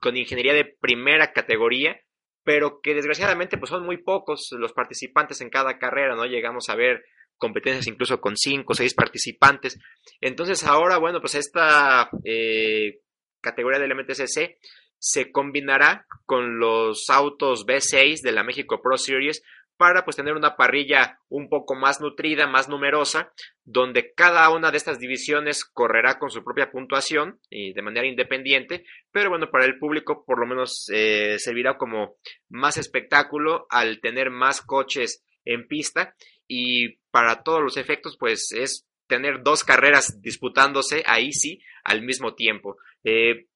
con 0.00 0.16
ingeniería 0.16 0.54
de 0.54 0.76
primera 0.80 1.32
categoría, 1.32 2.00
pero 2.42 2.80
que 2.82 2.94
desgraciadamente 2.94 3.56
pues 3.58 3.70
son 3.70 3.84
muy 3.84 3.98
pocos 3.98 4.48
los 4.58 4.72
participantes 4.72 5.40
en 5.40 5.50
cada 5.50 5.78
carrera, 5.78 6.16
¿no? 6.16 6.26
Llegamos 6.26 6.68
a 6.68 6.74
ver 6.74 7.04
competencias 7.38 7.86
incluso 7.86 8.20
con 8.20 8.36
cinco 8.36 8.72
o 8.72 8.74
seis 8.74 8.94
participantes. 8.94 9.78
Entonces 10.20 10.64
ahora, 10.64 10.98
bueno, 10.98 11.20
pues 11.20 11.36
esta 11.36 12.10
eh, 12.24 13.00
categoría 13.40 13.78
del 13.78 13.94
MTCC 13.94 14.58
se 14.98 15.32
combinará 15.32 16.06
con 16.26 16.58
los 16.58 17.10
autos 17.10 17.66
B6 17.66 18.22
de 18.22 18.32
la 18.32 18.44
México 18.44 18.80
Pro 18.80 18.96
Series 18.96 19.42
para 19.76 20.04
pues 20.04 20.16
tener 20.16 20.34
una 20.34 20.56
parrilla 20.56 21.18
un 21.28 21.48
poco 21.48 21.74
más 21.74 22.00
nutrida, 22.00 22.46
más 22.46 22.68
numerosa, 22.68 23.32
donde 23.64 24.12
cada 24.14 24.48
una 24.50 24.70
de 24.70 24.76
estas 24.76 24.98
divisiones 24.98 25.64
correrá 25.64 26.18
con 26.18 26.30
su 26.30 26.44
propia 26.44 26.70
puntuación 26.70 27.40
y 27.50 27.72
de 27.72 27.82
manera 27.82 28.06
independiente, 28.06 28.84
pero 29.10 29.30
bueno, 29.30 29.50
para 29.50 29.64
el 29.64 29.78
público 29.78 30.24
por 30.24 30.38
lo 30.38 30.46
menos 30.46 30.88
eh, 30.92 31.38
servirá 31.38 31.76
como 31.78 32.16
más 32.48 32.76
espectáculo 32.76 33.66
al 33.70 34.00
tener 34.00 34.30
más 34.30 34.60
coches 34.60 35.24
en 35.44 35.66
pista 35.66 36.14
y 36.46 36.98
para 37.10 37.42
todos 37.42 37.62
los 37.62 37.76
efectos 37.76 38.16
pues 38.18 38.52
es 38.52 38.86
tener 39.06 39.42
dos 39.42 39.64
carreras 39.64 40.22
disputándose 40.22 41.02
ahí 41.06 41.32
sí 41.32 41.60
al 41.84 42.02
mismo 42.02 42.34
tiempo. 42.34 42.76
Eh, 43.04 43.46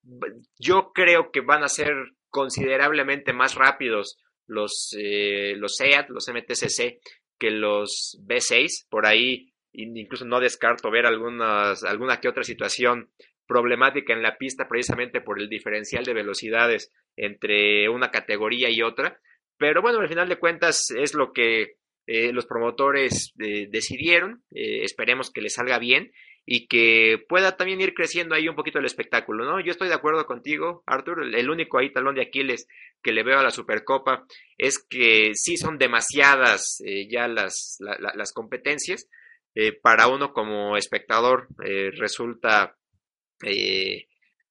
yo 0.58 0.92
creo 0.92 1.30
que 1.30 1.40
van 1.40 1.62
a 1.62 1.68
ser 1.68 1.92
considerablemente 2.28 3.32
más 3.32 3.54
rápidos 3.54 4.18
los, 4.46 4.94
eh, 4.98 5.54
los 5.56 5.76
SEAT, 5.76 6.08
los 6.10 6.28
MTCC, 6.28 7.00
que 7.38 7.50
los 7.50 8.18
B6. 8.26 8.86
Por 8.88 9.06
ahí 9.06 9.52
incluso 9.72 10.24
no 10.24 10.40
descarto 10.40 10.90
ver 10.90 11.04
algunas, 11.04 11.84
alguna 11.84 12.18
que 12.18 12.28
otra 12.28 12.44
situación 12.44 13.10
problemática 13.46 14.14
en 14.14 14.22
la 14.22 14.38
pista 14.38 14.66
precisamente 14.68 15.20
por 15.20 15.38
el 15.38 15.48
diferencial 15.48 16.04
de 16.04 16.14
velocidades 16.14 16.92
entre 17.14 17.88
una 17.88 18.10
categoría 18.10 18.70
y 18.70 18.82
otra. 18.82 19.20
Pero 19.58 19.82
bueno, 19.82 20.00
al 20.00 20.08
final 20.08 20.28
de 20.28 20.38
cuentas 20.38 20.90
es 20.90 21.14
lo 21.14 21.32
que 21.32 21.76
eh, 22.06 22.32
los 22.32 22.46
promotores 22.46 23.34
eh, 23.38 23.68
decidieron. 23.70 24.44
esperemos 24.50 25.30
que 25.30 25.42
les 25.42 25.54
salga 25.54 25.78
bien 25.78 26.12
y 26.48 26.68
que 26.68 27.18
pueda 27.28 27.56
también 27.56 27.80
ir 27.80 27.92
creciendo 27.92 28.36
ahí 28.36 28.48
un 28.48 28.54
poquito 28.54 28.78
el 28.78 28.84
espectáculo, 28.84 29.44
¿no? 29.44 29.58
Yo 29.60 29.72
estoy 29.72 29.88
de 29.88 29.94
acuerdo 29.94 30.24
contigo, 30.26 30.84
Arthur, 30.86 31.24
el 31.34 31.50
único 31.50 31.78
ahí 31.78 31.92
talón 31.92 32.14
de 32.14 32.22
Aquiles 32.22 32.68
que 33.02 33.10
le 33.10 33.24
veo 33.24 33.40
a 33.40 33.42
la 33.42 33.50
Supercopa 33.50 34.24
es 34.56 34.78
que 34.78 35.32
sí 35.34 35.56
son 35.56 35.76
demasiadas 35.76 36.80
eh, 36.86 37.08
ya 37.10 37.26
las, 37.26 37.78
las 37.80 38.32
competencias, 38.32 39.08
eh, 39.56 39.72
para 39.72 40.06
uno 40.06 40.32
como 40.32 40.76
espectador 40.76 41.48
eh, 41.64 41.90
resulta 41.96 42.76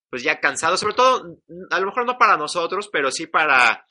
pues 0.09 0.21
ya 0.21 0.39
cansado, 0.39 0.77
sobre 0.77 0.93
todo, 0.93 1.39
a 1.71 1.79
lo 1.79 1.87
mejor 1.87 2.05
no 2.05 2.19
para 2.19 2.37
nosotros, 2.37 2.87
pero 2.93 3.09
sí 3.09 3.25
para, 3.25 3.85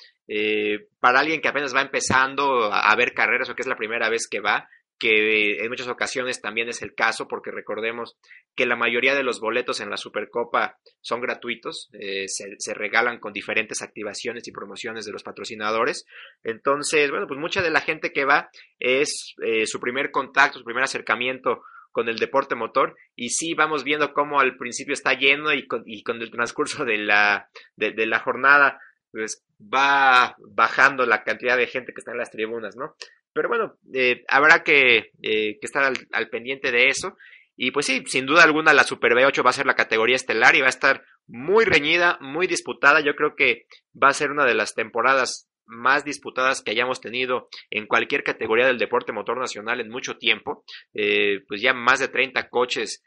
para 1.00 1.20
alguien 1.20 1.40
que 1.40 1.48
apenas 1.48 1.74
va 1.74 1.82
empezando 1.82 2.72
a 2.72 2.94
ver 2.96 3.12
carreras 3.12 3.50
o 3.50 3.56
que 3.56 3.62
es 3.62 3.68
la 3.68 3.76
primera 3.76 4.08
vez 4.08 4.28
que 4.30 4.40
va, 4.40 4.68
que 4.98 5.62
en 5.62 5.68
muchas 5.68 5.88
ocasiones 5.88 6.40
también 6.40 6.68
es 6.68 6.82
el 6.82 6.94
caso, 6.94 7.26
porque 7.28 7.50
recordemos 7.50 8.16
que 8.54 8.66
la 8.66 8.76
mayoría 8.76 9.14
de 9.14 9.22
los 9.22 9.40
boletos 9.40 9.80
en 9.80 9.90
la 9.90 9.96
Supercopa 9.96 10.78
son 11.00 11.20
gratuitos, 11.20 11.90
eh, 11.92 12.26
se, 12.28 12.74
regalan 12.74 13.18
con 13.18 13.32
diferentes 13.32 13.82
activaciones 13.82 14.46
y 14.46 14.52
promociones 14.52 15.04
de 15.04 15.12
los 15.12 15.22
patrocinadores. 15.22 16.06
Entonces, 16.42 17.10
bueno, 17.10 17.26
pues 17.26 17.40
mucha 17.40 17.62
de 17.62 17.70
la 17.70 17.80
gente 17.80 18.12
que 18.12 18.24
va 18.24 18.50
es 18.78 19.34
eh, 19.42 19.66
su 19.66 19.80
primer 19.80 20.10
contacto, 20.10 20.58
su 20.58 20.64
primer 20.64 20.84
acercamiento 20.84 21.62
con 21.90 22.08
el 22.08 22.18
deporte 22.18 22.56
motor 22.56 22.96
y 23.14 23.30
sí 23.30 23.54
vamos 23.54 23.84
viendo 23.84 24.12
cómo 24.12 24.40
al 24.40 24.56
principio 24.56 24.94
está 24.94 25.14
lleno 25.14 25.52
y 25.52 25.68
con, 25.68 25.84
y 25.86 26.02
con 26.02 26.20
el 26.20 26.30
transcurso 26.30 26.84
de 26.84 26.98
la, 26.98 27.48
de 27.76 28.06
la 28.06 28.18
jornada 28.18 28.80
pues 29.14 29.44
va 29.60 30.34
bajando 30.40 31.06
la 31.06 31.22
cantidad 31.22 31.56
de 31.56 31.68
gente 31.68 31.92
que 31.92 32.00
está 32.00 32.10
en 32.10 32.18
las 32.18 32.32
tribunas, 32.32 32.74
¿no? 32.74 32.96
Pero 33.34 33.48
bueno, 33.48 33.76
eh, 33.92 34.24
habrá 34.28 34.62
que, 34.62 35.10
eh, 35.20 35.58
estar 35.60 35.92
al, 36.12 36.28
pendiente 36.30 36.70
de 36.70 36.86
eso. 36.86 37.16
Y 37.56 37.72
pues 37.72 37.86
sí, 37.86 38.02
sin 38.06 38.26
duda 38.26 38.44
alguna 38.44 38.72
la 38.72 38.84
Super 38.84 39.12
B8 39.12 39.44
va 39.44 39.50
a 39.50 39.54
ser 39.54 39.66
la 39.66 39.74
categoría 39.74 40.16
estelar 40.16 40.54
y 40.54 40.60
va 40.60 40.66
a 40.66 40.70
estar 40.70 41.04
muy 41.26 41.64
reñida, 41.64 42.16
muy 42.20 42.46
disputada. 42.46 43.00
Yo 43.00 43.14
creo 43.16 43.34
que 43.34 43.66
va 44.00 44.08
a 44.08 44.14
ser 44.14 44.30
una 44.30 44.44
de 44.44 44.54
las 44.54 44.74
temporadas 44.74 45.50
más 45.66 46.04
disputadas 46.04 46.62
que 46.62 46.70
hayamos 46.70 47.00
tenido 47.00 47.48
en 47.70 47.86
cualquier 47.86 48.22
categoría 48.22 48.66
del 48.66 48.78
deporte 48.78 49.12
motor 49.12 49.38
nacional 49.38 49.80
en 49.80 49.90
mucho 49.90 50.16
tiempo. 50.16 50.64
Eh, 50.92 51.40
pues 51.48 51.60
ya 51.60 51.74
más 51.74 51.98
de 51.98 52.08
30 52.08 52.48
coches 52.48 53.02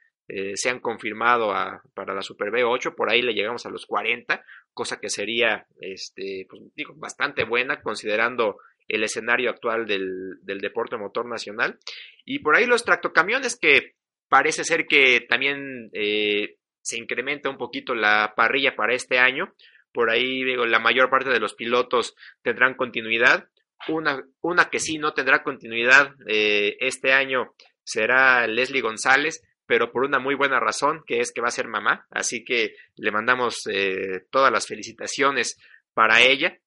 se 0.55 0.69
han 0.69 0.81
confirmado 0.81 1.53
para 1.93 2.13
la 2.13 2.21
Super 2.21 2.49
B8, 2.51 2.95
por 2.95 3.09
ahí 3.09 3.21
le 3.21 3.33
llegamos 3.33 3.65
a 3.65 3.69
los 3.69 3.85
40, 3.85 4.43
cosa 4.73 4.99
que 4.99 5.07
sería 5.07 5.67
este, 5.79 6.45
pues, 6.49 6.63
digo, 6.75 6.93
bastante 6.97 7.45
buena 7.45 7.81
considerando 7.81 8.57
el 8.87 9.03
escenario 9.03 9.49
actual 9.49 9.85
del, 9.85 10.39
deporte 10.43 10.97
motor 10.97 11.27
nacional. 11.27 11.77
Y 12.25 12.39
por 12.39 12.55
ahí 12.55 12.65
los 12.65 12.83
tractocamiones 12.83 13.57
que 13.59 13.95
parece 14.29 14.63
ser 14.63 14.85
que 14.87 15.21
también 15.21 15.89
eh, 15.93 16.57
se 16.81 16.97
incrementa 16.97 17.49
un 17.49 17.57
poquito 17.57 17.93
la 17.95 18.33
parrilla 18.35 18.75
para 18.75 18.93
este 18.93 19.19
año. 19.19 19.53
Por 19.91 20.09
ahí 20.09 20.43
digo, 20.43 20.65
la 20.65 20.79
mayor 20.79 21.09
parte 21.09 21.29
de 21.29 21.39
los 21.39 21.53
pilotos 21.53 22.15
tendrán 22.41 22.75
continuidad. 22.75 23.49
Una, 23.87 24.23
una 24.41 24.69
que 24.69 24.79
sí 24.79 24.97
no 24.97 25.13
tendrá 25.13 25.43
continuidad 25.43 26.15
eh, 26.27 26.77
este 26.79 27.13
año 27.13 27.53
será 27.83 28.47
Leslie 28.47 28.81
González, 28.81 29.41
pero 29.65 29.91
por 29.91 30.03
una 30.03 30.19
muy 30.19 30.35
buena 30.35 30.59
razón, 30.59 31.03
que 31.05 31.19
es 31.19 31.31
que 31.31 31.41
va 31.41 31.47
a 31.47 31.51
ser 31.51 31.67
mamá. 31.67 32.05
Así 32.09 32.43
que 32.43 32.75
le 32.95 33.11
mandamos 33.11 33.67
eh, 33.71 34.25
todas 34.29 34.51
las 34.51 34.65
felicitaciones 34.67 35.57
para 35.93 36.21
ella. 36.21 36.57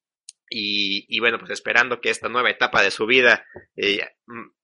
Y, 0.53 1.20
bueno, 1.20 1.38
pues 1.38 1.53
esperando 1.53 2.01
que 2.01 2.11
esta 2.11 2.28
nueva 2.28 2.51
etapa 2.51 2.82
de 2.82 2.90
su 2.90 3.07
vida, 3.07 3.46
eh, 3.76 4.01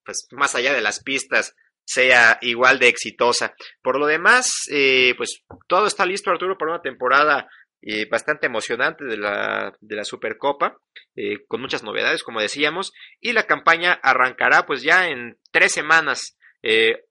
pues 0.05 0.27
más 0.33 0.57
allá 0.57 0.75
de 0.75 0.81
las 0.81 1.03
pistas, 1.03 1.55
sea 1.85 2.39
igual 2.41 2.81
de 2.81 2.89
exitosa. 2.89 3.55
Por 3.83 4.01
lo 4.01 4.07
demás, 4.07 4.51
eh, 4.69 5.15
pues 5.17 5.45
todo 5.69 5.87
está 5.87 6.05
listo, 6.05 6.31
Arturo, 6.31 6.59
para 6.59 6.73
una 6.73 6.83
temporada 6.83 7.49
eh, 7.83 8.09
bastante 8.11 8.47
emocionante 8.47 9.05
de 9.05 9.17
la, 9.17 9.73
de 9.81 9.95
la 9.95 10.03
Supercopa, 10.03 10.77
con 11.47 11.61
muchas 11.61 11.85
novedades, 11.85 12.25
como 12.25 12.41
decíamos, 12.41 12.93
y 13.21 13.33
la 13.33 13.45
campaña 13.45 13.93
arrancará 14.03 14.67
pues 14.67 14.83
ya 14.83 15.09
en 15.09 15.39
tres 15.53 15.73
semanas, 15.73 16.37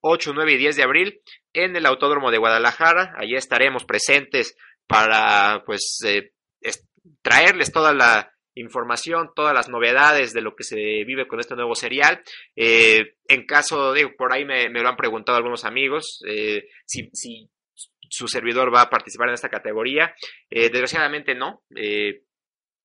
8, 0.01 0.33
9 0.35 0.51
y 0.51 0.57
10 0.57 0.75
de 0.75 0.83
abril, 0.83 1.21
en 1.53 1.77
el 1.77 1.85
Autódromo 1.85 2.29
de 2.29 2.37
Guadalajara. 2.37 3.15
Allí 3.17 3.35
estaremos 3.35 3.85
presentes 3.85 4.57
para 4.85 5.63
pues 5.65 5.97
traerles 7.21 7.71
toda 7.71 7.93
la 7.93 8.34
información, 8.55 9.31
todas 9.35 9.53
las 9.53 9.69
novedades 9.69 10.33
de 10.33 10.41
lo 10.41 10.55
que 10.55 10.63
se 10.63 11.03
vive 11.03 11.27
con 11.27 11.39
este 11.39 11.55
nuevo 11.55 11.75
serial. 11.75 12.21
Eh, 12.55 13.15
en 13.27 13.45
caso 13.45 13.93
de, 13.93 14.07
por 14.09 14.33
ahí 14.33 14.45
me, 14.45 14.69
lo 14.69 14.87
han 14.87 14.95
preguntado 14.95 15.37
algunos 15.37 15.65
amigos, 15.65 16.21
eh, 16.27 16.67
si, 16.85 17.09
si, 17.13 17.49
su 18.09 18.27
servidor 18.27 18.73
va 18.73 18.81
a 18.81 18.89
participar 18.89 19.27
en 19.29 19.33
esta 19.35 19.49
categoría. 19.49 20.15
Eh, 20.49 20.69
desgraciadamente 20.69 21.35
no. 21.35 21.63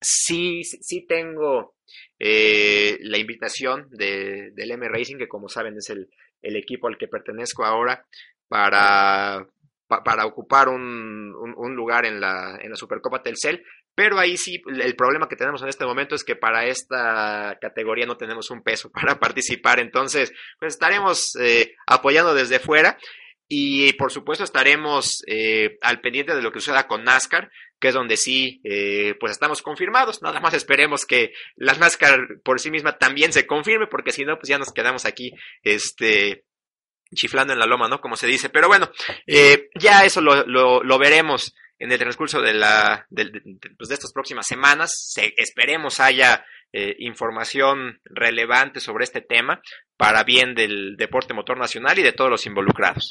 sí, 0.00 0.62
sí 0.64 1.06
tengo 1.06 1.76
la 2.18 3.18
invitación 3.18 3.88
de, 3.90 4.50
del 4.52 4.72
M 4.72 4.88
Racing, 4.88 5.18
que 5.18 5.28
como 5.28 5.48
saben 5.48 5.76
es 5.76 5.90
el, 5.90 6.08
el 6.42 6.56
equipo 6.56 6.88
al 6.88 6.98
que 6.98 7.08
pertenezco 7.08 7.64
ahora, 7.64 8.06
para, 8.48 9.46
para 9.86 10.26
ocupar 10.26 10.68
un, 10.68 11.34
un, 11.34 11.74
lugar 11.74 12.06
en 12.06 12.20
la, 12.20 12.58
en 12.60 12.70
la 12.70 12.76
Supercopa 12.76 13.22
Telcel, 13.22 13.64
pero 14.00 14.18
ahí 14.18 14.38
sí, 14.38 14.62
el 14.66 14.96
problema 14.96 15.28
que 15.28 15.36
tenemos 15.36 15.60
en 15.60 15.68
este 15.68 15.84
momento 15.84 16.14
es 16.14 16.24
que 16.24 16.34
para 16.34 16.64
esta 16.64 17.58
categoría 17.60 18.06
no 18.06 18.16
tenemos 18.16 18.50
un 18.50 18.62
peso 18.62 18.90
para 18.94 19.20
participar. 19.20 19.78
Entonces, 19.78 20.32
pues 20.58 20.72
estaremos 20.72 21.36
eh, 21.36 21.74
apoyando 21.86 22.32
desde 22.32 22.60
fuera. 22.60 22.96
Y 23.46 23.92
por 23.94 24.10
supuesto 24.10 24.42
estaremos 24.42 25.22
eh, 25.26 25.76
al 25.82 26.00
pendiente 26.00 26.34
de 26.34 26.40
lo 26.40 26.50
que 26.50 26.60
suceda 26.60 26.86
con 26.86 27.04
NASCAR, 27.04 27.50
que 27.78 27.88
es 27.88 27.94
donde 27.94 28.16
sí, 28.16 28.62
eh, 28.64 29.16
pues 29.20 29.32
estamos 29.32 29.60
confirmados. 29.60 30.22
Nada 30.22 30.40
más 30.40 30.54
esperemos 30.54 31.04
que 31.04 31.34
la 31.56 31.74
NASCAR 31.74 32.20
por 32.42 32.58
sí 32.58 32.70
misma 32.70 32.96
también 32.96 33.34
se 33.34 33.46
confirme, 33.46 33.86
porque 33.86 34.12
si 34.12 34.24
no, 34.24 34.36
pues 34.38 34.48
ya 34.48 34.56
nos 34.56 34.72
quedamos 34.72 35.04
aquí, 35.04 35.32
este, 35.62 36.44
chiflando 37.14 37.52
en 37.52 37.58
la 37.58 37.66
loma, 37.66 37.88
¿no? 37.88 38.00
Como 38.00 38.16
se 38.16 38.26
dice. 38.26 38.48
Pero 38.50 38.68
bueno, 38.68 38.90
ya 39.74 40.04
eso 40.04 40.20
lo, 40.20 40.98
veremos 40.98 41.54
en 41.78 41.92
el 41.92 41.98
transcurso 41.98 42.40
de, 42.40 42.54
la, 42.54 43.06
de, 43.08 43.42
pues 43.76 43.88
de 43.88 43.94
estas 43.94 44.12
próximas 44.12 44.46
semanas. 44.46 45.14
esperemos 45.36 46.00
haya 46.00 46.44
eh, 46.72 46.96
información 47.00 48.00
relevante 48.04 48.80
sobre 48.80 49.04
este 49.04 49.20
tema 49.20 49.60
para 49.96 50.22
bien 50.24 50.54
del 50.54 50.96
deporte 50.96 51.34
motor 51.34 51.58
nacional 51.58 51.98
y 51.98 52.02
de 52.02 52.12
todos 52.12 52.30
los 52.30 52.46
involucrados. 52.46 53.08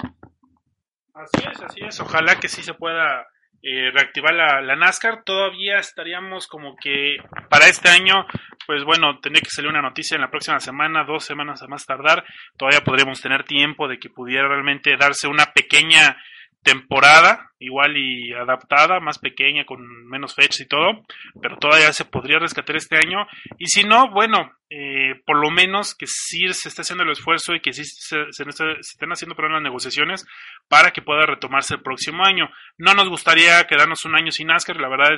Así 1.13 1.45
es, 1.51 1.61
así 1.61 1.79
es. 1.85 1.99
Ojalá 1.99 2.39
que 2.39 2.47
sí 2.47 2.63
se 2.63 2.73
pueda 2.73 3.27
eh, 3.61 3.91
reactivar 3.91 4.33
la, 4.33 4.61
la, 4.61 4.75
NASCAR. 4.75 5.23
Todavía 5.23 5.77
estaríamos 5.79 6.47
como 6.47 6.75
que 6.75 7.17
para 7.49 7.67
este 7.67 7.89
año, 7.89 8.25
pues 8.65 8.83
bueno, 8.83 9.19
tendría 9.19 9.41
que 9.41 9.49
salir 9.49 9.69
una 9.69 9.81
noticia 9.81 10.15
en 10.15 10.21
la 10.21 10.31
próxima 10.31 10.59
semana, 10.59 11.03
dos 11.03 11.25
semanas 11.25 11.61
a 11.61 11.67
más 11.67 11.85
tardar. 11.85 12.23
Todavía 12.57 12.83
podríamos 12.83 13.21
tener 13.21 13.43
tiempo 13.43 13.87
de 13.87 13.99
que 13.99 14.09
pudiera 14.09 14.47
realmente 14.47 14.95
darse 14.97 15.27
una 15.27 15.47
pequeña 15.53 16.17
temporada, 16.63 17.51
igual 17.59 17.97
y 17.97 18.33
adaptada, 18.33 18.99
más 18.99 19.19
pequeña, 19.19 19.65
con 19.65 20.07
menos 20.07 20.35
fechas 20.35 20.61
y 20.61 20.67
todo, 20.67 21.03
pero 21.41 21.57
todavía 21.57 21.91
se 21.93 22.05
podría 22.05 22.39
rescatar 22.39 22.75
este 22.75 22.97
año. 22.97 23.27
Y 23.57 23.67
si 23.67 23.83
no, 23.83 24.09
bueno, 24.11 24.51
eh, 24.69 25.15
por 25.25 25.37
lo 25.37 25.49
menos 25.49 25.95
que 25.95 26.05
sí 26.07 26.47
se 26.53 26.69
esté 26.69 26.81
haciendo 26.81 27.03
el 27.03 27.11
esfuerzo 27.11 27.55
y 27.55 27.61
que 27.61 27.73
sí 27.73 27.83
se, 27.85 28.17
estén 28.29 29.11
haciendo 29.11 29.35
las 29.35 29.61
negociaciones 29.61 30.25
para 30.67 30.91
que 30.91 31.01
pueda 31.01 31.25
retomarse 31.25 31.75
el 31.75 31.81
próximo 31.81 32.23
año. 32.23 32.49
No 32.77 32.93
nos 32.93 33.09
gustaría 33.09 33.65
quedarnos 33.67 34.05
un 34.05 34.15
año 34.15 34.31
sin 34.31 34.47
NASCAR, 34.47 34.77
la 34.77 34.89
verdad 34.89 35.09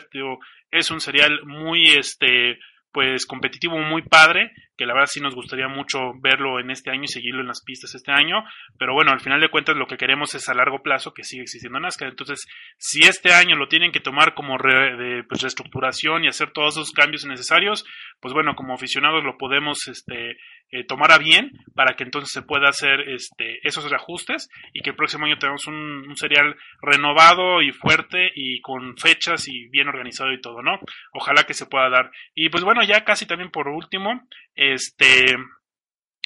es 0.72 0.92
un 0.92 1.02
serial 1.02 1.42
muy, 1.46 1.92
este, 1.92 2.60
pues 2.92 3.26
competitivo 3.26 3.78
muy 3.78 4.04
padre, 4.04 4.52
que 4.82 4.88
la 4.88 4.96
verdad 4.96 5.12
sí 5.12 5.22
nos 5.22 5.36
gustaría 5.36 5.68
mucho 5.68 6.00
verlo 6.24 6.60
en 6.60 6.72
este 6.72 6.90
año 6.90 7.04
y 7.04 7.08
seguirlo 7.08 7.42
en 7.42 7.48
las 7.48 7.62
pistas 7.64 7.94
este 7.94 8.12
año, 8.12 8.44
pero 8.80 8.96
bueno, 8.96 9.12
al 9.12 9.20
final 9.20 9.40
de 9.40 9.52
cuentas 9.52 9.76
lo 9.76 9.86
que 9.86 9.96
queremos 9.96 10.34
es 10.34 10.50
a 10.50 10.56
largo 10.56 10.82
plazo 10.82 11.14
que 11.14 11.24
siga 11.24 11.44
existiendo 11.44 11.80
NASCAR, 11.80 12.10
entonces 12.10 12.48
si 12.80 13.04
este 13.04 13.32
año 13.32 13.56
lo 13.56 13.68
tienen 13.68 13.92
que 13.92 14.00
tomar 14.00 14.34
como 14.34 14.58
pues, 14.58 15.42
reestructuración 15.44 16.24
y 16.24 16.30
hacer 16.30 16.50
todos 16.50 16.78
esos 16.78 16.94
cambios 16.94 17.26
necesarios, 17.26 17.86
pues 18.20 18.34
bueno, 18.34 18.56
como 18.56 18.74
aficionados 18.74 19.24
lo 19.24 19.38
podemos 19.38 19.88
este, 19.88 20.38
eh, 20.72 20.86
tomar 20.86 21.12
a 21.12 21.20
bien 21.20 21.52
para 21.76 21.96
que 21.96 22.04
entonces 22.04 22.32
se 22.32 22.42
pueda 22.42 22.70
hacer 22.70 23.02
este, 23.02 23.60
esos 23.68 23.88
reajustes 23.88 24.50
y 24.74 24.82
que 24.82 24.92
el 24.92 24.96
próximo 24.96 25.26
año 25.26 25.38
tengamos 25.38 25.68
un, 25.68 26.08
un 26.08 26.16
serial 26.16 26.56
renovado 26.82 27.62
y 27.62 27.72
fuerte 27.72 28.32
y 28.34 28.62
con 28.62 28.98
fechas 28.98 29.48
y 29.48 29.68
bien 29.68 29.90
organizado 29.90 30.32
y 30.32 30.42
todo, 30.42 30.64
¿no? 30.64 30.80
Ojalá 31.14 31.44
que 31.44 31.54
se 31.54 31.66
pueda 31.68 31.90
dar. 31.90 32.10
Y 32.34 32.50
pues 32.50 32.64
bueno, 32.64 32.84
ya 32.84 33.04
casi 33.04 33.28
también 33.28 33.52
por 33.52 33.68
último, 33.68 34.28
este, 34.56 35.36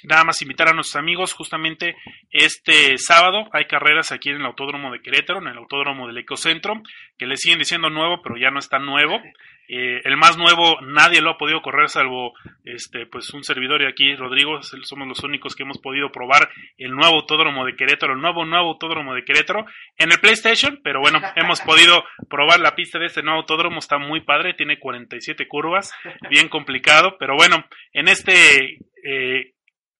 nada 0.04 0.24
más 0.24 0.42
invitar 0.42 0.70
a 0.70 0.74
nuestros 0.74 0.98
amigos 0.98 1.34
justamente 1.34 1.96
este 2.32 2.98
sábado 2.98 3.48
hay 3.54 3.66
carreras 3.66 4.12
aquí 4.12 4.30
en 4.30 4.38
el 4.38 4.46
autódromo 4.46 4.92
de 4.92 5.02
Querétaro 5.02 5.40
en 5.40 5.48
el 5.48 5.58
autódromo 5.58 6.08
del 6.08 6.18
Ecocentro 6.18 6.82
que 7.18 7.26
le 7.26 7.38
siguen 7.38 7.60
diciendo 7.60 7.90
nuevo 7.90 8.22
pero 8.22 8.38
ya 8.38 8.52
no 8.52 8.60
está 8.60 8.80
nuevo. 8.80 9.22
Eh, 9.68 10.02
el 10.04 10.16
más 10.16 10.38
nuevo 10.38 10.80
nadie 10.82 11.22
lo 11.22 11.32
ha 11.32 11.38
podido 11.40 11.64
correr 11.64 11.90
salvo 11.90 12.34
este 12.66 13.08
pues 13.08 13.34
un 13.34 13.44
servidor 13.44 13.82
y 13.82 13.88
aquí 13.88 14.16
Rodrigo 14.16 14.62
somos 14.62 15.08
los 15.08 15.24
únicos 15.24 15.56
que 15.56 15.64
hemos 15.64 15.80
podido 15.80 16.12
probar 16.12 16.50
el 16.78 16.92
nuevo 16.92 17.16
autódromo 17.16 17.66
de 17.66 17.76
Querétaro 17.76 18.14
el 18.14 18.22
nuevo 18.22 18.46
nuevo 18.46 18.74
autódromo 18.74 19.16
de 19.16 19.24
Querétaro 19.24 19.66
en 19.98 20.12
el 20.12 20.20
PlayStation 20.20 20.80
pero 20.84 21.00
bueno 21.00 21.20
hemos 21.36 21.62
podido 21.62 22.04
probar 22.30 22.60
la 22.60 22.76
pista 22.76 23.00
de 23.00 23.08
este 23.08 23.24
nuevo 23.24 23.40
autódromo 23.40 23.80
está 23.80 23.98
muy 23.98 24.22
padre 24.22 24.54
tiene 24.54 24.78
47 24.78 25.48
curvas 25.48 25.92
bien 26.30 26.48
complicado 26.48 27.18
pero 27.18 27.36
bueno 27.36 27.66
en 27.92 28.08
este 28.08 28.78
eh, 29.04 29.55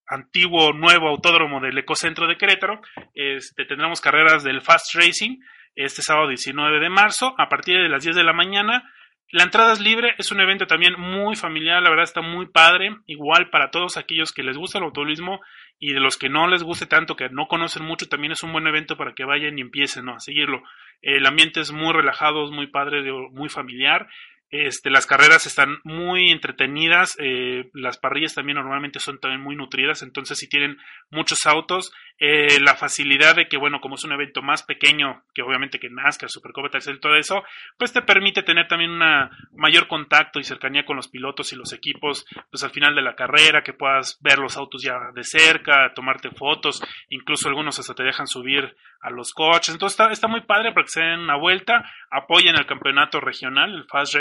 antiguo 0.08 0.74
nuevo 0.74 1.08
autódromo 1.10 1.60
del 1.60 1.78
Ecocentro 1.78 2.28
de 2.28 2.38
Querétaro, 2.38 2.82
este, 3.14 3.66
tendremos 3.66 4.02
carreras 4.02 4.44
del 4.44 4.62
Fast 4.62 4.96
Racing 4.96 5.40
este 5.76 6.02
sábado 6.02 6.30
19 6.30 6.80
de 6.80 6.90
marzo 6.90 7.36
a 7.38 7.50
partir 7.50 7.78
de 7.78 7.90
las 7.90 8.04
10 8.04 8.16
de 8.16 8.24
la 8.24 8.34
mañana. 8.34 8.90
La 9.32 9.44
entrada 9.44 9.74
es 9.74 9.82
libre, 9.82 10.16
es 10.18 10.32
un 10.32 10.40
evento 10.40 10.68
también 10.68 10.94
muy 10.98 11.36
familiar, 11.36 11.82
la 11.82 11.90
verdad 11.90 12.04
está 12.04 12.22
muy 12.22 12.48
padre, 12.48 12.96
igual 13.08 13.50
para 13.50 13.72
todos 13.72 13.98
aquellos 13.98 14.32
que 14.32 14.44
les 14.44 14.58
gusta 14.58 14.78
el 14.78 14.86
automovilismo 14.86 15.42
y 15.80 15.94
de 15.94 16.00
los 16.00 16.18
que 16.18 16.30
no 16.30 16.48
les 16.48 16.64
guste 16.64 16.86
tanto, 16.86 17.16
que 17.16 17.30
no 17.30 17.48
conocen 17.48 17.84
mucho, 17.84 18.08
también 18.08 18.32
es 18.32 18.44
un 18.44 18.54
buen 18.54 18.68
evento 18.68 18.96
para 18.96 19.14
que 19.14 19.26
vayan 19.26 19.58
y 19.58 19.62
empiecen 19.62 20.08
a 20.10 20.20
seguirlo. 20.20 20.64
El 21.02 21.26
ambiente 21.26 21.60
es 21.60 21.72
muy 21.72 21.92
relajado, 21.92 22.46
es 22.46 22.52
muy 22.52 22.68
padre, 22.68 23.04
muy 23.32 23.50
familiar 23.50 24.08
este, 24.50 24.90
las 24.90 25.06
carreras 25.06 25.46
están 25.46 25.80
muy 25.84 26.32
entretenidas, 26.32 27.18
eh, 27.20 27.70
las 27.74 27.98
parrillas 27.98 28.36
también 28.36 28.58
normalmente 28.58 29.00
son 29.00 29.20
también 29.20 29.42
muy 29.42 29.56
nutridas, 29.56 30.04
entonces 30.04 30.38
si 30.38 30.48
tienen 30.48 30.78
muchos 31.10 31.46
autos, 31.46 31.92
eh, 32.18 32.60
la 32.62 32.76
facilidad 32.76 33.36
de 33.36 33.50
que, 33.50 33.58
bueno, 33.58 33.82
como 33.82 33.96
es 33.96 34.04
un 34.06 34.14
evento 34.14 34.42
más 34.42 34.64
pequeño 34.64 35.24
que 35.34 35.42
obviamente 35.42 35.80
que 35.80 35.90
NASCAR, 35.90 36.30
Supercopa, 36.30 36.78
y 36.78 37.00
todo 37.00 37.16
eso, 37.18 37.44
pues 37.78 37.92
te 37.92 38.02
permite 38.02 38.44
tener 38.44 38.68
también 38.68 38.92
una 38.92 39.30
mayor 39.52 39.88
contacto 39.88 40.40
y 40.40 40.44
cercanía 40.44 40.86
con 40.86 40.96
los 40.96 41.10
pilotos 41.10 41.52
y 41.52 41.58
los 41.58 41.74
equipos, 41.74 42.26
pues 42.50 42.64
al 42.64 42.72
final 42.72 42.96
de 42.96 43.02
la 43.02 43.16
carrera, 43.16 43.64
que 43.64 43.74
puedas 43.74 44.18
ver 44.22 44.40
los 44.40 44.56
autos 44.56 44.82
ya 44.82 44.96
de 45.14 45.24
cerca, 45.24 45.92
tomarte 45.94 46.30
fotos, 46.32 46.82
incluso 47.10 47.50
algunos 47.50 47.78
hasta 47.80 47.94
te 47.94 48.04
dejan 48.04 48.28
subir 48.28 48.76
a 49.02 49.10
los 49.10 49.34
coches, 49.34 49.74
entonces 49.74 50.00
está, 50.00 50.12
está 50.12 50.28
muy 50.28 50.42
padre 50.42 50.72
para 50.72 50.86
que 50.86 50.92
se 50.92 51.02
den 51.02 51.20
una 51.20 51.36
vuelta, 51.36 51.84
apoyen 52.10 52.56
el 52.56 52.66
campeonato 52.66 53.20
regional, 53.20 53.74
el 53.74 53.86
Fast 53.86 54.14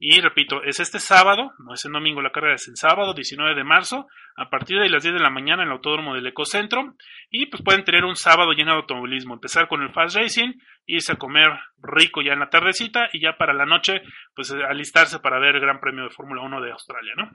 Y 0.00 0.20
repito, 0.20 0.62
es 0.62 0.78
este 0.78 1.00
sábado, 1.00 1.52
no 1.58 1.74
es 1.74 1.84
el 1.84 1.92
domingo 1.92 2.22
la 2.22 2.30
carrera, 2.30 2.54
es 2.54 2.68
el 2.68 2.76
sábado 2.76 3.14
19 3.14 3.56
de 3.56 3.64
marzo, 3.64 4.06
a 4.36 4.48
partir 4.48 4.78
de 4.78 4.88
las 4.88 5.02
10 5.02 5.14
de 5.14 5.20
la 5.20 5.30
mañana 5.30 5.62
en 5.62 5.68
el 5.68 5.74
Autódromo 5.74 6.14
del 6.14 6.26
Ecocentro. 6.26 6.94
Y 7.30 7.46
pues 7.46 7.62
pueden 7.64 7.84
tener 7.84 8.04
un 8.04 8.14
sábado 8.14 8.52
lleno 8.52 8.72
de 8.72 8.78
automovilismo. 8.78 9.34
Empezar 9.34 9.66
con 9.66 9.82
el 9.82 9.92
Fast 9.92 10.16
Racing, 10.16 10.52
irse 10.86 11.12
a 11.12 11.16
comer 11.16 11.50
rico 11.82 12.22
ya 12.22 12.32
en 12.32 12.40
la 12.40 12.48
tardecita 12.48 13.08
y 13.12 13.20
ya 13.20 13.36
para 13.36 13.52
la 13.52 13.66
noche, 13.66 14.02
pues 14.34 14.52
alistarse 14.52 15.18
para 15.18 15.40
ver 15.40 15.56
el 15.56 15.60
Gran 15.60 15.80
Premio 15.80 16.04
de 16.04 16.10
Fórmula 16.10 16.42
1 16.42 16.60
de 16.60 16.70
Australia, 16.70 17.14
¿no? 17.16 17.30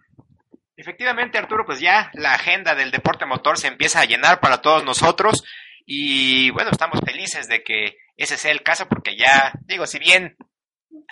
Efectivamente, 0.76 1.38
Arturo, 1.38 1.66
pues 1.66 1.80
ya 1.80 2.10
la 2.14 2.34
agenda 2.34 2.74
del 2.76 2.92
deporte 2.92 3.26
motor 3.26 3.58
se 3.58 3.68
empieza 3.68 4.00
a 4.00 4.06
llenar 4.06 4.40
para 4.40 4.62
todos 4.62 4.84
nosotros. 4.84 5.44
Y 5.86 6.50
bueno, 6.52 6.72
estamos 6.72 7.00
felices 7.06 7.48
de 7.48 7.62
que 7.62 7.98
ese 8.16 8.38
sea 8.38 8.52
el 8.52 8.64
caso 8.64 8.88
porque 8.88 9.18
ya, 9.18 9.52
digo, 9.66 9.86
si 9.86 10.00
bien 10.00 10.36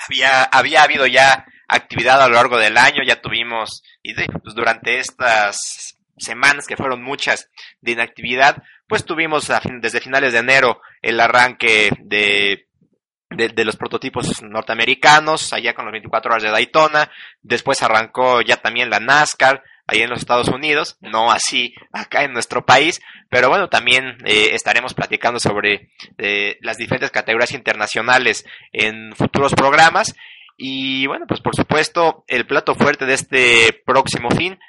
había, 0.08 0.44
había 0.44 0.84
habido 0.84 1.08
ya 1.08 1.46
actividad 1.68 2.22
a 2.22 2.28
lo 2.28 2.36
largo 2.36 2.58
del 2.58 2.78
año, 2.78 3.04
ya 3.06 3.22
tuvimos, 3.22 3.84
y 4.04 4.14
pues 4.14 4.56
durante 4.56 5.00
estas 5.00 5.98
semanas 6.18 6.68
que 6.68 6.78
fueron 6.78 7.02
muchas 7.02 7.50
de 7.82 7.94
inactividad, 7.94 8.62
pues 8.88 9.06
tuvimos 9.06 9.52
desde 9.82 10.02
finales 10.02 10.34
de 10.34 10.40
enero 10.40 10.82
el 11.02 11.20
arranque 11.20 11.92
de, 12.00 12.68
de, 13.30 13.66
los 13.66 13.78
prototipos 13.78 14.42
norteamericanos, 14.44 15.54
allá 15.54 15.74
con 15.74 15.86
los 15.86 15.94
24 15.94 16.32
horas 16.32 16.44
de 16.44 16.52
Daytona, 16.52 17.10
después 17.42 17.82
arrancó 17.82 18.42
ya 18.42 18.58
también 18.58 18.90
la 18.90 19.00
NASCAR, 19.00 19.64
ahí 19.92 20.02
en 20.02 20.10
los 20.10 20.20
Estados 20.20 20.48
Unidos, 20.48 20.98
no 21.02 21.32
así 21.32 21.74
acá 21.92 22.24
en 22.24 22.34
nuestro 22.34 22.66
país, 22.66 23.02
pero 23.30 23.50
bueno, 23.50 23.70
también 23.70 24.18
eh, 24.26 24.50
estaremos 24.54 24.94
platicando 24.94 25.40
sobre 25.40 25.92
eh, 26.18 26.58
las 26.62 26.78
diferentes 26.78 27.12
categorías 27.12 27.54
internacionales 27.54 28.46
en 28.72 29.16
futuros 29.16 29.54
programas. 29.54 30.16
Y 30.58 31.08
bueno, 31.08 31.26
pues 31.28 31.42
por 31.42 31.56
supuesto, 31.56 32.24
el 32.28 32.46
plato 32.46 32.76
fuerte 32.76 33.06
de 33.06 33.14
este 33.14 33.82
próximo 33.86 34.30
fin, 34.32 34.60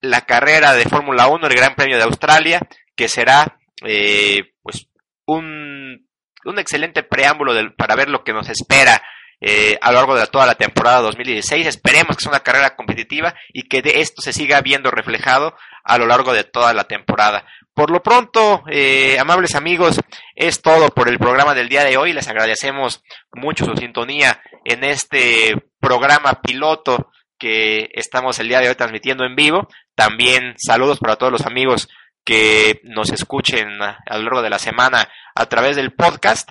la 0.00 0.22
carrera 0.22 0.74
de 0.74 0.84
Fórmula 0.84 1.28
1, 1.28 1.46
el 1.46 1.54
Gran 1.54 1.74
Premio 1.74 1.96
de 1.96 2.04
Australia, 2.04 2.60
que 2.94 3.08
será 3.08 3.58
eh, 3.84 4.52
pues 4.62 4.88
un, 5.26 6.06
un 6.44 6.58
excelente 6.58 7.02
preámbulo 7.02 7.52
para 7.76 7.96
ver 7.96 8.08
lo 8.08 8.24
que 8.24 8.32
nos 8.32 8.48
espera 8.48 9.02
eh, 9.40 9.78
a 9.80 9.92
lo 9.92 9.98
largo 9.98 10.16
de 10.16 10.26
toda 10.26 10.46
la 10.46 10.54
temporada 10.54 11.00
2016. 11.00 11.66
Esperemos 11.66 12.16
que 12.16 12.22
sea 12.22 12.32
una 12.32 12.40
carrera 12.40 12.74
competitiva 12.76 13.34
y 13.52 13.68
que 13.68 13.82
esto 13.84 14.22
se 14.22 14.32
siga 14.32 14.60
viendo 14.60 14.90
reflejado 14.90 15.54
a 15.84 15.98
lo 15.98 16.06
largo 16.06 16.32
de 16.32 16.44
toda 16.44 16.72
la 16.74 16.84
temporada. 16.84 17.44
Por 17.74 17.90
lo 17.90 18.02
pronto, 18.02 18.64
eh, 18.70 19.18
amables 19.20 19.54
amigos, 19.54 20.00
es 20.34 20.60
todo 20.62 20.88
por 20.88 21.08
el 21.08 21.18
programa 21.18 21.54
del 21.54 21.68
día 21.68 21.84
de 21.84 21.96
hoy. 21.96 22.12
Les 22.12 22.26
agradecemos 22.28 23.02
mucho 23.32 23.64
su 23.64 23.76
sintonía 23.76 24.42
en 24.64 24.82
este 24.82 25.54
programa 25.78 26.42
piloto 26.42 27.10
que 27.38 27.88
estamos 27.92 28.38
el 28.40 28.48
día 28.48 28.60
de 28.60 28.68
hoy 28.68 28.74
transmitiendo 28.74 29.24
en 29.24 29.36
vivo. 29.36 29.68
También 29.94 30.54
saludos 30.58 30.98
para 30.98 31.16
todos 31.16 31.30
los 31.30 31.46
amigos 31.46 31.88
que 32.24 32.80
nos 32.82 33.10
escuchen 33.10 33.80
a 33.80 34.18
lo 34.18 34.22
largo 34.22 34.42
de 34.42 34.50
la 34.50 34.58
semana 34.58 35.08
a 35.34 35.46
través 35.46 35.76
del 35.76 35.94
podcast. 35.94 36.50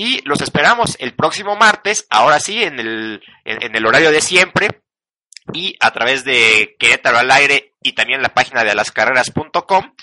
Y 0.00 0.22
los 0.24 0.40
esperamos 0.42 0.94
el 1.00 1.12
próximo 1.16 1.56
martes, 1.56 2.06
ahora 2.08 2.38
sí, 2.38 2.62
en 2.62 2.78
el, 2.78 3.20
en, 3.44 3.74
el 3.74 3.84
horario 3.84 4.12
de 4.12 4.20
siempre, 4.20 4.68
y 5.52 5.74
a 5.80 5.90
través 5.90 6.22
de 6.22 6.76
Querétaro 6.78 7.18
al 7.18 7.28
aire 7.32 7.74
y 7.82 7.94
también 7.94 8.22
la 8.22 8.32
página 8.32 8.62
de 8.62 8.70
alascarreras.com. 8.70 9.96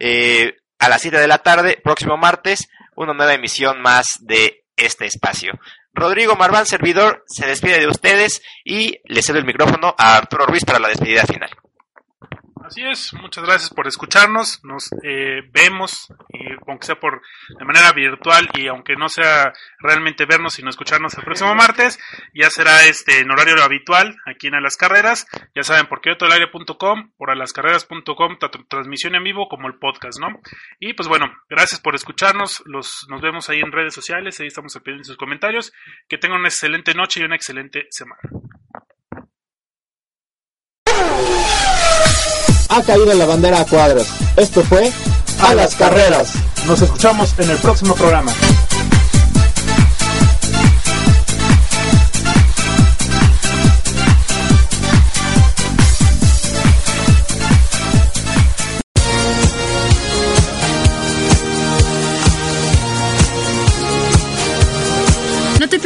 Eh, 0.00 0.54
a 0.78 0.90
las 0.90 1.00
7 1.00 1.16
de 1.16 1.26
la 1.26 1.38
tarde, 1.38 1.80
próximo 1.82 2.18
martes, 2.18 2.68
una 2.94 3.14
nueva 3.14 3.32
emisión 3.32 3.80
más 3.80 4.18
de 4.20 4.66
este 4.76 5.06
espacio. 5.06 5.58
Rodrigo 5.94 6.36
Marván, 6.36 6.66
servidor, 6.66 7.24
se 7.26 7.46
despide 7.46 7.80
de 7.80 7.88
ustedes 7.88 8.42
y 8.66 9.00
le 9.06 9.22
cedo 9.22 9.38
el 9.38 9.46
micrófono 9.46 9.94
a 9.96 10.18
Arturo 10.18 10.44
Ruiz 10.44 10.66
para 10.66 10.78
la 10.78 10.88
despedida 10.88 11.24
final. 11.24 11.48
Así 12.68 12.82
es, 12.82 13.14
muchas 13.14 13.44
gracias 13.44 13.70
por 13.70 13.86
escucharnos. 13.86 14.62
Nos 14.62 14.90
eh, 15.02 15.40
vemos, 15.50 16.12
aunque 16.66 16.84
sea 16.84 17.00
por 17.00 17.22
de 17.58 17.64
manera 17.64 17.92
virtual 17.92 18.46
y 18.52 18.66
aunque 18.66 18.94
no 18.94 19.08
sea 19.08 19.54
realmente 19.78 20.26
vernos, 20.26 20.52
sino 20.52 20.68
escucharnos 20.68 21.16
el 21.16 21.24
próximo 21.24 21.54
martes. 21.54 21.98
Ya 22.34 22.50
será 22.50 22.84
este 22.84 23.20
en 23.20 23.30
horario 23.30 23.62
habitual 23.62 24.18
aquí 24.26 24.48
en 24.48 24.56
A 24.56 24.60
las 24.60 24.76
Carreras. 24.76 25.26
Ya 25.54 25.62
saben 25.62 25.86
por 25.86 26.02
qué 26.02 26.10
aire.com, 26.10 27.12
por 27.16 27.30
alascarreras.com, 27.30 28.38
tanto 28.38 28.62
transmisión 28.68 29.14
en 29.14 29.24
vivo 29.24 29.48
como 29.48 29.66
el 29.66 29.76
podcast, 29.76 30.20
¿no? 30.20 30.38
Y 30.78 30.92
pues 30.92 31.08
bueno, 31.08 31.32
gracias 31.48 31.80
por 31.80 31.94
escucharnos. 31.94 32.62
Los, 32.66 33.06
nos 33.08 33.22
vemos 33.22 33.48
ahí 33.48 33.60
en 33.60 33.72
redes 33.72 33.94
sociales. 33.94 34.40
Ahí 34.40 34.48
estamos 34.48 34.78
pidiendo 34.84 35.04
sus 35.04 35.16
comentarios. 35.16 35.72
Que 36.06 36.18
tengan 36.18 36.40
una 36.40 36.48
excelente 36.48 36.92
noche 36.92 37.20
y 37.20 37.24
una 37.24 37.36
excelente 37.36 37.86
semana. 37.88 38.20
Ha 42.68 42.82
caído 42.82 43.12
la 43.14 43.26
bandera 43.26 43.60
a 43.60 43.64
cuadros. 43.64 44.06
Esto 44.36 44.62
fue 44.62 44.92
A 45.40 45.54
las 45.54 45.74
Carreras. 45.74 46.32
Nos 46.66 46.82
escuchamos 46.82 47.34
en 47.38 47.50
el 47.50 47.56
próximo 47.58 47.94
programa. 47.94 48.32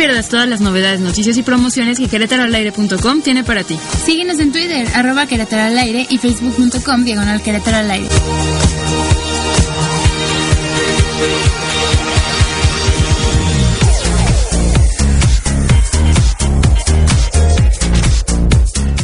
Pierdas 0.03 0.29
todas 0.29 0.49
las 0.49 0.61
novedades, 0.61 0.99
noticias 0.99 1.37
y 1.37 1.45
promociones 1.45 1.97
que 2.01 2.09
querétaroalaire.com 2.09 3.23
tiene 3.23 3.45
para 3.45 3.63
ti. 3.63 3.79
Síguenos 4.05 4.41
en 4.41 4.51
Twitter, 4.51 4.89
arroba 4.95 5.27
Querétaro 5.27 5.79
aire 5.79 6.09
y 6.11 6.19
facebook.com 6.19 7.05
diagonal 7.05 7.41
Querétaro 7.41 7.77
al 7.77 7.89
aire. 7.89 8.09